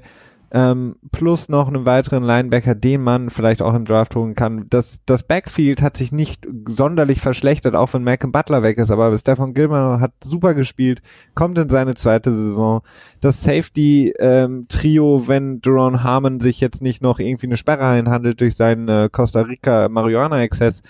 ähm, 0.54 0.96
plus 1.12 1.48
noch 1.48 1.66
einen 1.66 1.86
weiteren 1.86 2.22
Linebacker, 2.22 2.74
den 2.74 3.00
man 3.00 3.30
vielleicht 3.30 3.62
auch 3.62 3.72
im 3.72 3.86
Draft 3.86 4.14
holen 4.14 4.34
kann. 4.34 4.66
Das, 4.68 5.00
das 5.06 5.22
Backfield 5.22 5.80
hat 5.80 5.96
sich 5.96 6.12
nicht 6.12 6.46
sonderlich 6.68 7.20
verschlechtert, 7.20 7.74
auch 7.74 7.94
wenn 7.94 8.04
Malcolm 8.04 8.32
Butler 8.32 8.62
weg 8.62 8.76
ist, 8.76 8.90
aber 8.90 9.16
Stefan 9.16 9.54
Gilman 9.54 10.00
hat 10.00 10.12
super 10.22 10.52
gespielt, 10.52 11.00
kommt 11.34 11.56
in 11.56 11.70
seine 11.70 11.94
zweite 11.94 12.32
Saison. 12.32 12.82
Das 13.22 13.42
Safety-Trio, 13.42 15.16
ähm, 15.16 15.28
wenn 15.28 15.62
Duron 15.62 16.02
Harmon 16.04 16.40
sich 16.40 16.60
jetzt 16.60 16.82
nicht 16.82 17.00
noch 17.00 17.18
irgendwie 17.18 17.46
eine 17.46 17.56
Sperre 17.56 17.86
einhandelt 17.86 18.38
durch 18.42 18.54
seinen 18.54 18.88
äh, 18.88 19.08
Costa 19.10 19.40
Rica 19.40 19.88
Marihuana-Exzess, 19.88 20.82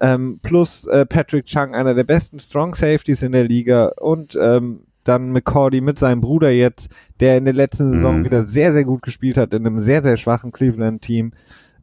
ähm, 0.00 0.40
plus 0.42 0.86
äh, 0.88 1.06
Patrick 1.06 1.46
Chung, 1.46 1.76
einer 1.76 1.94
der 1.94 2.04
besten 2.04 2.40
Strong 2.40 2.74
Safeties 2.74 3.22
in 3.22 3.30
der 3.32 3.44
Liga 3.44 3.92
und 3.98 4.36
ähm, 4.40 4.85
dann 5.08 5.30
McCordy 5.30 5.80
mit 5.80 5.98
seinem 5.98 6.20
Bruder 6.20 6.50
jetzt, 6.50 6.88
der 7.20 7.38
in 7.38 7.44
der 7.44 7.54
letzten 7.54 7.92
Saison 7.92 8.20
mhm. 8.20 8.24
wieder 8.24 8.46
sehr, 8.46 8.72
sehr 8.72 8.84
gut 8.84 9.02
gespielt 9.02 9.36
hat 9.36 9.54
in 9.54 9.66
einem 9.66 9.80
sehr, 9.80 10.02
sehr 10.02 10.16
schwachen 10.16 10.52
Cleveland-Team. 10.52 11.32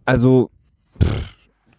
Also, 0.05 0.49
pff, 1.01 1.33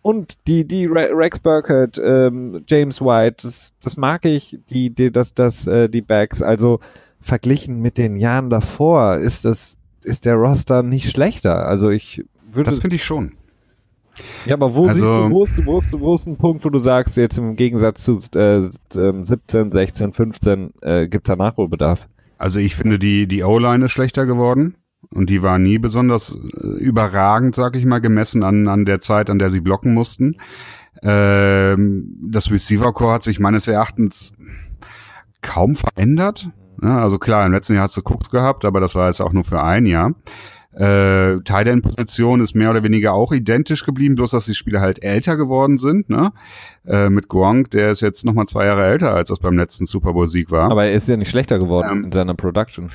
und 0.05 0.47
die, 0.47 0.66
die 0.68 0.84
Rex 0.84 1.38
Burkett, 1.38 1.99
ähm, 2.03 2.62
James 2.66 3.01
White, 3.01 3.47
das, 3.47 3.72
das 3.82 3.97
mag 3.97 4.26
ich, 4.26 4.59
die, 4.68 4.90
die, 4.90 5.11
das, 5.11 5.32
das, 5.32 5.66
äh, 5.66 5.88
die 5.88 6.03
Backs. 6.03 6.42
Also, 6.42 6.80
verglichen 7.20 7.80
mit 7.80 7.97
den 7.97 8.16
Jahren 8.16 8.51
davor 8.51 9.16
ist 9.16 9.47
das, 9.47 9.78
ist 10.03 10.26
der 10.26 10.34
Roster 10.34 10.82
nicht 10.82 11.11
schlechter. 11.11 11.66
Also, 11.66 11.88
ich 11.88 12.22
würde. 12.53 12.68
Das 12.68 12.80
finde 12.80 12.97
ich 12.97 13.05
schon. 13.05 13.32
Ja, 14.46 14.54
aber 14.54 14.74
wo, 14.74 14.86
also, 14.86 15.28
du, 15.28 15.30
wo, 15.30 15.44
ist, 15.44 15.66
wo, 15.66 15.78
ist, 15.78 15.92
wo 15.92 16.14
ist 16.14 16.26
ein 16.26 16.36
Punkt, 16.36 16.64
wo 16.64 16.70
du 16.70 16.78
sagst, 16.78 17.16
jetzt 17.16 17.38
im 17.38 17.56
Gegensatz 17.56 18.04
zu 18.04 18.18
äh, 18.36 18.68
17, 18.90 19.72
16, 19.72 20.12
15 20.12 20.72
äh, 20.82 21.08
gibt 21.08 21.28
es 21.28 21.36
da 21.36 21.36
Nachholbedarf? 21.36 22.08
Also 22.38 22.60
ich 22.60 22.76
finde, 22.76 22.98
die, 22.98 23.26
die 23.26 23.42
O-Line 23.42 23.86
ist 23.86 23.92
schlechter 23.92 24.26
geworden. 24.26 24.76
Und 25.12 25.30
die 25.30 25.42
war 25.42 25.58
nie 25.58 25.78
besonders 25.78 26.34
äh, 26.34 26.66
überragend, 26.82 27.54
sag 27.54 27.76
ich 27.76 27.84
mal, 27.84 28.00
gemessen 28.00 28.42
an, 28.42 28.68
an 28.68 28.84
der 28.84 29.00
Zeit, 29.00 29.30
an 29.30 29.38
der 29.38 29.50
sie 29.50 29.60
blocken 29.60 29.94
mussten. 29.94 30.36
Ähm, 31.02 32.16
das 32.22 32.50
Receiver-Core 32.50 33.12
hat 33.14 33.22
sich 33.22 33.38
meines 33.38 33.68
Erachtens 33.68 34.34
kaum 35.42 35.74
verändert. 35.74 36.48
Ja, 36.82 37.02
also 37.02 37.18
klar, 37.18 37.46
im 37.46 37.52
letzten 37.52 37.74
Jahr 37.74 37.84
hast 37.84 37.96
du 37.96 38.02
Cooks 38.02 38.30
gehabt, 38.30 38.64
aber 38.64 38.80
das 38.80 38.94
war 38.94 39.08
jetzt 39.08 39.20
auch 39.20 39.32
nur 39.32 39.44
für 39.44 39.62
ein 39.62 39.86
Jahr. 39.86 40.14
Äh, 40.76 41.40
Tight 41.44 41.68
End 41.68 41.82
Position 41.82 42.40
ist 42.40 42.54
mehr 42.54 42.70
oder 42.70 42.82
weniger 42.82 43.12
auch 43.12 43.32
identisch 43.32 43.84
geblieben, 43.84 44.16
bloß 44.16 44.32
dass 44.32 44.46
die 44.46 44.54
Spieler 44.54 44.80
halt 44.80 45.04
älter 45.04 45.36
geworden 45.36 45.78
sind. 45.78 46.10
Ne? 46.10 46.32
Äh, 46.86 47.10
mit 47.10 47.28
Gronk, 47.28 47.70
der 47.70 47.90
ist 47.90 48.00
jetzt 48.00 48.24
noch 48.24 48.34
mal 48.34 48.46
zwei 48.46 48.66
Jahre 48.66 48.84
älter, 48.84 49.14
als 49.14 49.28
das 49.28 49.38
beim 49.38 49.56
letzten 49.56 49.86
Super 49.86 50.12
Bowl 50.12 50.26
Sieg 50.26 50.50
war. 50.50 50.70
Aber 50.70 50.84
er 50.86 50.92
ist 50.92 51.08
ja 51.08 51.16
nicht 51.16 51.30
schlechter 51.30 51.58
geworden 51.58 51.88
ähm, 51.90 52.04
in 52.04 52.12
seiner 52.12 52.34
Production. 52.34 52.90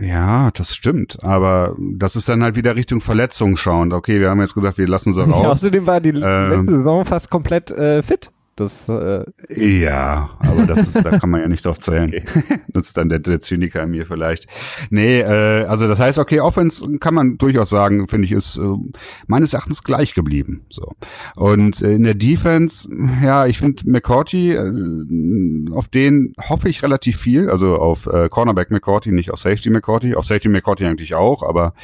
Ja, 0.00 0.50
das 0.52 0.74
stimmt. 0.74 1.22
Aber 1.22 1.76
das 1.78 2.16
ist 2.16 2.28
dann 2.28 2.42
halt 2.42 2.56
wieder 2.56 2.76
Richtung 2.76 3.00
Verletzung 3.00 3.56
schauend. 3.56 3.92
Okay, 3.92 4.20
wir 4.20 4.30
haben 4.30 4.40
jetzt 4.40 4.54
gesagt, 4.54 4.78
wir 4.78 4.88
lassen 4.88 5.12
sie 5.12 5.22
raus. 5.22 5.42
Ja, 5.42 5.50
außerdem 5.50 5.86
war 5.86 6.00
die 6.00 6.10
ähm, 6.10 6.48
letzte 6.50 6.76
Saison 6.76 7.04
fast 7.04 7.30
komplett 7.30 7.70
äh, 7.70 8.02
fit. 8.02 8.30
Das, 8.62 8.88
äh 8.88 9.24
ja, 9.48 10.30
aber 10.38 10.66
das 10.66 10.86
ist, 10.86 11.04
da 11.04 11.18
kann 11.18 11.30
man 11.30 11.40
ja 11.40 11.48
nicht 11.48 11.66
drauf 11.66 11.78
zählen. 11.78 12.08
Okay. 12.08 12.22
Das 12.72 12.86
ist 12.86 12.96
dann 12.96 13.10
der, 13.10 13.18
der 13.18 13.40
Zyniker 13.40 13.82
in 13.82 13.90
mir 13.90 14.06
vielleicht. 14.06 14.46
Nee, 14.88 15.20
äh, 15.20 15.64
also 15.64 15.86
das 15.86 16.00
heißt, 16.00 16.18
okay, 16.18 16.40
Offense 16.40 16.98
kann 17.00 17.12
man 17.12 17.36
durchaus 17.36 17.68
sagen, 17.68 18.08
finde 18.08 18.24
ich, 18.24 18.32
ist 18.32 18.56
äh, 18.56 18.62
meines 19.26 19.52
Erachtens 19.52 19.82
gleich 19.82 20.14
geblieben. 20.14 20.64
So. 20.70 20.92
Und 21.34 21.82
äh, 21.82 21.92
in 21.92 22.04
der 22.04 22.14
Defense, 22.14 22.88
ja, 23.22 23.46
ich 23.46 23.58
finde 23.58 23.90
McCourty, 23.90 24.52
äh, 24.52 25.70
auf 25.72 25.88
den 25.88 26.32
hoffe 26.48 26.70
ich 26.70 26.82
relativ 26.82 27.18
viel. 27.18 27.50
Also 27.50 27.76
auf 27.76 28.06
äh, 28.06 28.30
Cornerback 28.30 28.70
McCourty, 28.70 29.12
nicht 29.12 29.30
auf 29.30 29.38
Safety 29.38 29.68
McCourty. 29.68 30.14
Auf 30.14 30.24
Safety 30.24 30.48
McCourty 30.48 30.86
eigentlich 30.86 31.14
auch, 31.14 31.42
aber 31.42 31.74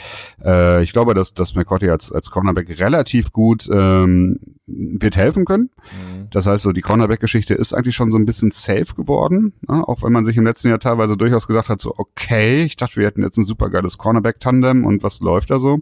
äh, 0.42 0.82
ich 0.82 0.92
glaube, 0.92 1.12
dass, 1.12 1.34
dass 1.34 1.54
McCourty 1.54 1.90
als, 1.90 2.10
als 2.10 2.30
Cornerback 2.30 2.80
relativ 2.80 3.32
gut 3.32 3.68
ähm, 3.70 4.38
wird 4.66 5.16
helfen 5.16 5.44
können. 5.44 5.70
Mhm. 5.74 6.27
Das 6.30 6.46
heißt, 6.46 6.62
so 6.62 6.72
die 6.72 6.82
Cornerback-Geschichte 6.82 7.54
ist 7.54 7.72
eigentlich 7.72 7.96
schon 7.96 8.10
so 8.10 8.18
ein 8.18 8.26
bisschen 8.26 8.50
safe 8.50 8.94
geworden, 8.94 9.52
ne? 9.66 9.86
auch 9.86 10.02
wenn 10.02 10.12
man 10.12 10.24
sich 10.24 10.36
im 10.36 10.44
letzten 10.44 10.68
Jahr 10.68 10.80
teilweise 10.80 11.16
durchaus 11.16 11.46
gedacht 11.46 11.68
hat, 11.68 11.80
so 11.80 11.94
okay, 11.96 12.64
ich 12.64 12.76
dachte, 12.76 12.96
wir 12.96 13.06
hätten 13.06 13.22
jetzt 13.22 13.38
ein 13.38 13.44
super 13.44 13.70
geiles 13.70 13.98
Cornerback-Tandem 13.98 14.84
und 14.84 15.02
was 15.02 15.20
läuft 15.20 15.50
da 15.50 15.58
so? 15.58 15.80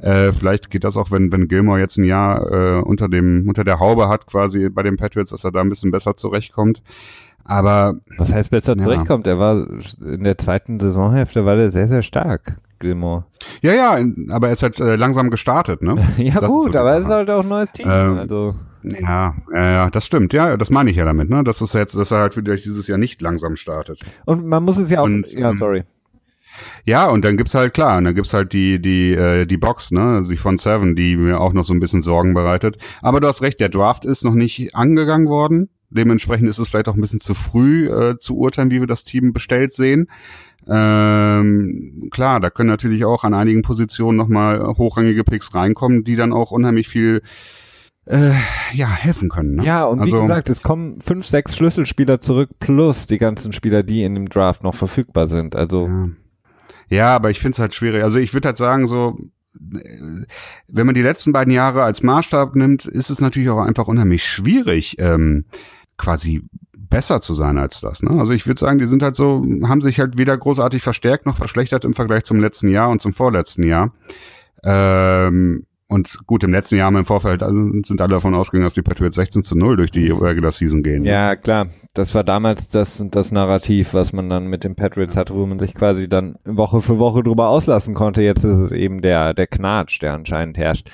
Äh, 0.00 0.32
vielleicht 0.32 0.70
geht 0.70 0.84
das 0.84 0.96
auch, 0.96 1.10
wenn, 1.10 1.32
wenn 1.32 1.48
Gilmore 1.48 1.80
jetzt 1.80 1.98
ein 1.98 2.04
Jahr 2.04 2.52
äh, 2.52 2.80
unter 2.80 3.08
dem 3.08 3.48
unter 3.48 3.64
der 3.64 3.80
Haube 3.80 4.08
hat, 4.08 4.26
quasi 4.26 4.70
bei 4.70 4.82
den 4.82 4.96
Patriots, 4.96 5.30
dass 5.30 5.44
er 5.44 5.50
da 5.50 5.60
ein 5.60 5.68
bisschen 5.68 5.90
besser 5.90 6.16
zurechtkommt. 6.16 6.82
Aber 7.44 7.94
was 8.16 8.32
heißt 8.32 8.50
besser 8.50 8.76
ja. 8.76 8.84
zurechtkommt? 8.84 9.26
Er 9.26 9.38
war 9.38 9.66
in 10.00 10.22
der 10.22 10.38
zweiten 10.38 10.78
Saisonhälfte 10.78 11.44
war 11.44 11.56
er 11.56 11.70
sehr 11.72 11.88
sehr 11.88 12.02
stark. 12.02 12.58
Gilmore. 12.78 13.24
Ja, 13.60 13.72
ja, 13.72 13.98
aber 14.30 14.48
er 14.48 14.52
ist 14.52 14.62
halt 14.62 14.78
äh, 14.78 14.94
langsam 14.94 15.30
gestartet, 15.30 15.82
ne? 15.82 15.96
ja 16.16 16.40
das 16.40 16.48
gut, 16.48 16.76
aber 16.76 16.96
es 16.96 17.04
ist 17.04 17.10
halt 17.10 17.28
auch 17.30 17.42
ein 17.42 17.48
neues 17.48 17.72
Team. 17.72 17.88
Ähm, 17.90 18.18
also. 18.18 18.54
Ja, 18.82 19.36
ja, 19.52 19.90
das 19.90 20.06
stimmt. 20.06 20.32
Ja, 20.32 20.56
das 20.56 20.70
meine 20.70 20.90
ich 20.90 20.96
ja 20.96 21.04
damit, 21.04 21.30
ne? 21.30 21.42
Das 21.44 21.60
ist 21.60 21.74
jetzt, 21.74 21.96
dass 21.96 22.10
er 22.10 22.18
halt 22.20 22.34
für 22.34 22.42
dieses 22.42 22.86
Jahr 22.86 22.98
nicht 22.98 23.20
langsam 23.20 23.56
startet. 23.56 24.00
Und 24.24 24.46
man 24.46 24.64
muss 24.64 24.78
es 24.78 24.90
ja 24.90 25.00
auch. 25.00 25.04
Und, 25.04 25.30
ja, 25.32 25.50
ähm, 25.50 25.58
sorry. 25.58 25.84
Ja, 26.84 27.08
und 27.08 27.24
dann 27.24 27.36
gibt's 27.36 27.54
halt 27.54 27.74
klar, 27.74 27.98
und 27.98 28.04
dann 28.04 28.14
gibt's 28.14 28.32
halt 28.32 28.52
die 28.52 28.80
die 28.80 29.12
äh, 29.12 29.46
die 29.46 29.58
Box, 29.58 29.90
ne, 29.90 30.24
die 30.28 30.36
von 30.36 30.56
Seven, 30.56 30.96
die 30.96 31.16
mir 31.16 31.40
auch 31.40 31.52
noch 31.52 31.64
so 31.64 31.74
ein 31.74 31.80
bisschen 31.80 32.02
Sorgen 32.02 32.34
bereitet. 32.34 32.78
Aber 33.02 33.20
du 33.20 33.28
hast 33.28 33.42
recht, 33.42 33.60
der 33.60 33.68
Draft 33.68 34.04
ist 34.04 34.24
noch 34.24 34.34
nicht 34.34 34.74
angegangen 34.74 35.28
worden. 35.28 35.68
Dementsprechend 35.90 36.48
ist 36.48 36.58
es 36.58 36.68
vielleicht 36.68 36.88
auch 36.88 36.94
ein 36.94 37.00
bisschen 37.00 37.20
zu 37.20 37.34
früh 37.34 37.88
äh, 37.88 38.18
zu 38.18 38.36
urteilen, 38.36 38.70
wie 38.70 38.80
wir 38.80 38.86
das 38.86 39.04
Team 39.04 39.32
bestellt 39.32 39.72
sehen. 39.72 40.08
Ähm, 40.66 42.08
klar, 42.10 42.40
da 42.40 42.50
können 42.50 42.68
natürlich 42.68 43.06
auch 43.06 43.24
an 43.24 43.32
einigen 43.32 43.62
Positionen 43.62 44.18
nochmal 44.18 44.60
hochrangige 44.76 45.24
Picks 45.24 45.54
reinkommen, 45.54 46.04
die 46.04 46.16
dann 46.16 46.32
auch 46.32 46.50
unheimlich 46.50 46.88
viel 46.88 47.22
äh, 48.08 48.32
ja, 48.72 48.90
helfen 48.90 49.28
können. 49.28 49.56
Ne? 49.56 49.64
Ja, 49.64 49.84
und 49.84 50.00
also, 50.00 50.16
wie 50.16 50.22
gesagt, 50.22 50.48
es 50.48 50.62
kommen 50.62 51.00
fünf, 51.00 51.26
sechs 51.26 51.54
Schlüsselspieler 51.56 52.20
zurück, 52.20 52.50
plus 52.58 53.06
die 53.06 53.18
ganzen 53.18 53.52
Spieler, 53.52 53.82
die 53.82 54.02
in 54.02 54.14
dem 54.14 54.28
Draft 54.28 54.62
noch 54.62 54.74
verfügbar 54.74 55.26
sind. 55.26 55.54
Also. 55.54 55.88
Ja, 55.88 56.08
ja 56.88 57.16
aber 57.16 57.30
ich 57.30 57.38
finde 57.38 57.56
es 57.56 57.58
halt 57.58 57.74
schwierig. 57.74 58.02
Also 58.02 58.18
ich 58.18 58.32
würde 58.32 58.48
halt 58.48 58.56
sagen, 58.56 58.86
so, 58.86 59.18
wenn 59.52 60.86
man 60.86 60.94
die 60.94 61.02
letzten 61.02 61.32
beiden 61.32 61.52
Jahre 61.52 61.82
als 61.82 62.02
Maßstab 62.02 62.56
nimmt, 62.56 62.86
ist 62.86 63.10
es 63.10 63.20
natürlich 63.20 63.50
auch 63.50 63.60
einfach 63.60 63.88
unheimlich 63.88 64.24
schwierig, 64.24 64.96
ähm, 64.98 65.44
quasi 65.98 66.42
besser 66.72 67.20
zu 67.20 67.34
sein 67.34 67.58
als 67.58 67.82
das. 67.82 68.02
Ne? 68.02 68.18
Also 68.18 68.32
ich 68.32 68.46
würde 68.46 68.58
sagen, 68.58 68.78
die 68.78 68.86
sind 68.86 69.02
halt 69.02 69.16
so, 69.16 69.44
haben 69.64 69.82
sich 69.82 70.00
halt 70.00 70.16
weder 70.16 70.38
großartig 70.38 70.82
verstärkt 70.82 71.26
noch 71.26 71.36
verschlechtert 71.36 71.84
im 71.84 71.92
Vergleich 71.92 72.24
zum 72.24 72.40
letzten 72.40 72.68
Jahr 72.68 72.88
und 72.88 73.02
zum 73.02 73.12
vorletzten 73.12 73.64
Jahr. 73.64 73.92
Ähm, 74.64 75.66
und 75.90 76.18
gut, 76.26 76.44
im 76.44 76.52
letzten 76.52 76.76
Jahr 76.76 76.88
haben 76.88 76.94
wir 76.94 77.00
im 77.00 77.06
Vorfeld 77.06 77.40
sind 77.40 78.00
alle 78.00 78.10
davon 78.10 78.34
ausgegangen, 78.34 78.66
dass 78.66 78.74
die 78.74 78.82
Patriots 78.82 79.16
16 79.16 79.42
zu 79.42 79.56
0 79.56 79.78
durch 79.78 79.90
die 79.90 80.10
Regular 80.10 80.52
Season 80.52 80.82
gehen. 80.82 81.04
Ja, 81.04 81.34
klar. 81.34 81.68
Das 81.94 82.14
war 82.14 82.24
damals 82.24 82.68
das, 82.68 83.02
das 83.10 83.32
Narrativ, 83.32 83.94
was 83.94 84.12
man 84.12 84.28
dann 84.28 84.48
mit 84.48 84.64
den 84.64 84.76
Patriots 84.76 85.16
hatte, 85.16 85.34
wo 85.34 85.46
man 85.46 85.58
sich 85.58 85.74
quasi 85.74 86.06
dann 86.06 86.36
Woche 86.44 86.82
für 86.82 86.98
Woche 86.98 87.22
drüber 87.22 87.48
auslassen 87.48 87.94
konnte. 87.94 88.20
Jetzt 88.20 88.44
ist 88.44 88.58
es 88.58 88.72
eben 88.72 89.00
der, 89.00 89.32
der 89.32 89.46
Knatsch, 89.46 90.02
der 90.02 90.12
anscheinend 90.12 90.58
herrscht. 90.58 90.90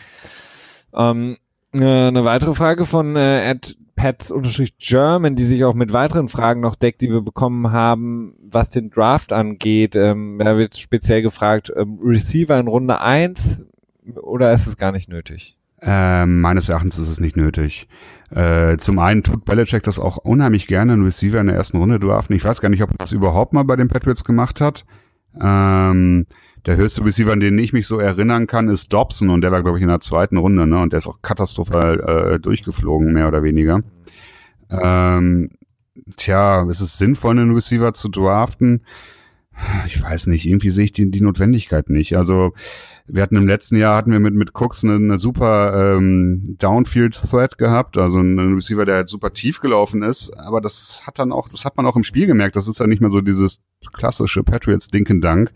Ähm, 0.94 1.38
äh, 1.72 2.06
eine 2.06 2.24
weitere 2.24 2.54
Frage 2.54 2.84
von 2.84 3.16
äh, 3.16 3.50
Ed 3.50 3.76
Pets-German, 3.96 5.34
die 5.34 5.44
sich 5.44 5.64
auch 5.64 5.74
mit 5.74 5.92
weiteren 5.92 6.28
Fragen 6.28 6.60
noch 6.60 6.76
deckt, 6.76 7.00
die 7.00 7.10
wir 7.10 7.22
bekommen 7.22 7.72
haben, 7.72 8.34
was 8.40 8.70
den 8.70 8.90
Draft 8.90 9.32
angeht. 9.32 9.96
Ähm, 9.96 10.38
da 10.38 10.56
wird 10.56 10.76
speziell 10.76 11.22
gefragt, 11.22 11.72
ähm, 11.76 11.98
Receiver 12.00 12.58
in 12.60 12.68
Runde 12.68 13.00
1 13.00 13.60
oder 14.22 14.52
ist 14.52 14.66
es 14.66 14.76
gar 14.76 14.92
nicht 14.92 15.08
nötig? 15.08 15.56
Ähm, 15.82 16.40
meines 16.40 16.68
Erachtens 16.68 16.98
ist 16.98 17.08
es 17.08 17.20
nicht 17.20 17.36
nötig. 17.36 17.88
Äh, 18.30 18.78
zum 18.78 18.98
einen 18.98 19.22
tut 19.22 19.44
Belichick 19.44 19.82
das 19.82 19.98
auch 19.98 20.16
unheimlich 20.16 20.66
gerne, 20.66 20.94
einen 20.94 21.04
Receiver 21.04 21.40
in 21.40 21.46
der 21.46 21.56
ersten 21.56 21.76
Runde 21.76 22.00
draften. 22.00 22.34
Ich 22.34 22.44
weiß 22.44 22.60
gar 22.60 22.68
nicht, 22.68 22.82
ob 22.82 22.90
er 22.90 22.98
das 22.98 23.12
überhaupt 23.12 23.52
mal 23.52 23.64
bei 23.64 23.76
den 23.76 23.88
Patriots 23.88 24.24
gemacht 24.24 24.60
hat. 24.60 24.84
Ähm, 25.40 26.26
der 26.64 26.76
höchste 26.76 27.04
Receiver, 27.04 27.32
an 27.32 27.40
den 27.40 27.58
ich 27.58 27.72
mich 27.72 27.86
so 27.86 27.98
erinnern 27.98 28.46
kann, 28.46 28.68
ist 28.68 28.92
Dobson 28.92 29.28
und 29.28 29.42
der 29.42 29.52
war, 29.52 29.62
glaube 29.62 29.78
ich, 29.78 29.82
in 29.82 29.88
der 29.88 30.00
zweiten 30.00 30.38
Runde, 30.38 30.66
ne? 30.66 30.78
Und 30.78 30.92
der 30.92 30.98
ist 30.98 31.06
auch 31.06 31.20
katastrophal 31.20 32.00
äh, 32.00 32.40
durchgeflogen, 32.40 33.12
mehr 33.12 33.28
oder 33.28 33.42
weniger. 33.42 33.82
Ähm, 34.70 35.50
tja, 36.16 36.66
ist 36.70 36.80
es 36.80 36.96
sinnvoll, 36.96 37.32
einen 37.32 37.54
Receiver 37.54 37.92
zu 37.92 38.08
draften? 38.08 38.84
Ich 39.86 40.02
weiß 40.02 40.28
nicht, 40.28 40.46
irgendwie 40.46 40.70
sehe 40.70 40.84
ich 40.84 40.92
die, 40.92 41.10
die 41.10 41.20
Notwendigkeit 41.20 41.90
nicht. 41.90 42.16
Also 42.16 42.54
wir 43.06 43.22
hatten 43.22 43.36
im 43.36 43.46
letzten 43.46 43.76
Jahr 43.76 43.96
hatten 43.96 44.12
wir 44.12 44.20
mit 44.20 44.34
mit 44.34 44.54
Cooks 44.54 44.84
eine, 44.84 44.94
eine 44.94 45.16
super 45.18 45.96
ähm, 45.96 46.56
Downfield 46.58 47.14
Threat 47.14 47.58
gehabt, 47.58 47.98
also 47.98 48.18
ein 48.18 48.54
Receiver, 48.54 48.84
der 48.84 48.96
halt 48.96 49.08
super 49.08 49.32
tief 49.32 49.60
gelaufen 49.60 50.02
ist, 50.02 50.30
aber 50.38 50.60
das 50.60 51.02
hat 51.06 51.18
dann 51.18 51.32
auch, 51.32 51.48
das 51.48 51.64
hat 51.64 51.76
man 51.76 51.86
auch 51.86 51.96
im 51.96 52.04
Spiel 52.04 52.26
gemerkt. 52.26 52.56
Das 52.56 52.68
ist 52.68 52.80
ja 52.80 52.86
nicht 52.86 53.00
mehr 53.00 53.10
so 53.10 53.20
dieses 53.20 53.60
klassische 53.92 54.42
Patriots 54.42 54.88
Dinken 54.88 55.20
Dank. 55.20 55.52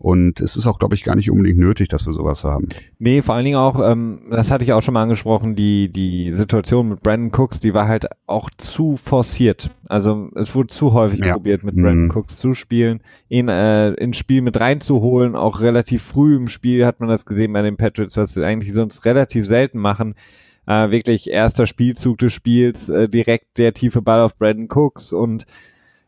Und 0.00 0.40
es 0.40 0.56
ist 0.56 0.68
auch, 0.68 0.78
glaube 0.78 0.94
ich, 0.94 1.02
gar 1.02 1.16
nicht 1.16 1.28
unbedingt 1.28 1.58
nötig, 1.58 1.88
dass 1.88 2.06
wir 2.06 2.12
sowas 2.12 2.44
haben. 2.44 2.68
Nee, 3.00 3.20
vor 3.20 3.34
allen 3.34 3.44
Dingen 3.44 3.56
auch, 3.56 3.80
ähm, 3.84 4.28
das 4.30 4.48
hatte 4.48 4.62
ich 4.62 4.72
auch 4.72 4.80
schon 4.80 4.94
mal 4.94 5.02
angesprochen, 5.02 5.56
die, 5.56 5.92
die 5.92 6.32
Situation 6.32 6.88
mit 6.88 7.02
Brandon 7.02 7.32
Cooks, 7.32 7.58
die 7.58 7.74
war 7.74 7.88
halt 7.88 8.06
auch 8.28 8.48
zu 8.58 8.96
forciert. 8.96 9.70
Also 9.88 10.30
es 10.36 10.54
wurde 10.54 10.68
zu 10.68 10.92
häufig 10.92 11.18
ja. 11.18 11.32
probiert, 11.32 11.64
mit 11.64 11.74
Brandon 11.74 12.04
mhm. 12.04 12.12
Cooks 12.12 12.38
zu 12.38 12.54
spielen, 12.54 13.00
ihn 13.28 13.48
äh, 13.48 13.90
ins 13.94 14.18
Spiel 14.18 14.40
mit 14.40 14.60
reinzuholen. 14.60 15.34
Auch 15.34 15.60
relativ 15.60 16.04
früh 16.04 16.36
im 16.36 16.46
Spiel 16.46 16.86
hat 16.88 17.00
man 17.00 17.08
das 17.08 17.26
gesehen 17.26 17.52
bei 17.52 17.62
den 17.62 17.76
Patriots, 17.76 18.16
was 18.16 18.34
sie 18.34 18.44
eigentlich 18.44 18.72
sonst 18.72 19.04
relativ 19.04 19.46
selten 19.46 19.78
machen. 19.78 20.14
Äh, 20.66 20.90
wirklich 20.90 21.30
erster 21.30 21.66
Spielzug 21.66 22.18
des 22.18 22.32
Spiels, 22.32 22.88
äh, 22.88 23.08
direkt 23.08 23.58
der 23.58 23.72
tiefe 23.74 24.02
Ball 24.02 24.20
auf 24.20 24.36
Brandon 24.36 24.68
Cooks 24.68 25.12
und 25.12 25.46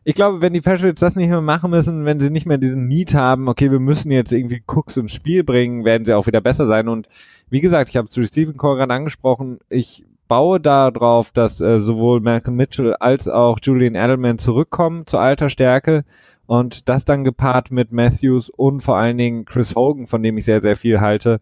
ich 0.03 0.15
glaube, 0.15 0.41
wenn 0.41 0.53
die 0.53 0.61
Patriots 0.61 0.99
das 0.99 1.15
nicht 1.15 1.29
mehr 1.29 1.41
machen 1.41 1.69
müssen, 1.69 2.05
wenn 2.05 2.19
sie 2.19 2.31
nicht 2.31 2.47
mehr 2.47 2.57
diesen 2.57 2.87
Need 2.87 3.13
haben, 3.13 3.47
okay, 3.47 3.71
wir 3.71 3.79
müssen 3.79 4.11
jetzt 4.11 4.31
irgendwie 4.31 4.63
Cooks 4.65 4.97
ins 4.97 5.13
Spiel 5.13 5.43
bringen, 5.43 5.85
werden 5.85 6.05
sie 6.05 6.13
auch 6.13 6.25
wieder 6.25 6.41
besser 6.41 6.65
sein. 6.65 6.87
Und 6.87 7.07
wie 7.49 7.61
gesagt, 7.61 7.89
ich 7.89 7.97
habe 7.97 8.07
zu 8.07 8.23
Stephen 8.23 8.57
Core 8.57 8.77
gerade 8.77 8.93
angesprochen, 8.93 9.59
ich 9.69 10.03
baue 10.27 10.59
darauf, 10.59 11.31
dass 11.31 11.61
äh, 11.61 11.81
sowohl 11.81 12.21
Malcolm 12.21 12.55
Mitchell 12.55 12.95
als 12.95 13.27
auch 13.27 13.59
Julian 13.61 13.95
Edelman 13.95 14.39
zurückkommen 14.39 15.05
zur 15.05 15.19
alter 15.19 15.49
Stärke 15.49 16.03
und 16.51 16.89
das 16.89 17.05
dann 17.05 17.23
gepaart 17.23 17.71
mit 17.71 17.93
Matthews 17.93 18.49
und 18.49 18.81
vor 18.81 18.97
allen 18.97 19.17
Dingen 19.17 19.45
Chris 19.45 19.73
Hogan, 19.73 20.05
von 20.05 20.21
dem 20.21 20.37
ich 20.37 20.43
sehr, 20.43 20.61
sehr 20.61 20.75
viel 20.75 20.99
halte. 20.99 21.39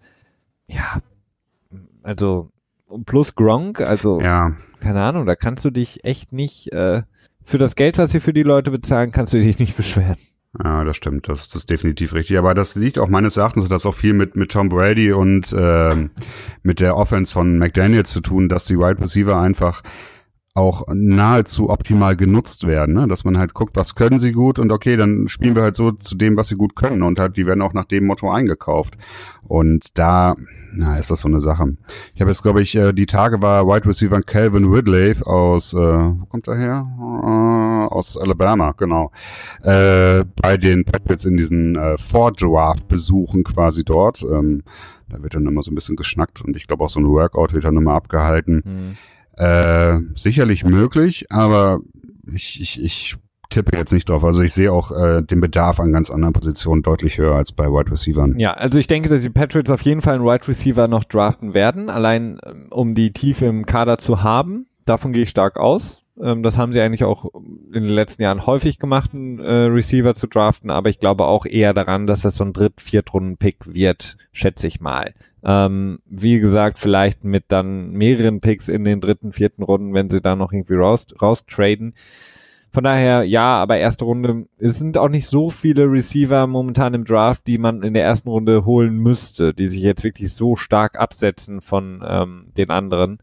Ja, 0.68 1.00
also 2.04 2.52
plus 3.08 3.34
Gronk, 3.34 3.82
also 3.82 4.22
ja. 4.22 4.56
keine 4.80 5.02
Ahnung, 5.02 5.26
da 5.26 5.36
kannst 5.36 5.66
du 5.66 5.72
dich 5.72 6.06
echt 6.06 6.32
nicht 6.32 6.72
äh, 6.74 7.02
für 7.44 7.58
das 7.58 7.76
Geld, 7.76 7.98
was 7.98 8.12
sie 8.12 8.20
für 8.20 8.34
die 8.34 8.44
Leute 8.44 8.70
bezahlen, 8.70 9.12
kannst 9.12 9.34
du 9.34 9.40
dich 9.40 9.58
nicht 9.58 9.76
beschweren. 9.76 10.18
Ja, 10.64 10.84
das 10.84 10.98
stimmt, 10.98 11.28
das, 11.28 11.48
das 11.48 11.62
ist 11.62 11.72
definitiv 11.72 12.14
richtig. 12.14 12.38
Aber 12.38 12.54
das 12.54 12.76
liegt 12.76 13.00
auch 13.00 13.10
meines 13.10 13.36
Erachtens, 13.36 13.68
das 13.68 13.88
auch 13.88 13.96
viel 13.96 14.14
mit, 14.14 14.36
mit 14.36 14.52
Tom 14.52 14.70
Brady 14.70 15.12
und 15.12 15.52
äh, 15.54 16.08
mit 16.62 16.80
der 16.80 16.96
Offense 16.96 17.34
von 17.34 17.58
McDaniels 17.58 18.12
zu 18.12 18.22
tun, 18.22 18.48
dass 18.48 18.66
die 18.66 18.78
Wide 18.78 19.02
Receiver 19.02 19.42
einfach 19.42 19.82
auch 20.60 20.84
nahezu 20.94 21.70
optimal 21.70 22.16
genutzt 22.16 22.68
werden, 22.68 22.94
ne? 22.94 23.08
dass 23.08 23.24
man 23.24 23.38
halt 23.38 23.54
guckt, 23.54 23.76
was 23.76 23.96
können 23.96 24.20
sie 24.20 24.34
gut 24.34 24.60
und 24.60 24.72
okay, 24.72 24.98
dann 24.98 25.28
spielen 25.30 25.56
wir 25.56 25.64
halt 25.64 25.76
so 25.76 25.92
zu 25.92 26.16
dem, 26.16 26.36
was 26.36 26.50
sie 26.50 26.56
gut 26.56 26.76
können 26.76 27.02
und 27.02 27.18
halt, 27.18 27.38
die 27.38 27.46
werden 27.46 27.62
auch 27.62 27.74
nach 27.74 27.86
dem 27.86 28.06
Motto 28.06 28.30
eingekauft. 28.30 28.98
Und 29.48 29.98
da, 29.98 30.36
na, 30.74 30.98
ist 30.98 31.10
das 31.10 31.22
so 31.22 31.28
eine 31.28 31.40
Sache. 31.40 31.76
Ich 32.14 32.22
habe 32.22 32.30
jetzt, 32.30 32.44
glaube 32.44 32.62
ich, 32.62 32.76
äh, 32.76 32.94
die 32.94 33.06
Tage 33.06 33.42
war 33.42 33.66
Wide 33.66 33.88
Receiver 33.88 34.22
Calvin 34.22 34.66
Ridley 34.66 35.16
aus, 35.24 35.74
äh, 35.74 35.78
wo 35.78 36.26
kommt 36.26 36.48
er 36.48 36.58
her? 36.58 36.88
Äh, 37.00 37.94
aus 37.94 38.18
Alabama, 38.18 38.74
genau. 38.78 39.12
Äh, 39.64 40.26
bei 40.42 40.58
den 40.58 40.84
Patriots 40.84 41.26
in 41.26 41.38
diesen 41.38 41.76
äh, 41.78 41.98
Vordraft-Besuchen 41.98 43.44
quasi 43.44 43.84
dort. 43.84 44.22
Ähm, 44.24 44.64
da 45.08 45.24
wird 45.24 45.34
dann 45.34 45.48
immer 45.48 45.64
so 45.64 45.72
ein 45.72 45.76
bisschen 45.76 45.96
geschnackt 45.96 46.44
und 46.44 46.56
ich 46.56 46.68
glaube 46.68 46.84
auch 46.84 46.90
so 46.90 47.00
ein 47.00 47.08
Workout 47.08 47.54
wird 47.54 47.64
dann 47.64 47.78
immer 47.78 47.94
abgehalten. 47.94 48.62
Mhm 48.64 48.98
äh, 49.40 49.98
sicherlich 50.16 50.66
möglich, 50.66 51.26
aber 51.30 51.80
ich, 52.32 52.62
ich, 52.62 52.84
ich 52.84 53.18
tippe 53.50 53.76
jetzt 53.76 53.94
nicht 53.94 54.10
drauf. 54.10 54.24
Also 54.24 54.42
ich 54.42 54.54
sehe 54.54 54.72
auch 54.72 54.92
äh, 54.92 55.22
den 55.24 55.42
Bedarf 55.42 55.80
an 55.80 55.92
ganz 55.92 56.12
anderen 56.12 56.34
Positionen 56.34 56.84
deutlich 56.84 57.18
höher 57.18 57.36
als 57.36 57.52
bei 57.52 57.66
Wide 57.66 57.92
Receivers. 57.92 58.32
Ja, 58.38 58.54
also 58.54 58.78
ich 58.80 58.88
denke, 58.88 59.10
dass 59.10 59.22
die 59.22 59.30
Patriots 59.30 59.70
auf 59.70 59.82
jeden 59.82 60.02
Fall 60.02 60.16
einen 60.16 60.26
Wide 60.26 60.48
Receiver 60.48 60.88
noch 60.88 61.04
draften 61.04 61.54
werden, 61.54 61.90
allein 61.90 62.40
ähm, 62.46 62.68
um 62.70 62.96
die 62.96 63.12
Tiefe 63.12 63.46
im 63.46 63.66
Kader 63.66 63.98
zu 63.98 64.24
haben. 64.24 64.68
Davon 64.86 65.14
gehe 65.14 65.24
ich 65.24 65.30
stark 65.30 65.58
aus. 65.58 66.04
Ähm, 66.22 66.44
das 66.44 66.58
haben 66.58 66.74
sie 66.74 66.82
eigentlich 66.82 67.04
auch 67.04 67.26
in 67.34 67.84
den 67.84 67.90
letzten 67.90 68.24
Jahren 68.24 68.46
häufig 68.46 68.80
gemacht, 68.80 69.14
einen 69.14 69.40
äh, 69.40 69.66
Receiver 69.66 70.14
zu 70.16 70.28
draften, 70.28 70.70
aber 70.70 70.90
ich 70.90 71.00
glaube 71.00 71.26
auch 71.26 71.46
eher 71.46 71.74
daran, 71.74 72.08
dass 72.08 72.22
das 72.22 72.36
so 72.36 72.44
ein 72.44 72.54
Dritt-, 72.54 72.82
Viertrunden-Pick 72.82 73.74
wird, 73.74 74.18
schätze 74.32 74.68
ich 74.68 74.82
mal. 74.82 75.14
Ähm, 75.44 76.00
wie 76.06 76.40
gesagt, 76.40 76.80
vielleicht 76.80 77.24
mit 77.24 77.46
dann 77.48 77.92
mehreren 77.92 78.42
Picks 78.42 78.68
in 78.68 78.84
den 78.84 79.00
dritten, 79.00 79.32
vierten 79.32 79.64
Runden, 79.64 79.94
wenn 79.94 80.10
sie 80.10 80.22
da 80.22 80.36
noch 80.36 80.52
irgendwie 80.52 80.76
raus, 80.76 81.08
raus 81.22 81.46
traden. 81.46 81.94
Von 82.72 82.84
daher, 82.84 83.24
ja, 83.24 83.58
aber 83.58 83.78
erste 83.78 84.06
Runde, 84.06 84.48
es 84.60 84.78
sind 84.78 84.98
auch 84.98 85.10
nicht 85.10 85.26
so 85.26 85.50
viele 85.50 85.92
Receiver 85.92 86.46
momentan 86.46 86.94
im 86.94 87.06
Draft, 87.06 87.48
die 87.48 87.58
man 87.58 87.82
in 87.82 87.96
der 87.96 88.04
ersten 88.04 88.30
Runde 88.30 88.64
holen 88.66 88.96
müsste, 88.98 89.56
die 89.56 89.66
sich 89.66 89.82
jetzt 89.82 90.04
wirklich 90.04 90.34
so 90.34 90.56
stark 90.56 91.00
absetzen 91.00 91.62
von 91.62 92.04
ähm, 92.08 92.52
den 92.58 92.70
anderen. 92.70 93.20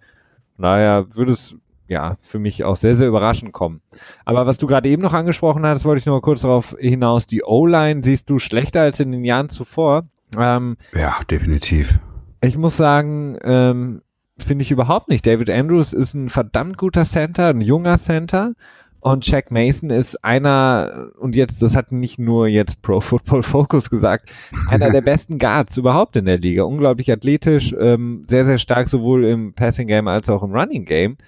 Von 0.57 0.63
daher 0.65 1.15
würde 1.15 1.33
es 1.33 1.55
ja 1.89 2.17
für 2.23 2.39
mich 2.39 2.65
auch 2.65 2.77
sehr, 2.77 2.97
sehr 2.97 3.09
überraschend 3.09 3.53
kommen. 3.53 3.81
Aber 4.25 4.47
was 4.47 4.59
du 4.59 4.67
gerade 4.67 4.89
eben 4.89 5.03
noch 5.03 5.13
angesprochen 5.13 5.65
hast, 5.67 5.85
wollte 5.85 6.01
ich 6.01 6.07
nur 6.07 6.17
mal 6.17 6.23
kurz 6.23 6.43
darauf 6.43 6.77
hinaus. 6.79 7.27
Die 7.27 7.43
O-Line 7.45 8.03
siehst 8.03 8.31
du 8.31 8.39
schlechter 8.39 8.83
als 8.83 9.01
in 9.01 9.13
den 9.13 9.25
Jahren 9.25 9.49
zuvor. 9.49 10.05
Ähm, 10.37 10.77
ja, 10.95 11.17
definitiv. 11.31 11.99
Ich 12.41 12.57
muss 12.57 12.77
sagen, 12.77 13.39
ähm, 13.43 14.03
finde 14.39 14.63
ich 14.63 14.71
überhaupt 14.71 15.09
nicht. 15.09 15.27
David 15.27 15.51
Andrews 15.51 15.93
ist 15.93 16.15
ein 16.15 16.29
verdammt 16.29 16.79
guter 16.79 17.05
Center, 17.05 17.49
ein 17.49 17.61
junger 17.61 17.99
Center. 17.99 18.53
Und 19.01 19.25
Jack 19.25 19.53
Mason 19.53 19.91
ist 19.91 20.25
einer, 20.25 21.11
und 21.19 21.37
jetzt, 21.37 21.63
das 21.63 21.77
hat 21.77 21.93
nicht 21.93 22.19
nur 22.19 22.49
jetzt 22.49 22.83
Pro 22.83 23.01
Football 23.01 23.43
Focus 23.45 23.89
gesagt, 23.89 24.31
einer 24.69 24.91
der 24.91 25.01
besten 25.01 25.39
Guards 25.39 25.77
überhaupt 25.77 26.17
in 26.17 26.25
der 26.25 26.39
Liga. 26.39 26.65
Unglaublich 26.65 27.13
athletisch, 27.13 27.73
ähm, 27.79 28.25
sehr, 28.29 28.45
sehr 28.47 28.59
stark 28.59 28.89
sowohl 28.89 29.25
im 29.25 29.53
Passing 29.53 29.87
Game 29.87 30.09
als 30.09 30.29
auch 30.29 30.43
im 30.43 30.53
Running 30.53 30.85
Game. 30.85 31.19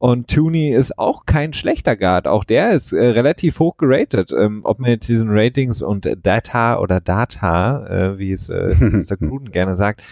Und 0.00 0.28
Tooney 0.28 0.70
ist 0.70 0.98
auch 0.98 1.26
kein 1.26 1.52
schlechter 1.52 1.94
Guard. 1.94 2.26
Auch 2.26 2.44
der 2.44 2.70
ist 2.70 2.90
äh, 2.90 3.08
relativ 3.08 3.58
hoch 3.58 3.76
geratet. 3.76 4.32
Ähm, 4.32 4.62
ob 4.64 4.78
man 4.78 4.88
jetzt 4.88 5.10
diesen 5.10 5.28
Ratings 5.30 5.82
und 5.82 6.08
Data 6.22 6.78
oder 6.78 7.02
Data, 7.02 7.86
äh, 7.86 8.18
wie 8.18 8.32
es 8.32 8.48
äh, 8.48 8.74
Mr. 8.80 9.18
Gruden 9.18 9.52
gerne 9.52 9.76
sagt, 9.76 10.02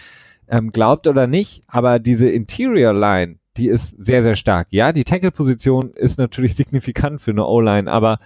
ähm, 0.47 0.71
glaubt 0.71 1.07
oder 1.07 1.25
nicht, 1.25 1.63
aber 1.67 1.97
diese 1.97 2.29
Interior 2.29 2.93
Line, 2.93 3.37
die 3.57 3.67
ist 3.67 3.95
sehr, 3.97 4.21
sehr 4.21 4.35
stark. 4.35 4.67
Ja, 4.69 4.93
die 4.93 5.05
Tackle-Position 5.05 5.93
ist 5.95 6.19
natürlich 6.19 6.55
signifikant 6.55 7.19
für 7.19 7.31
eine 7.31 7.47
O-Line, 7.47 7.91
aber 7.91 8.19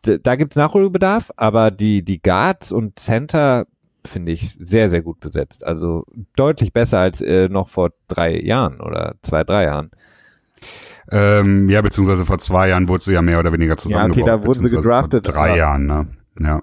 da 0.00 0.36
gibt's 0.36 0.56
Nachholbedarf, 0.56 1.30
aber 1.36 1.70
die, 1.70 2.02
die 2.02 2.22
Guards 2.22 2.72
und 2.72 2.98
Center 2.98 3.66
finde 4.06 4.32
ich 4.32 4.56
sehr, 4.58 4.88
sehr 4.88 5.02
gut 5.02 5.20
besetzt. 5.20 5.66
Also 5.66 6.06
deutlich 6.34 6.72
besser 6.72 7.00
als 7.00 7.20
äh, 7.20 7.50
noch 7.50 7.68
vor 7.68 7.90
drei 8.06 8.40
Jahren 8.40 8.80
oder 8.80 9.16
zwei, 9.20 9.44
drei 9.44 9.64
Jahren. 9.64 9.90
Ähm, 11.10 11.68
ja, 11.70 11.80
beziehungsweise 11.80 12.26
vor 12.26 12.38
zwei 12.38 12.68
Jahren 12.68 12.88
wurde 12.88 13.02
sie 13.02 13.12
ja 13.12 13.22
mehr 13.22 13.38
oder 13.38 13.52
weniger 13.52 13.76
zusammengebaut. 13.76 14.26
Ja, 14.26 14.34
okay, 14.34 14.42
da 14.42 14.46
wurden 14.46 14.68
sie 14.68 14.76
gedraftet. 14.76 15.26
Vor 15.26 15.34
drei 15.34 15.56
Jahren, 15.56 15.86
ne? 15.86 16.08
Ja. 16.40 16.62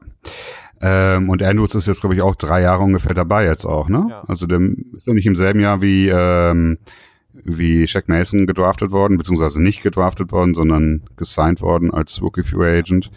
Ähm, 0.82 1.30
und 1.30 1.41
Andrews 1.41 1.74
ist 1.74 1.88
jetzt, 1.88 2.02
glaube 2.02 2.16
ich, 2.16 2.22
auch 2.22 2.36
drei 2.36 2.62
Jahre 2.62 2.84
ungefähr 2.84 3.14
dabei 3.14 3.46
jetzt 3.46 3.66
auch, 3.66 3.89
ne? 3.89 4.06
Ja. 4.10 4.24
Also 4.28 4.46
der 4.46 4.60
ist 4.60 5.08
ja 5.08 5.14
nicht 5.14 5.26
im 5.26 5.36
selben 5.36 5.60
Jahr 5.60 5.82
wie, 5.82 6.10
ähm, 6.10 6.78
wie 7.34 7.88
Shaq 7.88 8.08
Mason 8.08 8.46
gedraftet 8.46 8.91
worden, 8.91 9.18
beziehungsweise 9.18 9.62
nicht 9.62 9.82
gedraftet 9.82 10.32
worden, 10.32 10.54
sondern 10.54 11.04
gesigned 11.16 11.62
worden 11.62 11.91
als 11.91 12.22
Rookie 12.22 12.43
Free 12.43 12.78
Agent. 12.78 13.10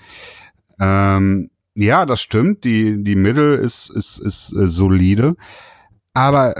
Ähm, 0.80 1.50
ja, 1.74 2.06
das 2.06 2.20
stimmt. 2.20 2.64
Die, 2.64 3.02
die 3.04 3.16
Middle 3.16 3.54
ist, 3.56 3.90
ist, 3.90 4.18
ist 4.18 4.52
äh, 4.52 4.66
solide. 4.66 5.36
Aber 6.14 6.54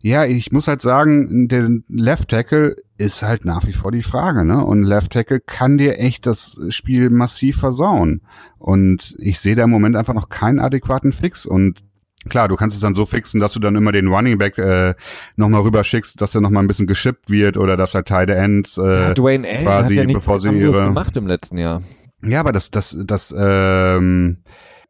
ja, 0.00 0.24
ich 0.24 0.52
muss 0.52 0.68
halt 0.68 0.82
sagen, 0.82 1.48
der 1.48 1.68
Left 1.88 2.28
Tackle 2.28 2.76
ist 3.02 3.22
halt 3.22 3.44
nach 3.44 3.66
wie 3.66 3.72
vor 3.72 3.92
die 3.92 4.02
Frage, 4.02 4.44
ne? 4.44 4.64
Und 4.64 4.82
Left 4.84 5.12
Tackle 5.12 5.40
kann 5.40 5.78
dir 5.78 5.98
echt 5.98 6.26
das 6.26 6.58
Spiel 6.68 7.10
massiv 7.10 7.58
versauen. 7.58 8.22
Und 8.58 9.14
ich 9.18 9.40
sehe 9.40 9.54
da 9.56 9.64
im 9.64 9.70
Moment 9.70 9.96
einfach 9.96 10.14
noch 10.14 10.28
keinen 10.28 10.60
adäquaten 10.60 11.12
Fix. 11.12 11.46
Und 11.46 11.84
Klar, 12.28 12.46
du 12.46 12.54
kannst 12.54 12.76
es 12.76 12.80
dann 12.80 12.94
so 12.94 13.04
fixen, 13.04 13.40
dass 13.40 13.52
du 13.52 13.58
dann 13.58 13.74
immer 13.74 13.90
den 13.90 14.06
Running 14.06 14.38
Back 14.38 14.56
äh, 14.56 14.94
nochmal 15.34 15.62
rüberschickst, 15.62 16.20
dass 16.20 16.36
er 16.36 16.40
nochmal 16.40 16.62
ein 16.62 16.68
bisschen 16.68 16.86
geschippt 16.86 17.30
wird 17.30 17.56
oder 17.56 17.76
dass 17.76 17.96
halt 17.96 18.06
Tight 18.06 18.30
Ends 18.30 18.78
äh, 18.78 18.82
ja, 19.08 19.14
Dwayne 19.14 19.48
Allen 19.48 19.64
quasi, 19.64 19.96
hat 19.96 20.08
ja 20.08 20.14
bevor 20.14 20.38
sie 20.38 20.50
ihre 20.50 20.84
gemacht 20.84 21.16
im 21.16 21.26
letzten 21.26 21.58
Jahr. 21.58 21.82
Ja, 22.22 22.38
aber 22.38 22.52
das, 22.52 22.70
das, 22.70 22.96
das, 23.04 23.34
ähm, 23.36 24.36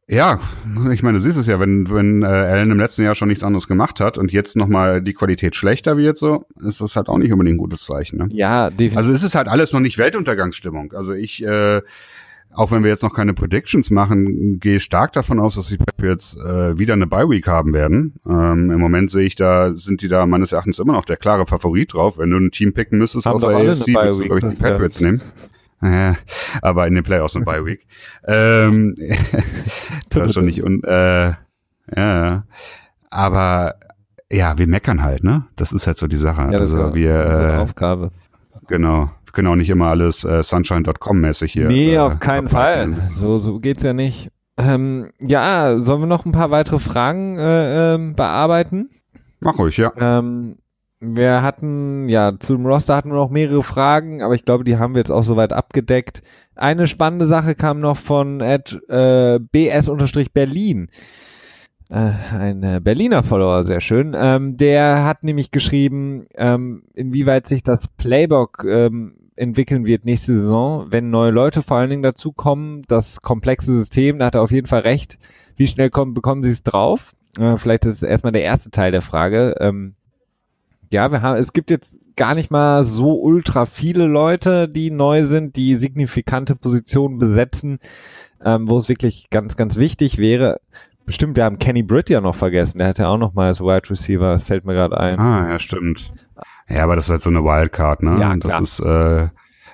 ja, 0.08 0.40
ich 0.92 1.02
meine, 1.02 1.18
du 1.18 1.22
siehst 1.22 1.38
es 1.38 1.46
ja, 1.46 1.60
wenn, 1.60 1.88
wenn 1.90 2.22
äh, 2.22 2.26
Allen 2.26 2.70
im 2.70 2.78
letzten 2.78 3.02
Jahr 3.02 3.14
schon 3.14 3.28
nichts 3.28 3.44
anderes 3.44 3.68
gemacht 3.68 4.00
hat 4.00 4.18
und 4.18 4.32
jetzt 4.32 4.56
nochmal 4.56 5.00
die 5.00 5.14
Qualität 5.14 5.54
schlechter 5.54 5.96
wird, 5.96 6.18
so, 6.18 6.44
ist 6.60 6.80
das 6.80 6.96
halt 6.96 7.08
auch 7.08 7.18
nicht 7.18 7.32
unbedingt 7.32 7.54
ein 7.54 7.58
gutes 7.58 7.84
Zeichen. 7.84 8.18
Ne? 8.18 8.28
Ja, 8.30 8.70
definitiv. 8.70 8.96
Also 8.98 9.12
es 9.12 9.22
ist 9.22 9.34
halt 9.34 9.48
alles 9.48 9.72
noch 9.72 9.80
nicht 9.80 9.98
Weltuntergangsstimmung. 9.98 10.92
Also 10.92 11.12
ich, 11.12 11.44
äh, 11.44 11.80
auch 12.54 12.70
wenn 12.70 12.82
wir 12.82 12.90
jetzt 12.90 13.02
noch 13.02 13.14
keine 13.14 13.32
Predictions 13.32 13.90
machen, 13.90 14.60
gehe 14.60 14.80
stark 14.80 15.12
davon 15.12 15.40
aus, 15.40 15.54
dass 15.54 15.68
die 15.68 15.78
Patriots 15.78 16.36
äh, 16.36 16.78
wieder 16.78 16.94
eine 16.94 17.06
Bye 17.06 17.30
Week 17.30 17.46
haben 17.46 17.72
werden. 17.72 18.14
Ähm, 18.26 18.70
Im 18.70 18.80
Moment 18.80 19.10
sehe 19.10 19.24
ich 19.24 19.36
da, 19.36 19.74
sind 19.74 20.02
die 20.02 20.08
da 20.08 20.26
meines 20.26 20.52
Erachtens 20.52 20.78
immer 20.78 20.92
noch 20.92 21.04
der 21.04 21.16
klare 21.16 21.46
Favorit 21.46 21.94
drauf. 21.94 22.18
Wenn 22.18 22.30
du 22.30 22.36
ein 22.36 22.50
Team 22.50 22.74
picken 22.74 22.98
müsstest 22.98 23.26
Haben 23.26 23.40
doch 23.40 23.48
alle 23.48 23.70
AFC, 23.70 23.88
würdest 23.88 24.20
du, 24.20 24.24
glaube 24.24 24.40
ich, 24.40 24.56
die 24.56 24.62
Patriots 24.62 25.00
nehmen. 25.00 25.22
Aber 26.62 26.86
in 26.86 26.94
den 26.94 27.04
Playoffs 27.04 27.36
eine 27.36 27.44
Bye 27.44 27.64
Week. 27.64 27.86
ähm, 28.26 28.94
das 30.10 30.28
ist 30.28 30.34
schon 30.34 30.44
nicht 30.44 30.62
un, 30.62 30.82
äh, 30.84 31.32
ja, 31.96 32.44
aber 33.10 33.74
ja, 34.30 34.56
wir 34.56 34.66
meckern 34.66 35.02
halt, 35.02 35.24
ne? 35.24 35.44
Das 35.56 35.72
ist 35.72 35.86
halt 35.86 35.98
so 35.98 36.06
die 36.06 36.16
Sache. 36.16 36.42
ja, 36.42 36.52
das 36.52 36.60
also 36.72 36.78
war 36.78 36.94
wir, 36.94 37.14
äh, 37.14 37.56
Aufgabe. 37.58 38.12
genau, 38.68 39.10
wir 39.24 39.32
können 39.32 39.48
auch 39.48 39.56
nicht 39.56 39.68
immer 39.68 39.88
alles 39.88 40.24
äh, 40.24 40.42
Sunshine.com 40.42 41.20
mäßig 41.20 41.52
hier. 41.52 41.66
nee, 41.66 41.94
äh, 41.94 41.98
auf 41.98 42.18
keinen 42.20 42.48
Fall. 42.48 42.94
So, 43.14 43.38
so 43.38 43.58
geht's 43.58 43.82
ja 43.82 43.92
nicht. 43.92 44.30
Ähm, 44.56 45.10
ja, 45.18 45.78
sollen 45.80 46.02
wir 46.02 46.06
noch 46.06 46.24
ein 46.24 46.32
paar 46.32 46.50
weitere 46.50 46.78
Fragen 46.78 47.38
äh, 47.38 47.94
ähm, 47.94 48.14
bearbeiten? 48.14 48.90
Mach 49.40 49.58
ruhig, 49.58 49.76
ja. 49.76 49.90
Ähm, 49.98 50.56
wir 51.02 51.42
hatten, 51.42 52.08
ja, 52.08 52.32
zum 52.38 52.64
Roster 52.64 52.94
hatten 52.94 53.10
wir 53.10 53.16
noch 53.16 53.30
mehrere 53.30 53.64
Fragen, 53.64 54.22
aber 54.22 54.34
ich 54.34 54.44
glaube, 54.44 54.62
die 54.62 54.78
haben 54.78 54.94
wir 54.94 55.00
jetzt 55.00 55.10
auch 55.10 55.24
soweit 55.24 55.52
abgedeckt. 55.52 56.22
Eine 56.54 56.86
spannende 56.86 57.26
Sache 57.26 57.56
kam 57.56 57.80
noch 57.80 57.96
von 57.96 58.40
äh, 58.40 59.40
BS-Berlin. 59.40 60.88
Äh, 61.90 62.12
ein 62.38 62.62
äh, 62.62 62.80
Berliner 62.80 63.24
Follower, 63.24 63.64
sehr 63.64 63.80
schön. 63.80 64.14
Ähm, 64.16 64.56
der 64.56 65.04
hat 65.04 65.24
nämlich 65.24 65.50
geschrieben, 65.50 66.26
ähm, 66.36 66.84
inwieweit 66.94 67.48
sich 67.48 67.64
das 67.64 67.88
Playbook 67.88 68.64
ähm, 68.64 69.16
entwickeln 69.34 69.84
wird 69.84 70.04
nächste 70.04 70.38
Saison, 70.38 70.86
wenn 70.90 71.10
neue 71.10 71.32
Leute 71.32 71.62
vor 71.62 71.78
allen 71.78 71.90
Dingen 71.90 72.02
dazukommen, 72.04 72.82
das 72.86 73.22
komplexe 73.22 73.76
System, 73.76 74.20
da 74.20 74.26
hat 74.26 74.36
er 74.36 74.42
auf 74.42 74.52
jeden 74.52 74.68
Fall 74.68 74.82
recht. 74.82 75.18
Wie 75.56 75.66
schnell 75.66 75.90
kommen, 75.90 76.14
bekommen 76.14 76.44
sie 76.44 76.52
es 76.52 76.62
drauf? 76.62 77.12
Äh, 77.40 77.56
vielleicht 77.56 77.86
ist 77.86 78.02
erstmal 78.02 78.32
der 78.32 78.44
erste 78.44 78.70
Teil 78.70 78.92
der 78.92 79.02
Frage. 79.02 79.56
Ähm, 79.58 79.96
ja, 80.92 81.10
wir 81.10 81.22
haben, 81.22 81.38
es 81.38 81.52
gibt 81.52 81.70
jetzt 81.70 81.96
gar 82.16 82.34
nicht 82.34 82.50
mal 82.50 82.84
so 82.84 83.20
ultra 83.20 83.66
viele 83.66 84.06
Leute, 84.06 84.68
die 84.68 84.90
neu 84.90 85.24
sind, 85.24 85.56
die 85.56 85.76
signifikante 85.76 86.54
Positionen 86.54 87.18
besetzen, 87.18 87.78
ähm, 88.44 88.68
wo 88.68 88.78
es 88.78 88.88
wirklich 88.88 89.30
ganz, 89.30 89.56
ganz 89.56 89.76
wichtig 89.76 90.18
wäre. 90.18 90.60
Bestimmt, 91.06 91.36
wir 91.36 91.44
haben 91.44 91.58
Kenny 91.58 91.82
Britt 91.82 92.10
ja 92.10 92.20
noch 92.20 92.36
vergessen. 92.36 92.78
Der 92.78 92.88
hatte 92.88 93.08
auch 93.08 93.18
noch 93.18 93.34
mal 93.34 93.48
als 93.48 93.60
Wide 93.60 93.90
Receiver, 93.90 94.38
fällt 94.38 94.64
mir 94.64 94.74
gerade 94.74 94.98
ein. 94.98 95.18
Ah, 95.18 95.48
ja, 95.50 95.58
stimmt. 95.58 96.12
Ja, 96.68 96.84
aber 96.84 96.94
das 96.94 97.06
ist 97.06 97.10
halt 97.10 97.20
so 97.22 97.30
eine 97.30 97.42
Wildcard, 97.42 98.02
ne? 98.02 98.18
Ja, 98.20 98.36
das 98.36 98.40
klar. 98.40 98.62
ist, 98.62 98.80
äh, 98.80 99.28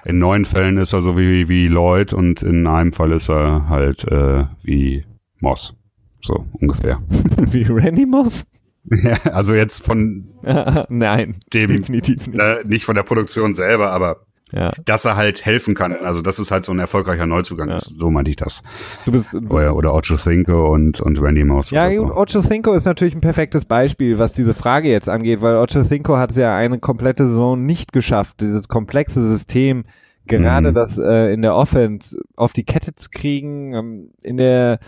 in 0.09 0.19
neun 0.19 0.45
Fällen 0.45 0.79
ist 0.79 0.93
er 0.93 1.01
so 1.01 1.19
wie, 1.19 1.49
wie 1.49 1.67
Lloyd 1.67 2.13
und 2.13 2.43
in 2.43 2.67
einem 2.67 2.93
Fall 2.93 3.13
ist 3.13 3.29
er 3.29 3.69
halt 3.69 4.05
äh, 4.05 4.45
wie 4.63 5.05
Moss. 5.41 5.75
So 6.21 6.47
ungefähr. 6.61 6.99
Wie 7.53 7.63
Randy 7.63 8.05
Moss? 8.05 8.45
Ja, 8.91 9.17
also 9.33 9.55
jetzt 9.55 9.85
von 9.85 10.29
Nein, 10.89 11.37
dem, 11.53 11.69
definitiv 11.69 12.27
nicht. 12.27 12.39
äh, 12.41 12.65
nicht 12.65 12.85
von 12.85 12.95
der 12.95 13.03
Produktion 13.03 13.55
selber, 13.55 13.91
aber 13.91 14.23
Ja, 14.53 14.73
dass 14.85 15.05
er 15.05 15.17
halt 15.17 15.45
helfen 15.45 15.75
kann. 15.75 15.93
Also 15.93 16.23
das 16.23 16.39
ist 16.39 16.51
halt 16.51 16.65
so 16.65 16.73
ein 16.73 16.79
erfolgreicher 16.79 17.27
Neuzugang. 17.27 17.69
Ja. 17.69 17.77
ist. 17.77 17.99
So 17.99 18.09
meinte 18.11 18.31
ich 18.31 18.37
das. 18.37 18.63
du 19.05 19.13
bist, 19.13 19.35
Oder, 19.35 19.77
oder 19.77 19.93
Ocho 19.95 20.17
Cinco 20.17 20.73
und, 20.73 21.01
und 21.01 21.21
Randy 21.21 21.45
Moss. 21.45 21.71
Ja, 21.71 21.93
so. 21.95 22.15
Ocho 22.15 22.41
Cinco 22.41 22.73
ist 22.73 22.85
natürlich 22.87 23.15
ein 23.15 23.21
perfektes 23.21 23.65
Beispiel, 23.67 24.19
was 24.19 24.33
diese 24.33 24.55
Frage 24.55 24.89
jetzt 24.89 25.09
angeht, 25.09 25.41
weil 25.43 25.57
Ocho 25.57 25.83
Cinco 25.83 26.17
hat 26.17 26.31
es 26.31 26.37
ja 26.37 26.57
eine 26.57 26.79
komplette 26.79 27.27
Saison 27.29 27.63
nicht 27.63 27.93
geschafft, 27.93 28.41
dieses 28.41 28.69
komplexe 28.69 29.27
System, 29.29 29.85
gerade 30.27 30.71
Mhm. 30.71 30.75
das 30.75 30.99
äh, 30.99 31.33
in 31.33 31.43
der 31.43 31.55
Offense 31.55 32.19
auf 32.37 32.53
die 32.55 32.65
Kette 32.65 32.95
zu 32.95 33.09
kriegen, 33.11 33.75
ähm, 33.75 34.11
in 34.23 34.37
der 34.39 34.79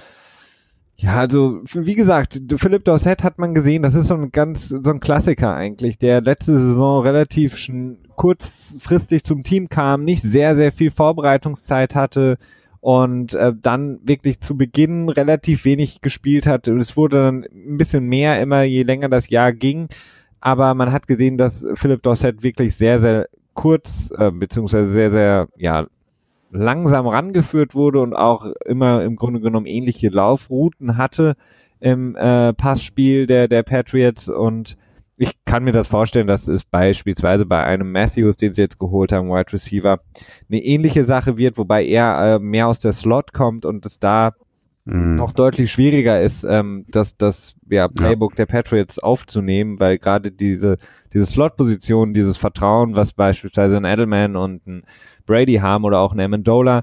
ja, 1.02 1.16
also 1.16 1.60
wie 1.74 1.94
gesagt, 1.94 2.40
Philipp 2.56 2.84
Dorset 2.84 3.22
hat 3.22 3.38
man 3.38 3.54
gesehen, 3.54 3.82
das 3.82 3.94
ist 3.94 4.08
so 4.08 4.14
ein 4.14 4.30
ganz 4.30 4.68
so 4.68 4.90
ein 4.90 5.00
Klassiker 5.00 5.54
eigentlich, 5.54 5.98
der 5.98 6.20
letzte 6.20 6.52
Saison 6.58 7.02
relativ 7.02 7.56
kurzfristig 8.16 9.24
zum 9.24 9.42
Team 9.42 9.68
kam, 9.68 10.04
nicht 10.04 10.22
sehr 10.22 10.54
sehr 10.54 10.72
viel 10.72 10.90
Vorbereitungszeit 10.90 11.94
hatte, 11.94 12.38
und 12.80 13.34
äh, 13.34 13.52
dann 13.60 14.00
wirklich 14.02 14.40
zu 14.40 14.56
Beginn 14.56 15.08
relativ 15.08 15.64
wenig 15.64 16.00
gespielt 16.00 16.46
hat. 16.46 16.66
Es 16.66 16.96
wurde 16.96 17.22
dann 17.22 17.44
ein 17.44 17.76
bisschen 17.76 18.06
mehr 18.06 18.40
immer, 18.40 18.62
je 18.62 18.82
länger 18.82 19.08
das 19.08 19.28
Jahr 19.28 19.52
ging. 19.52 19.88
Aber 20.40 20.72
man 20.74 20.90
hat 20.90 21.06
gesehen, 21.06 21.36
dass 21.36 21.66
Philipp 21.74 22.02
Dorset 22.02 22.42
wirklich 22.42 22.74
sehr, 22.74 23.00
sehr 23.00 23.28
kurz, 23.52 24.10
äh, 24.16 24.30
beziehungsweise 24.30 24.90
sehr, 24.90 25.10
sehr, 25.10 25.48
ja, 25.56 25.86
langsam 26.50 27.06
rangeführt 27.06 27.74
wurde 27.74 28.00
und 28.00 28.14
auch 28.14 28.44
immer 28.64 29.04
im 29.04 29.16
Grunde 29.16 29.40
genommen 29.40 29.66
ähnliche 29.66 30.08
Laufrouten 30.08 30.96
hatte 30.96 31.36
im 31.80 32.16
äh, 32.16 32.52
Passspiel 32.52 33.26
der, 33.26 33.48
der 33.48 33.62
Patriots 33.62 34.28
und 34.28 34.76
ich 35.16 35.34
kann 35.44 35.64
mir 35.64 35.72
das 35.72 35.86
vorstellen, 35.86 36.26
dass 36.26 36.48
es 36.48 36.64
beispielsweise 36.64 37.44
bei 37.44 37.62
einem 37.62 37.92
Matthews, 37.92 38.36
den 38.36 38.54
sie 38.54 38.62
jetzt 38.62 38.78
geholt 38.78 39.12
haben, 39.12 39.28
Wide 39.28 39.52
Receiver, 39.52 40.00
eine 40.48 40.62
ähnliche 40.62 41.04
Sache 41.04 41.36
wird, 41.36 41.58
wobei 41.58 41.84
er 41.84 42.36
äh, 42.36 42.38
mehr 42.38 42.68
aus 42.68 42.80
der 42.80 42.92
Slot 42.92 43.34
kommt 43.34 43.66
und 43.66 43.84
es 43.84 43.98
da 43.98 44.32
Mhm. 44.84 45.16
noch 45.16 45.32
deutlich 45.32 45.70
schwieriger 45.70 46.20
ist, 46.20 46.42
ähm, 46.42 46.86
das, 46.88 47.16
das 47.16 47.54
ja, 47.68 47.86
Playbook 47.86 48.34
der 48.34 48.46
Patriots 48.46 48.98
aufzunehmen, 48.98 49.78
weil 49.78 49.98
gerade 49.98 50.32
diese, 50.32 50.78
diese 51.12 51.26
Slot-Position, 51.26 52.14
dieses 52.14 52.36
Vertrauen, 52.36 52.94
was 52.96 53.12
beispielsweise 53.12 53.76
ein 53.76 53.84
Edelman 53.84 54.36
und 54.36 54.66
ein 54.66 54.82
Brady 55.26 55.56
haben 55.56 55.84
oder 55.84 56.00
auch 56.00 56.12
ein 56.12 56.20
Amendola, 56.20 56.82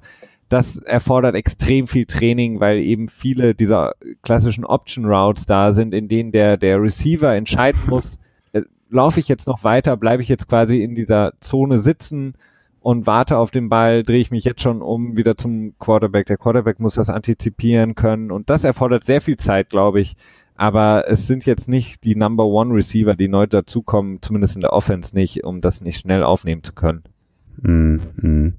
das 0.50 0.78
erfordert 0.78 1.36
extrem 1.36 1.88
viel 1.88 2.06
Training, 2.06 2.60
weil 2.60 2.78
eben 2.78 3.10
viele 3.10 3.54
dieser 3.54 3.94
klassischen 4.22 4.66
Option 4.66 5.06
Routes 5.06 5.46
da 5.46 5.74
sind, 5.74 5.94
in 5.94 6.08
denen 6.08 6.32
der, 6.32 6.58
der 6.58 6.82
Receiver 6.82 7.36
entscheiden 7.36 7.82
muss, 7.88 8.18
äh, 8.54 8.62
laufe 8.90 9.20
ich 9.20 9.28
jetzt 9.28 9.48
noch 9.48 9.64
weiter, 9.64 9.98
bleibe 9.98 10.24
ich 10.24 10.30
jetzt 10.30 10.48
quasi 10.48 10.82
in 10.84 10.96
dieser 10.96 11.34
Zone 11.42 11.80
sitzen 11.80 12.36
und 12.80 13.06
warte 13.06 13.38
auf 13.38 13.52
den 13.52 13.68
Ball, 13.68 14.04
drehe 14.04 14.22
ich 14.22 14.32
mich 14.32 14.46
jetzt 14.46 14.62
schon 14.62 14.82
um 14.82 15.18
wieder 15.18 15.36
zum 15.36 15.74
Quarterback. 15.80 16.28
Der 16.28 16.38
Quarterback 16.38 16.80
muss 16.80 16.96
das 16.96 17.10
antizipieren 17.10 17.96
können 17.96 18.32
und 18.32 18.50
das 18.50 18.64
erfordert 18.64 19.04
sehr 19.04 19.20
viel 19.20 19.36
Zeit, 19.36 19.70
glaube 19.70 20.00
ich. 20.00 20.16
Aber 20.58 21.06
es 21.08 21.28
sind 21.28 21.46
jetzt 21.46 21.70
nicht 21.70 22.04
die 22.04 22.16
Number 22.16 22.46
One 22.46 22.74
Receiver, 22.74 23.16
die 23.16 23.28
neu 23.28 23.48
dazukommen, 23.48 24.20
zumindest 24.22 24.56
in 24.56 24.62
der 24.62 24.74
Offense 24.74 25.16
nicht, 25.16 25.44
um 25.44 25.62
das 25.62 25.82
nicht 25.82 26.00
schnell 26.00 26.24
aufnehmen 26.24 26.64
zu 26.64 26.74
können. 26.74 27.04
Mm, 27.62 27.98
mm. 28.22 28.54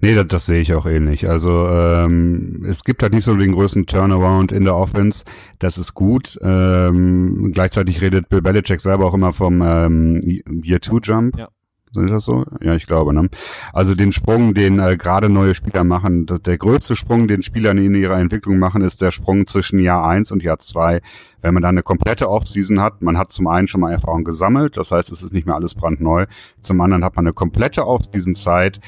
Nee, 0.00 0.14
das, 0.14 0.26
das 0.26 0.46
sehe 0.46 0.60
ich 0.60 0.74
auch 0.74 0.86
ähnlich. 0.86 1.28
Also 1.28 1.68
ähm, 1.68 2.64
es 2.68 2.84
gibt 2.84 3.02
halt 3.02 3.12
nicht 3.12 3.24
so 3.24 3.36
den 3.36 3.52
größten 3.52 3.86
Turnaround 3.86 4.52
in 4.52 4.64
der 4.64 4.76
Offense. 4.76 5.24
Das 5.58 5.78
ist 5.78 5.94
gut. 5.94 6.38
Ähm, 6.42 7.52
gleichzeitig 7.52 8.00
redet 8.00 8.28
Bill 8.28 8.42
Belichick 8.42 8.80
selber 8.80 9.06
auch 9.06 9.14
immer 9.14 9.32
vom 9.32 9.62
ähm, 9.62 10.20
Year-Two-Jump. 10.64 11.38
Ja. 11.38 11.48
Ist 11.96 12.10
das 12.10 12.24
so? 12.24 12.44
Ja, 12.60 12.74
ich 12.76 12.86
glaube. 12.86 13.12
Ne? 13.12 13.28
Also 13.72 13.96
den 13.96 14.12
Sprung, 14.12 14.54
den 14.54 14.78
äh, 14.78 14.96
gerade 14.96 15.28
neue 15.28 15.54
Spieler 15.54 15.82
machen, 15.82 16.26
der 16.26 16.56
größte 16.56 16.94
Sprung, 16.94 17.26
den 17.26 17.42
Spieler 17.42 17.72
in 17.72 17.94
ihrer 17.96 18.18
Entwicklung 18.18 18.60
machen, 18.60 18.82
ist 18.82 19.02
der 19.02 19.10
Sprung 19.10 19.48
zwischen 19.48 19.80
Jahr 19.80 20.06
eins 20.06 20.30
und 20.30 20.44
Jahr 20.44 20.60
zwei. 20.60 21.00
Wenn 21.42 21.52
man 21.52 21.64
dann 21.64 21.74
eine 21.74 21.82
komplette 21.82 22.30
Offseason 22.30 22.80
hat, 22.80 23.02
man 23.02 23.18
hat 23.18 23.32
zum 23.32 23.48
einen 23.48 23.66
schon 23.66 23.80
mal 23.80 23.90
Erfahrung 23.90 24.22
gesammelt, 24.22 24.76
das 24.76 24.92
heißt, 24.92 25.10
es 25.10 25.22
ist 25.22 25.32
nicht 25.32 25.46
mehr 25.46 25.56
alles 25.56 25.74
brandneu. 25.74 26.26
Zum 26.60 26.80
anderen 26.80 27.02
hat 27.02 27.16
man 27.16 27.26
eine 27.26 27.32
komplette 27.32 27.84
Offseason-Zeit, 27.86 28.78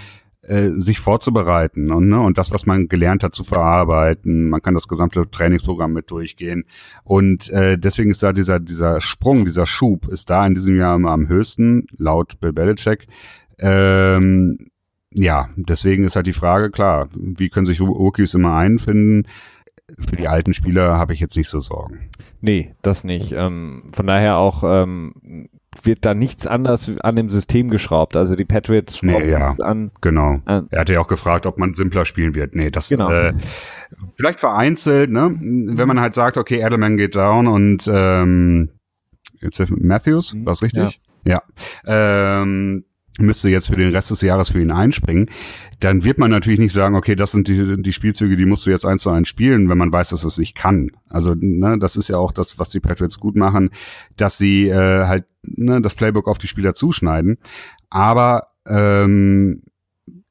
äh, 0.43 0.71
sich 0.71 0.99
vorzubereiten 0.99 1.93
und, 1.93 2.09
ne, 2.09 2.21
und 2.21 2.37
das, 2.37 2.51
was 2.51 2.67
man 2.67 2.89
gelernt 2.89 3.23
hat, 3.23 3.35
zu 3.35 3.45
verarbeiten. 3.45 4.49
Man 4.49 4.61
kann 4.61 4.75
das 4.75 4.89
gesamte 4.89 5.31
Trainingsprogramm 5.31 5.93
mit 5.93 6.11
durchgehen. 6.11 6.65
Und 7.05 7.49
äh, 7.51 7.79
deswegen 7.79 8.11
ist 8.11 8.23
da 8.23 8.33
dieser, 8.33 8.59
dieser 8.59 9.01
Sprung, 9.01 9.45
dieser 9.45 9.67
Schub, 9.67 10.09
ist 10.09 10.31
da 10.31 10.47
in 10.47 10.55
diesem 10.55 10.77
Jahr 10.77 10.97
immer 10.97 11.13
am 11.13 11.29
höchsten, 11.29 11.87
laut 11.97 12.41
Bill 12.41 12.53
Belichick. 12.53 13.07
Ähm, 13.59 14.59
ja, 15.13 15.51
deswegen 15.57 16.05
ist 16.05 16.17
halt 16.17 16.27
die 16.27 16.33
Frage, 16.33 16.71
klar, 16.71 17.09
wie 17.15 17.49
können 17.49 17.67
sich 17.67 17.81
Rookies 17.81 18.35
immer 18.35 18.57
einfinden? 18.57 19.29
Für 20.09 20.17
die 20.17 20.29
alten 20.29 20.55
Spieler 20.55 20.99
habe 20.99 21.13
ich 21.13 21.21
jetzt 21.21 21.37
nicht 21.37 21.49
so 21.49 21.61
Sorgen. 21.61 22.09
Nee, 22.41 22.75
das 22.83 23.05
nicht. 23.05 23.33
Ähm, 23.33 23.91
von 23.93 24.07
daher 24.07 24.39
auch 24.39 24.65
ähm, 24.65 25.49
wird 25.83 26.05
da 26.05 26.15
nichts 26.15 26.47
anders 26.47 26.91
an 27.01 27.17
dem 27.17 27.31
System 27.31 27.71
geschraubt. 27.71 28.17
Also 28.17 28.37
die 28.37 28.45
Patriots 28.45 28.99
schrauben 28.99 29.27
nee, 29.27 29.31
ja, 29.31 29.57
an. 29.63 29.91
Genau. 30.01 30.41
An, 30.45 30.69
er 30.71 30.81
hatte 30.81 30.93
ja 30.93 31.01
auch 31.01 31.09
gefragt, 31.09 31.47
ob 31.47 31.59
man 31.59 31.75
simpler 31.75 32.05
spielen 32.05 32.35
wird. 32.35 32.55
Nee, 32.55 32.71
das 32.71 32.89
genau. 32.89 33.11
äh, 33.11 33.33
vielleicht 34.17 34.41
vereinzelt, 34.41 35.11
ne? 35.11 35.37
Wenn 35.41 35.89
man 35.89 36.01
halt 36.01 36.15
sagt, 36.15 36.37
okay, 36.37 36.61
Edelman 36.61 36.97
geht 36.97 37.17
down 37.17 37.47
und 37.47 37.91
ähm, 37.93 38.71
jetzt 39.41 39.63
Matthews, 39.71 40.35
mhm. 40.35 40.47
war 40.47 40.61
richtig? 40.61 41.01
Ja. 41.25 41.43
ja. 41.87 42.43
Ähm, 42.43 42.85
müsste 43.19 43.49
jetzt 43.49 43.69
für 43.69 43.77
den 43.77 43.95
Rest 43.95 44.11
des 44.11 44.23
Jahres 44.23 44.51
für 44.51 44.61
ihn 44.61 44.71
einspringen, 44.71 45.31
dann 45.81 46.05
wird 46.05 46.19
man 46.19 46.31
natürlich 46.31 46.59
nicht 46.59 46.73
sagen, 46.73 46.95
okay, 46.95 47.15
das 47.15 47.33
sind 47.33 47.49
die, 47.49 47.83
die 47.83 47.93
Spielzüge, 47.93 48.37
die 48.37 48.47
musst 48.47 48.67
du 48.67 48.71
jetzt 48.71 48.87
eins 48.87 49.03
zu 49.03 49.11
eins 49.11 49.29
spielen, 49.29 49.69
wenn 49.69 49.79
man 49.79 49.93
weiß, 49.93 50.11
dass 50.11 50.25
es 50.25 50.39
nicht 50.39 50.55
kann. 50.55 50.91
Also 51.09 51.35
ne, 51.37 51.79
das 51.79 51.97
ist 51.97 52.09
ja 52.09 52.17
auch 52.17 52.33
das, 52.33 52.59
was 52.59 52.71
die 52.71 52.81
Patriots 52.81 53.19
gut 53.19 53.37
machen, 53.37 53.71
dass 54.17 54.39
sie 54.39 54.69
äh, 54.69 55.07
halt 55.07 55.25
ne, 55.43 55.83
das 55.83 55.95
Playbook 55.95 56.29
auf 56.29 56.39
die 56.39 56.49
Spieler 56.49 56.75
zuschneiden. 56.75 57.39
Aber 57.91 58.47
ähm, 58.67 59.63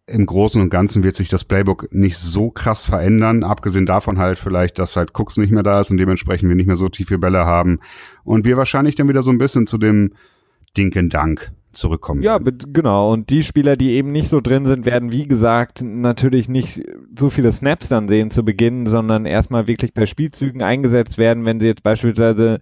im 0.07 0.25
Großen 0.25 0.61
und 0.61 0.69
Ganzen 0.69 1.03
wird 1.03 1.15
sich 1.15 1.29
das 1.29 1.45
Playbook 1.45 1.93
nicht 1.93 2.17
so 2.17 2.49
krass 2.49 2.83
verändern, 2.83 3.43
abgesehen 3.43 3.85
davon 3.85 4.17
halt 4.17 4.39
vielleicht, 4.39 4.79
dass 4.79 4.95
halt 4.95 5.11
Cooks 5.17 5.37
nicht 5.37 5.51
mehr 5.51 5.63
da 5.63 5.79
ist 5.79 5.91
und 5.91 5.97
dementsprechend 5.97 6.49
wir 6.49 6.55
nicht 6.55 6.67
mehr 6.67 6.75
so 6.75 6.89
tiefe 6.89 7.17
Bälle 7.17 7.45
haben 7.45 7.79
und 8.23 8.45
wir 8.45 8.57
wahrscheinlich 8.57 8.95
dann 8.95 9.07
wieder 9.07 9.23
so 9.23 9.31
ein 9.31 9.37
bisschen 9.37 9.67
zu 9.67 9.77
dem 9.77 10.13
Dinken 10.75 11.09
Dank 11.09 11.51
zurückkommen. 11.73 12.21
Ja, 12.23 12.37
genau. 12.37 13.11
Und 13.11 13.29
die 13.29 13.43
Spieler, 13.43 13.75
die 13.75 13.91
eben 13.91 14.11
nicht 14.11 14.29
so 14.29 14.41
drin 14.41 14.65
sind, 14.65 14.85
werden, 14.85 15.11
wie 15.11 15.27
gesagt, 15.27 15.81
natürlich 15.81 16.49
nicht 16.49 16.81
so 17.17 17.29
viele 17.29 17.51
Snaps 17.51 17.89
dann 17.89 18.07
sehen 18.07 18.31
zu 18.31 18.43
Beginn, 18.43 18.85
sondern 18.85 19.25
erstmal 19.25 19.67
wirklich 19.67 19.93
bei 19.93 20.05
Spielzügen 20.05 20.61
eingesetzt 20.61 21.17
werden, 21.17 21.45
wenn 21.45 21.59
sie 21.59 21.67
jetzt 21.67 21.83
beispielsweise 21.83 22.59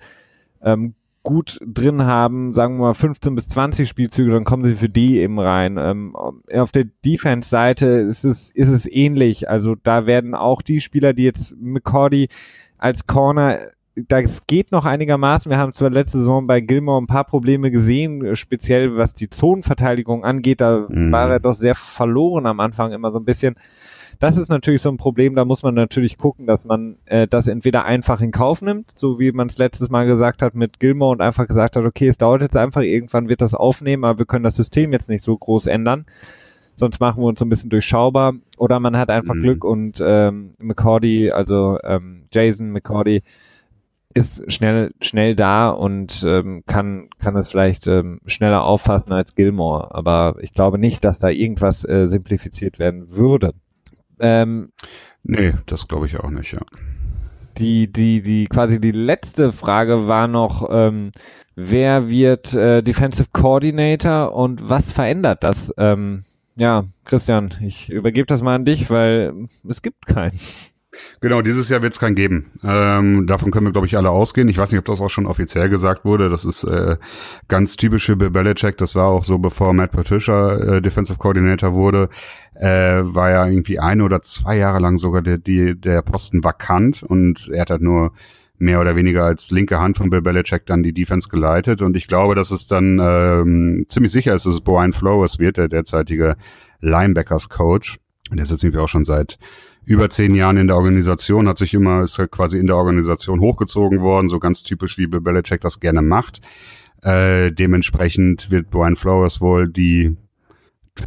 ähm, 0.61 0.95
gut 1.23 1.59
drin 1.65 2.05
haben, 2.05 2.53
sagen 2.53 2.77
wir 2.77 2.87
mal 2.87 2.93
15 2.93 3.35
bis 3.35 3.47
20 3.49 3.87
Spielzüge, 3.87 4.31
dann 4.31 4.45
kommen 4.45 4.63
sie 4.63 4.75
für 4.75 4.89
die 4.89 5.19
eben 5.19 5.39
rein. 5.39 5.77
Ähm, 5.77 6.15
auf 6.15 6.71
der 6.71 6.85
Defense-Seite 7.05 7.85
ist 7.85 8.23
es, 8.23 8.49
ist 8.49 8.69
es 8.69 8.91
ähnlich. 8.91 9.49
Also 9.49 9.75
da 9.75 10.05
werden 10.05 10.33
auch 10.33 10.61
die 10.61 10.79
Spieler, 10.79 11.13
die 11.13 11.23
jetzt 11.23 11.55
McCordy 11.59 12.29
als 12.77 13.05
Corner 13.05 13.59
das 14.07 14.45
geht 14.47 14.71
noch 14.71 14.85
einigermaßen. 14.85 15.49
Wir 15.49 15.57
haben 15.57 15.73
zwar 15.73 15.89
letzte 15.89 16.19
Saison 16.19 16.47
bei 16.47 16.61
Gilmore 16.61 17.01
ein 17.01 17.07
paar 17.07 17.25
Probleme 17.25 17.71
gesehen, 17.71 18.35
speziell 18.35 18.95
was 18.97 19.13
die 19.13 19.29
Zonenverteidigung 19.29 20.23
angeht. 20.23 20.61
Da 20.61 20.87
mhm. 20.87 21.11
war 21.11 21.29
er 21.29 21.39
doch 21.39 21.53
sehr 21.53 21.75
verloren 21.75 22.45
am 22.45 22.59
Anfang 22.59 22.91
immer 22.91 23.11
so 23.11 23.19
ein 23.19 23.25
bisschen. 23.25 23.55
Das 24.19 24.35
ist 24.35 24.49
natürlich 24.49 24.81
so 24.81 24.89
ein 24.89 24.97
Problem, 24.97 25.33
da 25.35 25.45
muss 25.45 25.63
man 25.63 25.75
natürlich 25.75 26.17
gucken, 26.17 26.45
dass 26.45 26.65
man 26.65 26.97
äh, 27.05 27.25
das 27.25 27.47
entweder 27.47 27.85
einfach 27.85 28.19
in 28.19 28.31
Kauf 28.31 28.61
nimmt, 28.61 28.91
so 28.95 29.17
wie 29.17 29.31
man 29.31 29.47
es 29.47 29.57
letztes 29.57 29.89
Mal 29.89 30.07
gesagt 30.07 30.41
hat 30.41 30.55
mit 30.55 30.81
Gilmore 30.81 31.13
und 31.13 31.21
einfach 31.21 31.47
gesagt 31.47 31.77
hat, 31.77 31.85
okay, 31.85 32.09
es 32.09 32.17
dauert 32.17 32.41
jetzt 32.41 32.57
einfach, 32.57 32.81
irgendwann 32.81 33.29
wird 33.29 33.39
das 33.39 33.53
aufnehmen, 33.53 34.03
aber 34.03 34.19
wir 34.19 34.25
können 34.25 34.43
das 34.43 34.57
System 34.57 34.91
jetzt 34.91 35.07
nicht 35.07 35.23
so 35.23 35.37
groß 35.37 35.67
ändern. 35.67 36.05
Sonst 36.79 37.01
machen 37.01 37.21
wir 37.21 37.27
uns 37.27 37.39
so 37.39 37.45
ein 37.45 37.49
bisschen 37.49 37.69
durchschaubar. 37.69 38.35
Oder 38.57 38.79
man 38.79 38.97
hat 38.97 39.09
einfach 39.09 39.35
mhm. 39.35 39.41
Glück 39.41 39.63
und 39.65 40.01
ähm, 40.01 40.53
McCordy, 40.59 41.29
also 41.29 41.77
ähm, 41.83 42.23
Jason 42.31 42.71
McCordy, 42.71 43.21
ist 44.13 44.51
schnell 44.51 44.91
schnell 45.01 45.35
da 45.35 45.69
und 45.69 46.23
ähm, 46.27 46.63
kann 46.65 47.09
kann 47.19 47.35
es 47.35 47.47
vielleicht 47.47 47.87
ähm, 47.87 48.21
schneller 48.25 48.63
auffassen 48.63 49.13
als 49.13 49.35
Gilmore, 49.35 49.93
aber 49.93 50.35
ich 50.41 50.53
glaube 50.53 50.79
nicht, 50.79 51.03
dass 51.03 51.19
da 51.19 51.29
irgendwas 51.29 51.83
äh, 51.87 52.07
simplifiziert 52.07 52.79
werden 52.79 53.11
würde. 53.11 53.53
Ähm, 54.19 54.71
nee, 55.23 55.53
das 55.67 55.87
glaube 55.87 56.07
ich 56.07 56.19
auch 56.19 56.31
nicht, 56.31 56.53
ja. 56.53 56.61
Die 57.57 57.91
die 57.91 58.21
die 58.21 58.47
quasi 58.47 58.81
die 58.81 58.91
letzte 58.91 59.51
Frage 59.53 60.07
war 60.07 60.27
noch, 60.27 60.67
ähm, 60.71 61.11
wer 61.55 62.09
wird 62.09 62.53
äh, 62.53 62.81
Defensive 62.81 63.29
Coordinator 63.31 64.33
und 64.33 64.69
was 64.69 64.91
verändert 64.91 65.43
das? 65.43 65.71
Ähm, 65.77 66.23
ja, 66.55 66.85
Christian, 67.05 67.53
ich 67.61 67.89
übergebe 67.89 68.25
das 68.25 68.41
mal 68.41 68.55
an 68.55 68.65
dich, 68.65 68.89
weil 68.89 69.33
es 69.67 69.81
gibt 69.81 70.07
keinen. 70.07 70.39
Genau, 71.21 71.41
dieses 71.41 71.69
Jahr 71.69 71.81
wird 71.81 71.93
es 71.93 71.99
keinen 71.99 72.15
geben. 72.15 72.51
Ähm, 72.63 73.27
davon 73.27 73.51
können 73.51 73.67
wir, 73.67 73.71
glaube 73.71 73.87
ich, 73.87 73.97
alle 73.97 74.09
ausgehen. 74.09 74.47
Ich 74.47 74.57
weiß 74.57 74.71
nicht, 74.71 74.79
ob 74.79 74.85
das 74.85 75.01
auch 75.01 75.09
schon 75.09 75.25
offiziell 75.25 75.69
gesagt 75.69 76.05
wurde. 76.05 76.29
Das 76.29 76.45
ist 76.45 76.63
äh, 76.63 76.97
ganz 77.47 77.75
typisch 77.75 78.05
für 78.05 78.15
Bill 78.15 78.29
Belichick. 78.29 78.77
Das 78.77 78.95
war 78.95 79.07
auch 79.07 79.23
so, 79.23 79.37
bevor 79.37 79.73
Matt 79.73 79.91
Patricia 79.91 80.55
äh, 80.55 80.81
Defensive 80.81 81.17
Coordinator 81.19 81.73
wurde, 81.73 82.09
äh, 82.55 83.01
war 83.03 83.31
ja 83.31 83.47
irgendwie 83.47 83.79
ein 83.79 84.01
oder 84.01 84.21
zwei 84.21 84.57
Jahre 84.57 84.79
lang 84.79 84.97
sogar 84.97 85.21
der, 85.21 85.37
die, 85.37 85.79
der 85.79 86.01
Posten 86.01 86.43
vakant 86.43 87.03
und 87.03 87.49
er 87.53 87.61
hat 87.61 87.69
halt 87.69 87.81
nur 87.81 88.11
mehr 88.59 88.81
oder 88.81 88.95
weniger 88.95 89.23
als 89.23 89.51
linke 89.51 89.79
Hand 89.79 89.97
von 89.97 90.09
Bill 90.09 90.21
Belichick 90.21 90.65
dann 90.65 90.83
die 90.83 90.93
Defense 90.93 91.29
geleitet. 91.29 91.81
Und 91.81 91.95
ich 91.95 92.07
glaube, 92.07 92.35
dass 92.35 92.51
es 92.51 92.67
dann 92.67 92.99
ähm, 93.01 93.85
ziemlich 93.87 94.11
sicher 94.11 94.35
ist, 94.35 94.45
dass 94.45 94.55
es 94.55 94.61
Brian 94.61 94.93
Flores 94.93 95.39
wird, 95.39 95.57
der 95.57 95.69
derzeitige 95.69 96.35
Linebackers 96.81 97.49
Coach. 97.49 97.99
Der 98.31 98.43
ist 98.43 98.51
jetzt 98.51 98.63
irgendwie 98.63 98.81
auch 98.81 98.89
schon 98.89 99.05
seit 99.05 99.39
über 99.89 100.11
zehn 100.11 100.35
Jahren 100.35 100.57
in 100.57 100.67
der 100.67 100.75
Organisation, 100.75 101.47
hat 101.47 101.57
sich 101.57 101.73
immer, 101.73 102.03
ist 102.03 102.19
halt 102.19 102.29
quasi 102.29 102.59
in 102.59 102.67
der 102.67 102.75
Organisation 102.75 103.39
hochgezogen 103.39 104.01
worden, 104.01 104.29
so 104.29 104.37
ganz 104.37 104.61
typisch 104.61 104.99
wie 104.99 105.07
Bill 105.07 105.19
Belichick 105.19 105.61
das 105.61 105.79
gerne 105.79 106.03
macht. 106.03 106.41
Äh, 107.01 107.51
dementsprechend 107.51 108.51
wird 108.51 108.69
Brian 108.69 108.95
Flores 108.95 109.41
wohl 109.41 109.67
die 109.67 110.15